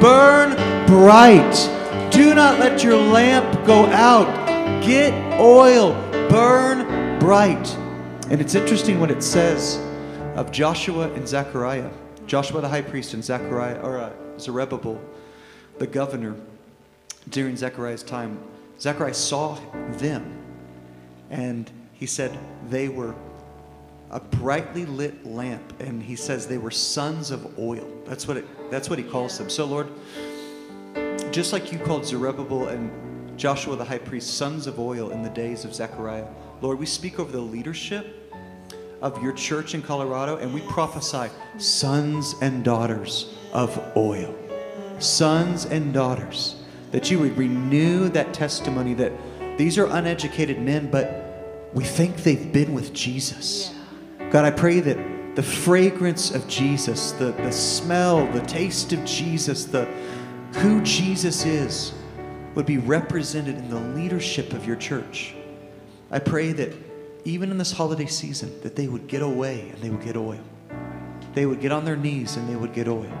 Burn 0.00 0.54
bright. 0.86 1.83
Do 2.14 2.32
not 2.32 2.60
let 2.60 2.84
your 2.84 2.96
lamp 2.96 3.66
go 3.66 3.86
out. 3.86 4.28
Get 4.84 5.12
oil. 5.40 5.94
Burn 6.30 7.18
bright. 7.18 7.74
And 8.30 8.40
it's 8.40 8.54
interesting 8.54 9.00
what 9.00 9.10
it 9.10 9.20
says 9.20 9.80
of 10.36 10.52
Joshua 10.52 11.12
and 11.14 11.26
Zechariah. 11.26 11.90
Joshua 12.28 12.60
the 12.60 12.68
high 12.68 12.82
priest 12.82 13.14
and 13.14 13.24
Zechariah, 13.24 13.80
or 13.80 13.98
uh, 13.98 14.12
Zerubbabel, 14.38 15.00
the 15.78 15.88
governor, 15.88 16.36
during 17.30 17.56
Zechariah's 17.56 18.04
time. 18.04 18.38
Zechariah 18.78 19.12
saw 19.12 19.58
them, 19.94 20.38
and 21.30 21.68
he 21.94 22.06
said 22.06 22.38
they 22.70 22.88
were 22.88 23.16
a 24.12 24.20
brightly 24.20 24.86
lit 24.86 25.26
lamp, 25.26 25.80
and 25.80 26.00
he 26.00 26.14
says 26.14 26.46
they 26.46 26.58
were 26.58 26.70
sons 26.70 27.32
of 27.32 27.58
oil. 27.58 27.90
That's 28.06 28.28
what 28.28 28.36
it. 28.36 28.70
That's 28.70 28.88
what 28.88 29.00
he 29.00 29.04
calls 29.04 29.36
them. 29.36 29.50
So, 29.50 29.64
Lord, 29.64 29.88
just 31.34 31.52
like 31.52 31.72
you 31.72 31.80
called 31.80 32.06
Zerubbabel 32.06 32.68
and 32.68 33.36
Joshua 33.36 33.74
the 33.74 33.84
high 33.84 33.98
priest 33.98 34.36
sons 34.36 34.68
of 34.68 34.78
oil 34.78 35.10
in 35.10 35.24
the 35.24 35.30
days 35.30 35.64
of 35.64 35.74
Zechariah, 35.74 36.28
Lord, 36.60 36.78
we 36.78 36.86
speak 36.86 37.18
over 37.18 37.32
the 37.32 37.40
leadership 37.40 38.32
of 39.02 39.20
your 39.20 39.32
church 39.32 39.74
in 39.74 39.82
Colorado, 39.82 40.36
and 40.36 40.54
we 40.54 40.60
prophesy 40.60 41.28
sons 41.58 42.36
and 42.40 42.62
daughters 42.64 43.34
of 43.52 43.76
oil. 43.96 44.32
Sons 45.00 45.64
and 45.64 45.92
daughters. 45.92 46.62
That 46.92 47.10
you 47.10 47.18
would 47.18 47.36
renew 47.36 48.08
that 48.10 48.32
testimony 48.32 48.94
that 48.94 49.10
these 49.58 49.76
are 49.76 49.86
uneducated 49.86 50.60
men, 50.60 50.88
but 50.88 51.68
we 51.74 51.82
think 51.82 52.18
they've 52.18 52.52
been 52.52 52.74
with 52.74 52.92
Jesus. 52.92 53.74
God, 54.30 54.44
I 54.44 54.52
pray 54.52 54.78
that 54.78 55.34
the 55.34 55.42
fragrance 55.42 56.32
of 56.32 56.46
Jesus, 56.46 57.10
the, 57.10 57.32
the 57.32 57.50
smell, 57.50 58.24
the 58.30 58.42
taste 58.42 58.92
of 58.92 59.04
Jesus, 59.04 59.64
the 59.64 59.88
who 60.54 60.80
Jesus 60.82 61.44
is, 61.44 61.92
would 62.54 62.66
be 62.66 62.78
represented 62.78 63.56
in 63.56 63.68
the 63.68 63.80
leadership 63.80 64.52
of 64.52 64.66
your 64.66 64.76
church. 64.76 65.34
I 66.10 66.18
pray 66.20 66.52
that 66.52 66.72
even 67.24 67.50
in 67.50 67.58
this 67.58 67.72
holiday 67.72 68.06
season, 68.06 68.60
that 68.62 68.76
they 68.76 68.86
would 68.86 69.08
get 69.08 69.22
away 69.22 69.70
and 69.70 69.82
they 69.82 69.90
would 69.90 70.04
get 70.04 70.16
oil. 70.16 70.38
They 71.34 71.46
would 71.46 71.60
get 71.60 71.72
on 71.72 71.84
their 71.84 71.96
knees 71.96 72.36
and 72.36 72.48
they 72.48 72.54
would 72.54 72.72
get 72.72 72.86
oil. 72.86 73.12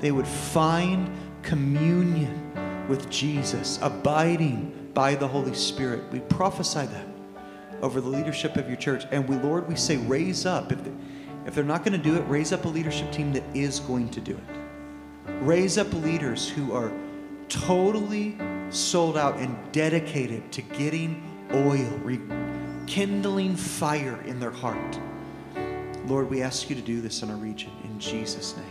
They 0.00 0.12
would 0.12 0.26
find 0.26 1.10
communion 1.42 2.86
with 2.88 3.10
Jesus, 3.10 3.78
abiding 3.82 4.90
by 4.94 5.14
the 5.14 5.28
Holy 5.28 5.54
Spirit. 5.54 6.10
We 6.10 6.20
prophesy 6.20 6.86
that 6.86 7.06
over 7.82 8.00
the 8.00 8.08
leadership 8.08 8.56
of 8.56 8.66
your 8.68 8.76
church. 8.76 9.04
And 9.10 9.28
we, 9.28 9.36
Lord, 9.36 9.68
we 9.68 9.76
say, 9.76 9.98
raise 9.98 10.46
up. 10.46 10.72
If, 10.72 10.82
they, 10.82 10.92
if 11.46 11.54
they're 11.54 11.64
not 11.64 11.84
going 11.84 12.00
to 12.00 12.02
do 12.02 12.16
it, 12.16 12.22
raise 12.22 12.52
up 12.52 12.64
a 12.64 12.68
leadership 12.68 13.12
team 13.12 13.32
that 13.34 13.44
is 13.54 13.80
going 13.80 14.08
to 14.10 14.20
do 14.20 14.32
it. 14.32 14.59
Raise 15.26 15.78
up 15.78 15.92
leaders 15.92 16.48
who 16.48 16.72
are 16.72 16.92
totally 17.48 18.36
sold 18.70 19.16
out 19.16 19.36
and 19.36 19.56
dedicated 19.72 20.50
to 20.52 20.62
getting 20.62 21.22
oil, 21.52 22.00
rekindling 22.02 23.56
fire 23.56 24.20
in 24.22 24.38
their 24.38 24.50
heart. 24.50 24.98
Lord, 26.06 26.30
we 26.30 26.42
ask 26.42 26.70
you 26.70 26.76
to 26.76 26.82
do 26.82 27.00
this 27.00 27.22
in 27.22 27.30
our 27.30 27.36
region 27.36 27.70
in 27.84 27.98
Jesus' 27.98 28.56
name. 28.56 28.66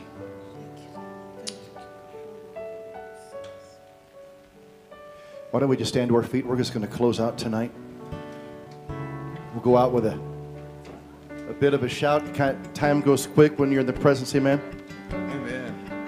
Why 5.51 5.59
don't 5.59 5.69
we 5.69 5.77
just 5.77 5.89
stand 5.89 6.09
to 6.09 6.15
our 6.15 6.23
feet? 6.23 6.45
We're 6.45 6.57
just 6.57 6.73
going 6.73 6.85
to 6.85 6.91
close 6.93 7.19
out 7.19 7.37
tonight. 7.37 7.71
We'll 9.53 9.63
go 9.63 9.77
out 9.77 9.91
with 9.91 10.05
a, 10.05 10.19
a 11.49 11.53
bit 11.53 11.73
of 11.73 11.83
a 11.83 11.89
shout. 11.89 12.35
Time 12.75 13.01
goes 13.01 13.25
quick 13.25 13.57
when 13.57 13.71
you're 13.71 13.81
in 13.81 13.87
the 13.87 13.93
presence, 13.93 14.35
amen. 14.35 14.78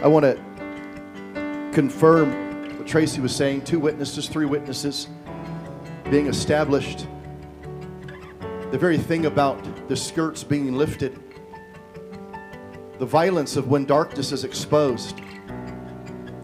I 0.04 0.08
want 0.08 0.26
to 0.26 1.72
confirm 1.74 2.78
what 2.78 2.88
Tracy 2.88 3.22
was 3.22 3.36
saying 3.36 3.62
two 3.62 3.80
witnesses, 3.80 4.28
three 4.28 4.48
witnesses 4.48 5.08
being 6.10 6.26
established. 6.26 7.08
The 8.72 8.78
very 8.80 8.98
thing 8.98 9.28
about 9.28 9.88
the 9.88 9.96
skirts 9.96 10.44
being 10.44 10.74
lifted, 10.74 11.22
the 12.98 13.06
violence 13.06 13.58
of 13.58 13.68
when 13.68 13.86
darkness 13.86 14.32
is 14.32 14.44
exposed. 14.44 15.22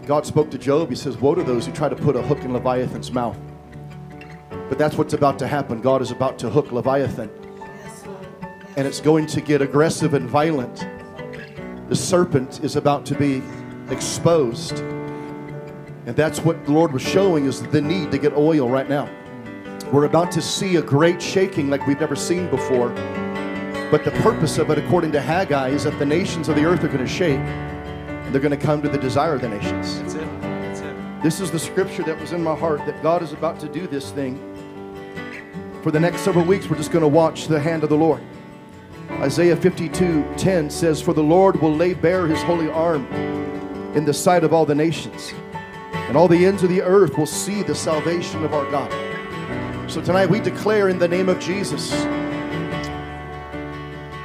God 0.06 0.26
spoke 0.26 0.52
to 0.52 0.58
Job. 0.60 0.90
He 0.90 0.96
says, 0.96 1.18
Woe 1.18 1.34
to 1.34 1.44
those 1.44 1.66
who 1.66 1.72
try 1.72 1.90
to 1.90 1.96
put 1.96 2.16
a 2.16 2.22
hook 2.22 2.40
in 2.44 2.54
Leviathan's 2.54 3.12
mouth. 3.12 3.40
But 4.70 4.78
that's 4.78 4.98
what's 4.98 5.14
about 5.14 5.40
to 5.40 5.48
happen. 5.48 5.82
God 5.82 6.04
is 6.04 6.12
about 6.12 6.38
to 6.40 6.50
hook 6.50 6.72
Leviathan. 6.72 7.32
and 8.78 8.86
it's 8.86 9.02
going 9.02 9.26
to 9.26 9.42
get 9.42 9.64
aggressive 9.64 10.14
and 10.14 10.30
violent. 10.30 10.88
The 11.90 11.96
serpent 11.96 12.64
is 12.64 12.76
about 12.76 13.06
to 13.06 13.16
be 13.16 13.42
exposed. 13.90 14.80
And 14.80 16.16
that's 16.16 16.40
what 16.42 16.66
the 16.66 16.72
Lord 16.72 16.92
was 16.92 17.02
showing 17.02 17.46
is 17.46 17.62
the 17.62 17.82
need 17.82 18.12
to 18.12 18.18
get 18.18 18.34
oil 18.34 18.70
right 18.70 18.90
now. 18.90 19.10
We're 19.92 20.06
about 20.06 20.32
to 20.34 20.42
see 20.42 20.76
a 20.76 20.82
great 20.82 21.22
shaking 21.22 21.70
like 21.70 21.88
we've 21.88 22.00
never 22.00 22.16
seen 22.16 22.50
before. 22.50 22.90
But 23.90 24.04
the 24.04 24.12
purpose 24.22 24.58
of 24.58 24.70
it, 24.70 24.78
according 24.78 25.14
to 25.14 25.22
Haggai, 25.22 25.70
is 25.70 25.86
that 25.86 25.98
the 25.98 26.06
nations 26.06 26.50
of 26.50 26.58
the 26.58 26.66
earth 26.66 26.84
are 26.84 26.90
going 26.90 27.00
to 27.00 27.08
shake. 27.08 27.40
And 27.40 28.34
they're 28.34 28.42
going 28.42 28.58
to 28.58 28.66
come 28.66 28.82
to 28.82 28.90
the 28.90 28.98
desire 28.98 29.36
of 29.36 29.42
the 29.42 29.48
nations. 29.48 30.00
That's 30.02 30.16
it. 30.16 30.42
That's 30.42 30.82
it. 30.82 31.24
This 31.24 31.40
is 31.40 31.52
the 31.52 31.60
scripture 31.60 32.04
that 32.04 32.20
was 32.20 32.34
in 32.34 32.44
my 32.44 32.54
heart 32.54 32.86
that 32.86 33.02
God 33.02 33.24
is 33.24 33.32
about 33.32 33.62
to 33.62 33.70
do 33.70 33.88
this 33.88 34.12
thing. 34.12 34.38
For 35.84 35.92
the 35.92 36.02
next 36.02 36.22
several 36.22 36.44
weeks, 36.44 36.70
we're 36.70 36.76
just 36.76 36.92
going 36.92 37.04
to 37.04 37.08
watch 37.08 37.48
the 37.48 37.62
hand 37.62 37.84
of 37.84 37.90
the 37.90 37.96
Lord. 37.96 38.22
Isaiah 39.12 39.56
52 39.56 40.26
10 40.38 40.70
says, 40.70 41.02
For 41.02 41.14
the 41.14 41.24
Lord 41.24 41.60
will 41.62 41.74
lay 41.74 41.94
bare 41.94 42.28
his 42.28 42.42
holy 42.44 42.70
arm 42.70 43.06
in 43.96 44.06
the 44.06 44.14
sight 44.14 44.44
of 44.44 44.54
all 44.54 44.66
the 44.66 44.76
nations, 44.76 45.34
and 45.94 46.16
all 46.16 46.28
the 46.28 46.46
ends 46.46 46.62
of 46.62 46.70
the 46.70 46.82
earth 46.82 47.18
will 47.18 47.26
see 47.26 47.64
the 47.64 47.74
salvation 47.74 48.44
of 48.44 48.54
our 48.54 48.70
God. 48.70 48.92
So 49.90 50.02
tonight 50.02 50.30
we 50.30 50.40
declare 50.40 50.90
in 50.90 51.00
the 51.00 51.08
name 51.08 51.30
of 51.30 51.40
Jesus, 51.40 51.92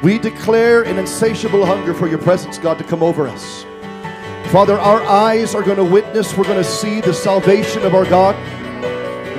we 0.02 0.18
declare 0.18 0.82
an 0.82 0.98
insatiable 0.98 1.64
hunger 1.64 1.94
for 1.94 2.08
your 2.08 2.18
presence, 2.18 2.58
God, 2.58 2.76
to 2.78 2.84
come 2.84 3.02
over 3.02 3.28
us. 3.28 3.64
Father, 4.50 4.78
our 4.78 5.00
eyes 5.04 5.54
are 5.54 5.62
going 5.62 5.78
to 5.78 5.84
witness, 5.84 6.36
we're 6.36 6.44
going 6.44 6.56
to 6.56 6.64
see 6.64 7.00
the 7.00 7.14
salvation 7.14 7.82
of 7.84 7.94
our 7.94 8.04
God. 8.04 8.36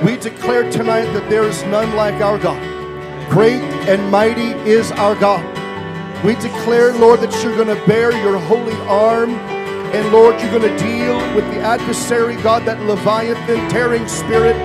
We 0.02 0.16
declare 0.16 0.68
tonight 0.72 1.04
that 1.12 1.30
there 1.30 1.44
is 1.44 1.62
none 1.64 1.94
like 1.94 2.20
our 2.20 2.38
God. 2.38 2.73
Great 3.30 3.62
and 3.88 4.10
mighty 4.10 4.52
is 4.68 4.92
our 4.92 5.14
God. 5.14 5.44
We 6.24 6.34
declare, 6.36 6.92
Lord, 6.92 7.20
that 7.20 7.42
you're 7.42 7.54
going 7.54 7.68
to 7.68 7.86
bear 7.86 8.12
your 8.12 8.38
holy 8.38 8.76
arm. 8.88 9.30
And 9.30 10.12
Lord, 10.12 10.40
you're 10.40 10.50
going 10.50 10.62
to 10.62 10.78
deal 10.78 11.16
with 11.34 11.44
the 11.52 11.60
adversary, 11.60 12.36
God, 12.36 12.64
that 12.64 12.80
Leviathan 12.82 13.70
tearing 13.70 14.08
spirit. 14.08 14.56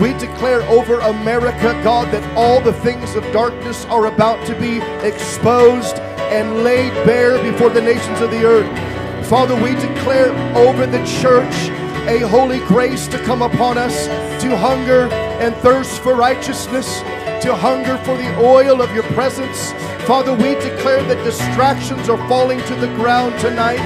We 0.00 0.12
declare 0.14 0.62
over 0.62 1.00
America, 1.00 1.78
God, 1.84 2.12
that 2.12 2.36
all 2.36 2.60
the 2.60 2.72
things 2.72 3.14
of 3.14 3.22
darkness 3.32 3.84
are 3.86 4.06
about 4.06 4.44
to 4.46 4.58
be 4.58 4.78
exposed 5.06 5.96
and 5.96 6.64
laid 6.64 6.92
bare 7.04 7.42
before 7.42 7.68
the 7.70 7.82
nations 7.82 8.20
of 8.20 8.30
the 8.30 8.44
earth. 8.44 9.26
Father, 9.28 9.54
we 9.54 9.74
declare 9.74 10.32
over 10.56 10.86
the 10.86 11.04
church 11.20 11.54
a 12.08 12.18
holy 12.26 12.58
grace 12.66 13.06
to 13.08 13.18
come 13.24 13.42
upon 13.42 13.78
us 13.78 14.06
to 14.42 14.56
hunger 14.56 15.08
and 15.40 15.54
thirst 15.56 16.00
for 16.00 16.14
righteousness, 16.14 17.00
to 17.42 17.56
hunger 17.56 17.98
for 17.98 18.16
the 18.16 18.38
oil 18.38 18.80
of 18.80 18.94
your 18.94 19.02
presence. 19.14 19.72
Father, 20.06 20.32
we 20.32 20.54
declare 20.54 21.02
that 21.02 21.24
distractions 21.24 22.08
are 22.08 22.28
falling 22.28 22.60
to 22.66 22.74
the 22.76 22.86
ground 22.94 23.36
tonight. 23.40 23.82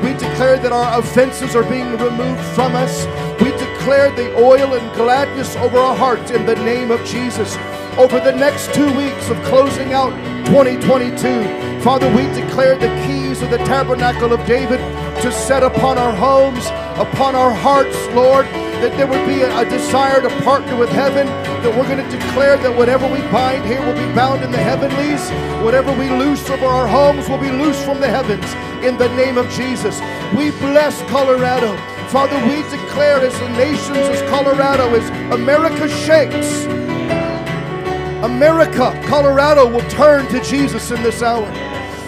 We 0.00 0.12
declare 0.12 0.58
that 0.58 0.70
our 0.70 1.00
offenses 1.00 1.56
are 1.56 1.68
being 1.68 1.90
removed 1.98 2.40
from 2.54 2.76
us. 2.76 3.06
We 3.42 3.50
declare 3.50 4.14
the 4.14 4.32
oil 4.36 4.74
and 4.74 4.94
gladness 4.94 5.56
over 5.56 5.78
our 5.78 5.96
hearts 5.96 6.30
in 6.30 6.46
the 6.46 6.54
name 6.54 6.92
of 6.92 7.04
Jesus. 7.04 7.56
Over 7.98 8.20
the 8.20 8.32
next 8.32 8.72
two 8.74 8.86
weeks 8.96 9.28
of 9.28 9.42
closing 9.42 9.92
out 9.92 10.14
2022, 10.46 11.82
Father, 11.82 12.08
we 12.14 12.22
declare 12.40 12.78
the 12.78 12.94
keys 13.06 13.42
of 13.42 13.50
the 13.50 13.58
tabernacle 13.58 14.32
of 14.32 14.46
David 14.46 14.78
to 15.22 15.32
set 15.32 15.64
upon 15.64 15.98
our 15.98 16.14
homes, 16.14 16.64
upon 17.00 17.34
our 17.34 17.52
hearts, 17.52 17.96
Lord, 18.08 18.44
that 18.84 18.92
there 18.96 19.06
would 19.06 19.26
be 19.26 19.40
a, 19.40 19.58
a 19.58 19.64
desire 19.64 20.20
to 20.20 20.28
partner 20.42 20.76
with 20.76 20.90
heaven, 20.90 21.26
that 21.26 21.74
we're 21.74 21.88
going 21.88 22.04
to 22.04 22.16
declare 22.16 22.58
that 22.58 22.76
whatever 22.76 23.08
we 23.08 23.20
bind 23.32 23.64
here 23.64 23.80
will 23.80 23.94
be 23.94 24.14
bound 24.14 24.44
in 24.44 24.50
the 24.50 24.58
heavenlies, 24.58 25.24
whatever 25.64 25.92
we 25.96 26.10
loose 26.10 26.48
over 26.50 26.66
our 26.66 26.86
homes 26.86 27.28
will 27.28 27.38
be 27.38 27.50
loose 27.50 27.82
from 27.84 28.00
the 28.00 28.08
heavens 28.08 28.44
in 28.84 28.98
the 28.98 29.08
name 29.16 29.38
of 29.38 29.48
Jesus. 29.50 29.98
We 30.36 30.50
bless 30.60 31.00
Colorado. 31.08 31.76
Father, 32.08 32.36
we 32.48 32.62
declare 32.68 33.20
as 33.20 33.32
the 33.40 33.48
nations, 33.50 33.96
as 33.96 34.20
Colorado, 34.28 34.94
as 34.94 35.08
America 35.32 35.88
shakes, 35.88 36.66
America, 38.24 38.92
Colorado 39.06 39.66
will 39.66 39.88
turn 39.88 40.28
to 40.28 40.40
Jesus 40.42 40.90
in 40.90 41.02
this 41.02 41.22
hour. 41.22 41.50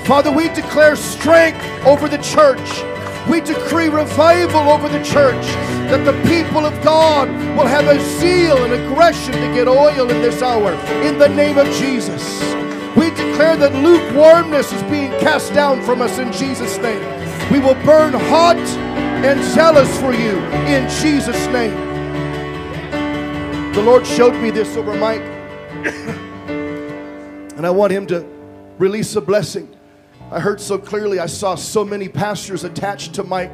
Father, 0.04 0.30
we 0.30 0.48
declare 0.48 0.96
strength 0.96 1.64
over 1.86 2.08
the 2.08 2.18
church. 2.18 2.91
We 3.28 3.40
decree 3.40 3.88
revival 3.88 4.68
over 4.68 4.88
the 4.88 5.02
church, 5.04 5.46
that 5.90 6.04
the 6.04 6.12
people 6.28 6.66
of 6.66 6.74
God 6.82 7.28
will 7.56 7.66
have 7.66 7.86
a 7.86 8.00
zeal 8.18 8.64
and 8.64 8.72
aggression 8.72 9.32
to 9.32 9.54
get 9.54 9.68
oil 9.68 10.10
in 10.10 10.20
this 10.22 10.42
hour, 10.42 10.72
in 11.04 11.18
the 11.18 11.28
name 11.28 11.56
of 11.56 11.66
Jesus. 11.68 12.22
We 12.96 13.10
declare 13.10 13.56
that 13.56 13.72
lukewarmness 13.74 14.72
is 14.72 14.82
being 14.90 15.12
cast 15.20 15.54
down 15.54 15.82
from 15.82 16.02
us 16.02 16.18
in 16.18 16.32
Jesus' 16.32 16.76
name. 16.78 17.00
We 17.50 17.58
will 17.60 17.76
burn 17.84 18.12
hot 18.12 18.56
and 18.56 19.42
zealous 19.54 19.88
for 20.00 20.12
you 20.12 20.38
in 20.66 20.88
Jesus' 21.00 21.46
name. 21.46 21.92
The 23.72 23.82
Lord 23.82 24.06
showed 24.06 24.34
me 24.34 24.50
this 24.50 24.76
over 24.76 24.94
Mike, 24.94 25.22
and 27.56 27.66
I 27.66 27.70
want 27.70 27.92
him 27.92 28.06
to 28.08 28.26
release 28.78 29.14
a 29.14 29.20
blessing. 29.20 29.71
I 30.32 30.40
heard 30.40 30.62
so 30.62 30.78
clearly, 30.78 31.18
I 31.18 31.26
saw 31.26 31.56
so 31.56 31.84
many 31.84 32.08
pastors 32.08 32.64
attached 32.64 33.12
to 33.14 33.22
Mike. 33.22 33.52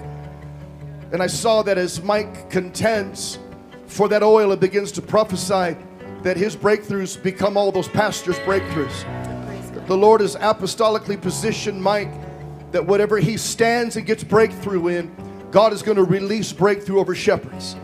And 1.10 1.20
I 1.20 1.26
saw 1.26 1.62
that 1.62 1.76
as 1.76 2.00
Mike 2.04 2.50
contends 2.50 3.40
for 3.86 4.06
that 4.06 4.22
oil 4.22 4.52
and 4.52 4.60
begins 4.60 4.92
to 4.92 5.02
prophesy, 5.02 5.76
that 6.22 6.36
his 6.36 6.54
breakthroughs 6.54 7.20
become 7.20 7.56
all 7.56 7.72
those 7.72 7.88
pastors' 7.88 8.38
breakthroughs. 8.40 9.86
The 9.88 9.96
Lord 9.96 10.20
has 10.20 10.36
apostolically 10.36 11.20
positioned 11.20 11.82
Mike 11.82 12.12
that 12.70 12.86
whatever 12.86 13.18
he 13.18 13.36
stands 13.38 13.96
and 13.96 14.06
gets 14.06 14.22
breakthrough 14.22 14.86
in, 14.86 15.48
God 15.50 15.72
is 15.72 15.82
going 15.82 15.96
to 15.96 16.04
release 16.04 16.52
breakthrough 16.52 17.00
over 17.00 17.14
shepherds. 17.14 17.74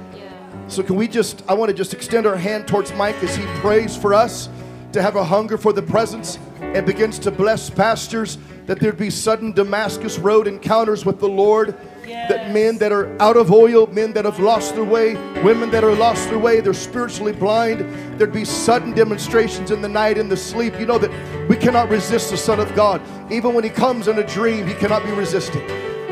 So, 0.68 0.84
can 0.84 0.95
we 0.95 1.09
just, 1.09 1.42
I 1.49 1.55
want 1.55 1.68
to 1.68 1.74
just 1.74 1.95
extend 1.95 2.26
our 2.26 2.36
hand 2.36 2.68
towards 2.68 2.92
Mike 2.92 3.20
as 3.24 3.34
he 3.34 3.45
prays 3.61 3.97
for 3.97 4.14
us 4.14 4.49
to 4.92 5.03
have 5.03 5.16
a 5.16 5.24
hunger 5.24 5.59
for 5.59 5.72
the 5.72 5.82
presence 5.82 6.38
and 6.61 6.86
begins 6.86 7.18
to 7.20 7.32
bless 7.32 7.68
pastors 7.68 8.38
that 8.67 8.81
there'd 8.81 8.97
be 8.97 9.11
sudden 9.11 9.53
Damascus 9.53 10.19
Road 10.19 10.47
encounters 10.47 11.05
with 11.05 11.21
the 11.21 11.29
Lord. 11.29 11.77
That 12.05 12.53
men 12.53 12.79
that 12.79 12.93
are 12.93 13.21
out 13.21 13.37
of 13.37 13.51
oil, 13.53 13.87
men 13.89 14.12
that 14.12 14.25
have 14.25 14.39
lost 14.39 14.75
their 14.75 14.85
way, 14.85 15.15
women 15.43 15.71
that 15.73 15.85
are 15.85 15.95
lost 15.95 16.29
their 16.31 16.39
way, 16.39 16.61
they're 16.61 16.73
spiritually 16.73 17.33
blind. 17.33 17.81
There'd 18.19 18.33
be 18.33 18.45
sudden 18.45 18.93
demonstrations 18.93 19.71
in 19.71 19.83
the 19.83 19.89
night, 19.89 20.17
in 20.17 20.29
the 20.29 20.37
sleep. 20.37 20.79
You 20.79 20.87
know 20.87 20.99
that 20.99 21.49
we 21.49 21.57
cannot 21.57 21.91
resist 21.91 22.31
the 22.31 22.37
Son 22.37 22.61
of 22.61 22.75
God. 22.75 23.03
Even 23.31 23.53
when 23.53 23.65
He 23.65 23.71
comes 23.71 24.09
in 24.09 24.19
a 24.19 24.27
dream, 24.27 24.67
He 24.67 24.75
cannot 24.75 25.05
be 25.05 25.11
resisted. 25.12 25.62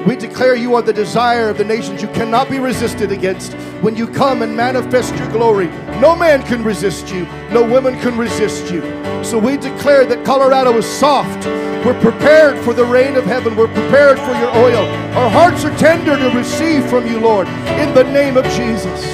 We 0.07 0.17
declare 0.17 0.57
you 0.57 0.75
are 0.75 0.83
the 0.83 0.93
desire 0.93 1.49
of 1.49 1.59
the 1.59 1.65
nations. 1.65 2.03
You 2.03 2.09
cannot 2.09 2.51
be 2.51 2.59
resisted 2.59 3.13
against. 3.13 3.53
When 3.83 3.95
you 3.95 4.09
come 4.09 4.43
and 4.43 4.57
manifest 4.57 5.15
your 5.15 5.31
glory, 5.31 5.69
no 6.01 6.17
man 6.17 6.43
can 6.43 6.65
resist 6.65 7.13
you, 7.13 7.25
no 7.53 7.63
woman 7.63 7.99
can 8.01 8.19
resist 8.19 8.73
you. 8.73 8.83
So 9.23 9.39
we 9.39 9.57
declare 9.57 10.05
that 10.07 10.25
Colorado 10.25 10.77
is 10.77 10.87
soft. 10.87 11.47
We're 11.87 12.01
prepared 12.01 12.59
for 12.65 12.75
the 12.75 12.85
rain 12.85 13.15
of 13.15 13.25
heaven. 13.25 13.55
We're 13.55 13.69
prepared 13.69 14.19
for 14.19 14.33
your 14.33 14.51
oil. 14.57 14.85
Our 15.17 15.31
hearts 15.31 15.65
are 15.65 15.77
tender 15.79 16.17
to 16.17 16.37
receive 16.37 16.85
from 16.91 17.07
you, 17.07 17.21
Lord, 17.21 17.47
in 17.47 17.95
the 17.95 18.05
name 18.05 18.37
of 18.37 18.45
Jesus. 18.47 19.05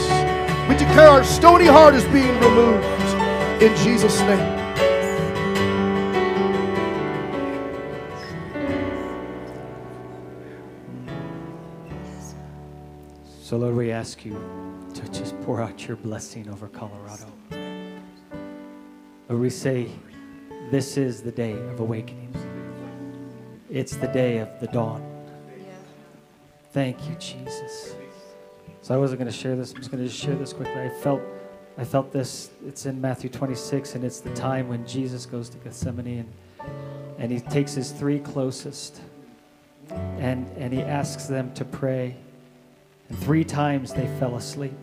We 0.68 0.76
declare 0.76 1.09
our 1.09 1.24
stony 1.24 1.66
heart 1.66 1.95
is 1.95 2.05
being 2.05 2.34
removed 2.41 2.84
in 3.62 3.76
Jesus' 3.76 4.20
name. 4.20 4.57
So, 13.49 13.57
Lord, 13.57 13.76
we 13.76 13.90
ask 13.92 14.26
you 14.26 14.38
to 14.92 15.09
just 15.09 15.34
pour 15.40 15.62
out 15.62 15.88
your 15.88 15.96
blessing 15.96 16.51
over 16.51 16.68
Colorado. 16.68 17.32
Lord, 19.26 19.40
we 19.40 19.49
say, 19.49 19.88
this 20.70 20.99
is 20.99 21.22
the 21.22 21.32
day 21.32 21.53
of 21.53 21.80
awakening. 21.80 22.28
It's 23.70 23.96
the 23.96 24.09
day 24.09 24.36
of 24.36 24.51
the 24.61 24.66
dawn. 24.66 25.03
Thank 26.74 27.09
you, 27.09 27.14
Jesus. 27.14 27.94
So 28.82 28.94
I 28.94 28.99
wasn't 28.99 29.20
going 29.20 29.32
to 29.32 29.38
share 29.38 29.57
this. 29.57 29.72
I'm 29.72 29.78
just 29.78 29.90
going 29.90 30.05
to 30.05 30.11
share 30.11 30.34
this 30.34 30.53
quickly. 30.53 30.82
I 30.82 30.90
felt, 30.90 31.22
I 31.78 31.84
felt 31.84 32.12
this. 32.12 32.51
It's 32.66 32.84
in 32.84 33.01
Matthew 33.01 33.30
26, 33.30 33.94
and 33.94 34.05
it's 34.05 34.20
the 34.20 34.34
time 34.34 34.68
when 34.68 34.86
Jesus 34.86 35.24
goes 35.24 35.49
to 35.49 35.57
Gethsemane, 35.57 36.18
and, 36.18 36.68
and 37.16 37.32
he 37.32 37.40
takes 37.40 37.72
his 37.72 37.92
three 37.92 38.18
closest, 38.18 39.01
and 39.88 40.46
and 40.59 40.70
he 40.70 40.82
asks 40.82 41.28
them 41.28 41.55
to 41.55 41.64
pray. 41.64 42.14
And 43.09 43.18
three 43.18 43.44
times 43.44 43.92
they 43.92 44.06
fell 44.18 44.36
asleep. 44.36 44.76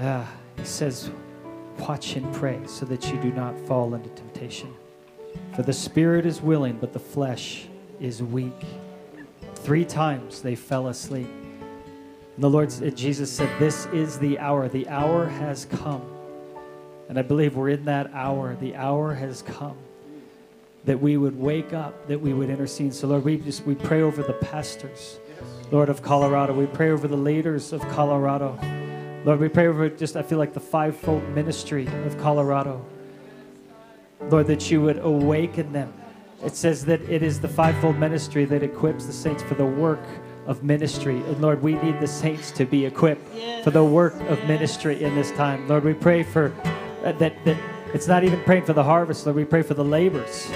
Ah, 0.00 0.30
he 0.56 0.64
says, 0.64 1.10
Watch 1.78 2.16
and 2.16 2.32
pray 2.34 2.60
so 2.66 2.84
that 2.86 3.10
you 3.10 3.20
do 3.20 3.32
not 3.32 3.58
fall 3.66 3.94
into 3.94 4.08
temptation. 4.10 4.74
For 5.54 5.62
the 5.62 5.72
spirit 5.72 6.26
is 6.26 6.40
willing, 6.40 6.78
but 6.78 6.92
the 6.92 6.98
flesh 6.98 7.66
is 8.00 8.22
weak. 8.22 8.64
Three 9.56 9.84
times 9.84 10.42
they 10.42 10.54
fell 10.54 10.88
asleep. 10.88 11.28
And 12.34 12.44
the 12.44 12.50
Lord, 12.50 12.70
Jesus 12.96 13.30
said, 13.30 13.48
This 13.58 13.86
is 13.86 14.18
the 14.18 14.38
hour. 14.38 14.68
The 14.68 14.88
hour 14.88 15.26
has 15.26 15.64
come 15.66 16.02
And 17.08 17.18
I 17.18 17.22
believe 17.22 17.56
we're 17.56 17.70
in 17.70 17.84
that 17.86 18.10
hour. 18.12 18.56
The 18.60 18.76
hour 18.76 19.14
has 19.14 19.42
come 19.42 19.76
that 20.84 21.00
we 21.00 21.16
would 21.16 21.38
wake 21.38 21.72
up, 21.72 22.06
that 22.08 22.20
we 22.20 22.32
would 22.32 22.50
intercede. 22.50 22.94
So, 22.94 23.08
Lord, 23.08 23.24
we 23.24 23.38
just 23.38 23.64
we 23.66 23.74
pray 23.74 24.02
over 24.02 24.22
the 24.22 24.34
pastors, 24.34 25.18
Lord 25.70 25.88
of 25.88 26.02
Colorado. 26.02 26.54
We 26.54 26.66
pray 26.66 26.90
over 26.90 27.06
the 27.06 27.16
leaders 27.16 27.72
of 27.72 27.80
Colorado. 27.88 28.58
Lord, 29.24 29.40
we 29.40 29.48
pray 29.48 29.66
over 29.66 29.88
just, 29.88 30.16
I 30.16 30.22
feel 30.22 30.38
like 30.38 30.54
the 30.54 30.60
fivefold 30.60 31.22
ministry 31.30 31.86
of 32.06 32.16
Colorado. 32.18 32.84
Lord, 34.30 34.46
that 34.46 34.70
you 34.70 34.80
would 34.82 34.98
awaken 34.98 35.72
them. 35.72 35.92
It 36.44 36.54
says 36.54 36.84
that 36.86 37.02
it 37.02 37.22
is 37.22 37.40
the 37.40 37.48
fivefold 37.48 37.98
ministry 37.98 38.44
that 38.46 38.62
equips 38.62 39.06
the 39.06 39.12
saints 39.12 39.42
for 39.42 39.54
the 39.54 39.66
work 39.66 40.04
of 40.46 40.62
ministry. 40.62 41.16
And 41.16 41.40
Lord, 41.42 41.62
we 41.62 41.74
need 41.74 42.00
the 42.00 42.06
saints 42.06 42.50
to 42.52 42.64
be 42.64 42.86
equipped 42.86 43.28
for 43.64 43.70
the 43.70 43.84
work 43.84 44.14
of 44.28 44.42
ministry 44.44 45.02
in 45.02 45.14
this 45.14 45.30
time. 45.32 45.68
Lord, 45.68 45.84
we 45.84 45.94
pray 45.94 46.22
for 46.22 46.54
uh, 47.04 47.12
that, 47.12 47.44
that 47.44 47.56
it's 47.92 48.06
not 48.06 48.24
even 48.24 48.40
praying 48.44 48.64
for 48.64 48.72
the 48.72 48.84
harvest, 48.84 49.26
Lord, 49.26 49.36
we 49.36 49.44
pray 49.44 49.62
for 49.62 49.74
the 49.74 49.84
labors. 49.84 50.46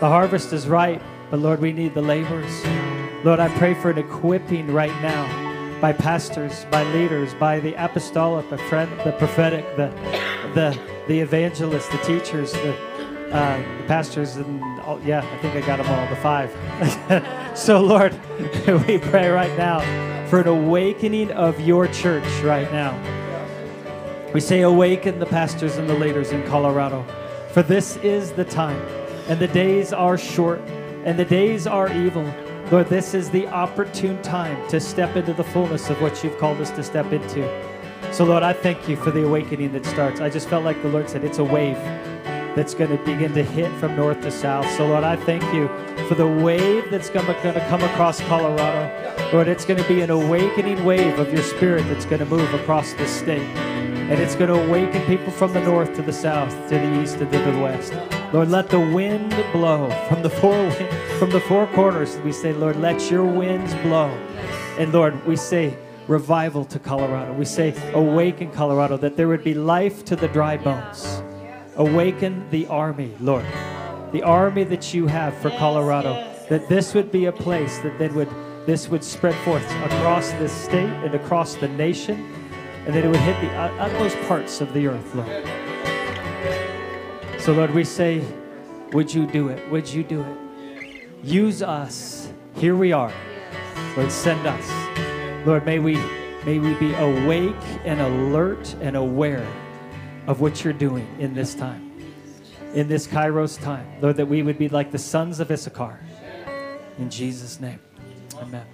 The 0.00 0.08
harvest 0.08 0.52
is 0.52 0.66
ripe, 0.66 1.02
but 1.30 1.38
Lord, 1.38 1.60
we 1.60 1.72
need 1.72 1.94
the 1.94 2.02
labors. 2.02 2.83
Lord, 3.24 3.40
I 3.40 3.48
pray 3.56 3.72
for 3.72 3.88
an 3.88 3.96
equipping 3.96 4.70
right 4.70 4.92
now 5.00 5.80
by 5.80 5.94
pastors, 5.94 6.66
by 6.70 6.84
leaders, 6.92 7.32
by 7.32 7.58
the 7.58 7.72
apostolic, 7.82 8.50
the, 8.50 8.56
the 9.02 9.14
prophetic, 9.18 9.64
the, 9.76 9.88
the, 10.52 10.78
the 11.08 11.20
evangelists, 11.20 11.88
the 11.88 11.96
teachers, 11.98 12.52
the, 12.52 12.74
uh, 13.32 13.56
the 13.78 13.84
pastors, 13.86 14.36
and 14.36 14.62
all, 14.82 15.00
yeah, 15.00 15.26
I 15.26 15.38
think 15.38 15.56
I 15.56 15.66
got 15.66 15.78
them 15.78 15.86
all, 15.86 16.06
the 16.08 16.16
five. 16.16 17.56
so, 17.58 17.80
Lord, 17.80 18.12
we 18.86 18.98
pray 18.98 19.30
right 19.30 19.56
now 19.56 19.80
for 20.28 20.42
an 20.42 20.48
awakening 20.48 21.30
of 21.30 21.58
your 21.60 21.88
church 21.88 22.28
right 22.42 22.70
now. 22.72 22.92
We 24.34 24.40
say, 24.40 24.60
awaken 24.60 25.18
the 25.18 25.24
pastors 25.24 25.78
and 25.78 25.88
the 25.88 25.94
leaders 25.94 26.30
in 26.30 26.46
Colorado, 26.46 27.06
for 27.52 27.62
this 27.62 27.96
is 27.98 28.32
the 28.32 28.44
time, 28.44 28.82
and 29.28 29.40
the 29.40 29.48
days 29.48 29.94
are 29.94 30.18
short, 30.18 30.60
and 31.06 31.18
the 31.18 31.24
days 31.24 31.66
are 31.66 31.90
evil. 31.90 32.30
Lord, 32.70 32.88
this 32.88 33.12
is 33.12 33.28
the 33.30 33.46
opportune 33.48 34.20
time 34.22 34.68
to 34.70 34.80
step 34.80 35.16
into 35.16 35.34
the 35.34 35.44
fullness 35.44 35.90
of 35.90 36.00
what 36.00 36.24
you've 36.24 36.38
called 36.38 36.60
us 36.60 36.70
to 36.70 36.82
step 36.82 37.12
into. 37.12 37.46
So, 38.12 38.24
Lord, 38.24 38.42
I 38.42 38.54
thank 38.54 38.88
you 38.88 38.96
for 38.96 39.10
the 39.10 39.24
awakening 39.24 39.72
that 39.72 39.84
starts. 39.84 40.20
I 40.20 40.30
just 40.30 40.48
felt 40.48 40.64
like 40.64 40.80
the 40.82 40.88
Lord 40.88 41.10
said 41.10 41.24
it's 41.24 41.38
a 41.38 41.44
wave 41.44 41.76
that's 42.56 42.72
going 42.72 42.90
to 42.90 43.04
begin 43.04 43.34
to 43.34 43.42
hit 43.42 43.70
from 43.78 43.96
north 43.96 44.22
to 44.22 44.30
south. 44.30 44.68
So, 44.76 44.86
Lord, 44.86 45.04
I 45.04 45.14
thank 45.14 45.42
you 45.52 45.68
for 46.08 46.14
the 46.14 46.26
wave 46.26 46.90
that's 46.90 47.10
going 47.10 47.26
to 47.26 47.66
come 47.68 47.82
across 47.82 48.20
Colorado. 48.22 49.30
Lord, 49.32 49.48
it's 49.48 49.66
going 49.66 49.82
to 49.82 49.88
be 49.88 50.00
an 50.00 50.10
awakening 50.10 50.84
wave 50.84 51.18
of 51.18 51.32
your 51.32 51.42
spirit 51.42 51.84
that's 51.88 52.06
going 52.06 52.20
to 52.20 52.26
move 52.26 52.52
across 52.54 52.94
this 52.94 53.10
state. 53.10 53.42
And 53.42 54.20
it's 54.20 54.36
going 54.36 54.48
to 54.48 54.66
awaken 54.66 55.04
people 55.06 55.32
from 55.32 55.52
the 55.52 55.60
north 55.60 55.94
to 55.96 56.02
the 56.02 56.12
south, 56.12 56.50
to 56.70 56.76
the 56.76 57.02
east 57.02 57.16
and 57.16 57.30
to 57.30 57.38
the 57.38 57.58
west. 57.58 58.13
Lord, 58.34 58.48
let 58.48 58.68
the 58.68 58.80
wind 58.80 59.30
blow 59.52 59.88
from 60.08 60.24
the 60.24 60.28
four 60.28 60.68
from 61.20 61.30
the 61.30 61.38
four 61.38 61.68
corners. 61.68 62.18
We 62.24 62.32
say, 62.32 62.52
Lord, 62.52 62.74
let 62.74 63.08
your 63.08 63.24
winds 63.24 63.72
blow. 63.76 64.08
And 64.76 64.92
Lord, 64.92 65.24
we 65.24 65.36
say 65.36 65.78
revival 66.08 66.64
to 66.64 66.80
Colorado. 66.80 67.32
We 67.34 67.44
say 67.44 67.72
awaken 67.92 68.50
Colorado, 68.50 68.96
that 68.96 69.16
there 69.16 69.28
would 69.28 69.44
be 69.44 69.54
life 69.54 70.04
to 70.06 70.16
the 70.16 70.26
dry 70.26 70.56
bones. 70.56 71.22
Awaken 71.76 72.50
the 72.50 72.66
army, 72.66 73.14
Lord. 73.20 73.46
The 74.10 74.24
army 74.24 74.64
that 74.64 74.92
you 74.92 75.06
have 75.06 75.36
for 75.36 75.50
Colorado. 75.50 76.14
That 76.48 76.68
this 76.68 76.92
would 76.92 77.12
be 77.12 77.26
a 77.26 77.32
place 77.32 77.78
that 77.78 78.00
then 78.00 78.16
would 78.16 78.30
this 78.66 78.88
would 78.88 79.04
spread 79.04 79.36
forth 79.44 79.70
across 79.84 80.32
this 80.32 80.50
state 80.50 80.90
and 81.04 81.14
across 81.14 81.54
the 81.54 81.68
nation 81.68 82.34
and 82.84 82.96
that 82.96 83.04
it 83.04 83.08
would 83.08 83.20
hit 83.20 83.40
the 83.40 83.54
utmost 83.56 84.16
parts 84.26 84.60
of 84.60 84.72
the 84.74 84.88
earth, 84.88 85.14
Lord. 85.14 85.63
So, 87.44 87.52
Lord, 87.52 87.74
we 87.74 87.84
say, 87.84 88.24
would 88.94 89.12
you 89.12 89.26
do 89.26 89.48
it? 89.48 89.70
Would 89.70 89.86
you 89.86 90.02
do 90.02 90.22
it? 90.22 91.10
Use 91.22 91.62
us. 91.62 92.32
Here 92.56 92.74
we 92.74 92.90
are. 92.92 93.12
Lord, 93.98 94.10
send 94.10 94.46
us. 94.46 95.46
Lord, 95.46 95.66
may 95.66 95.78
we 95.78 95.96
may 96.46 96.58
we 96.58 96.72
be 96.76 96.94
awake 96.94 97.54
and 97.84 98.00
alert 98.00 98.74
and 98.80 98.96
aware 98.96 99.46
of 100.26 100.40
what 100.40 100.64
you're 100.64 100.72
doing 100.72 101.06
in 101.18 101.34
this 101.34 101.54
time. 101.54 101.92
In 102.72 102.88
this 102.88 103.06
Kairos 103.06 103.62
time. 103.62 104.00
Lord, 104.00 104.16
that 104.16 104.26
we 104.26 104.42
would 104.42 104.56
be 104.56 104.70
like 104.70 104.90
the 104.90 104.98
sons 104.98 105.38
of 105.38 105.50
Issachar. 105.50 106.00
In 106.96 107.10
Jesus' 107.10 107.60
name. 107.60 107.80
Amen. 108.38 108.64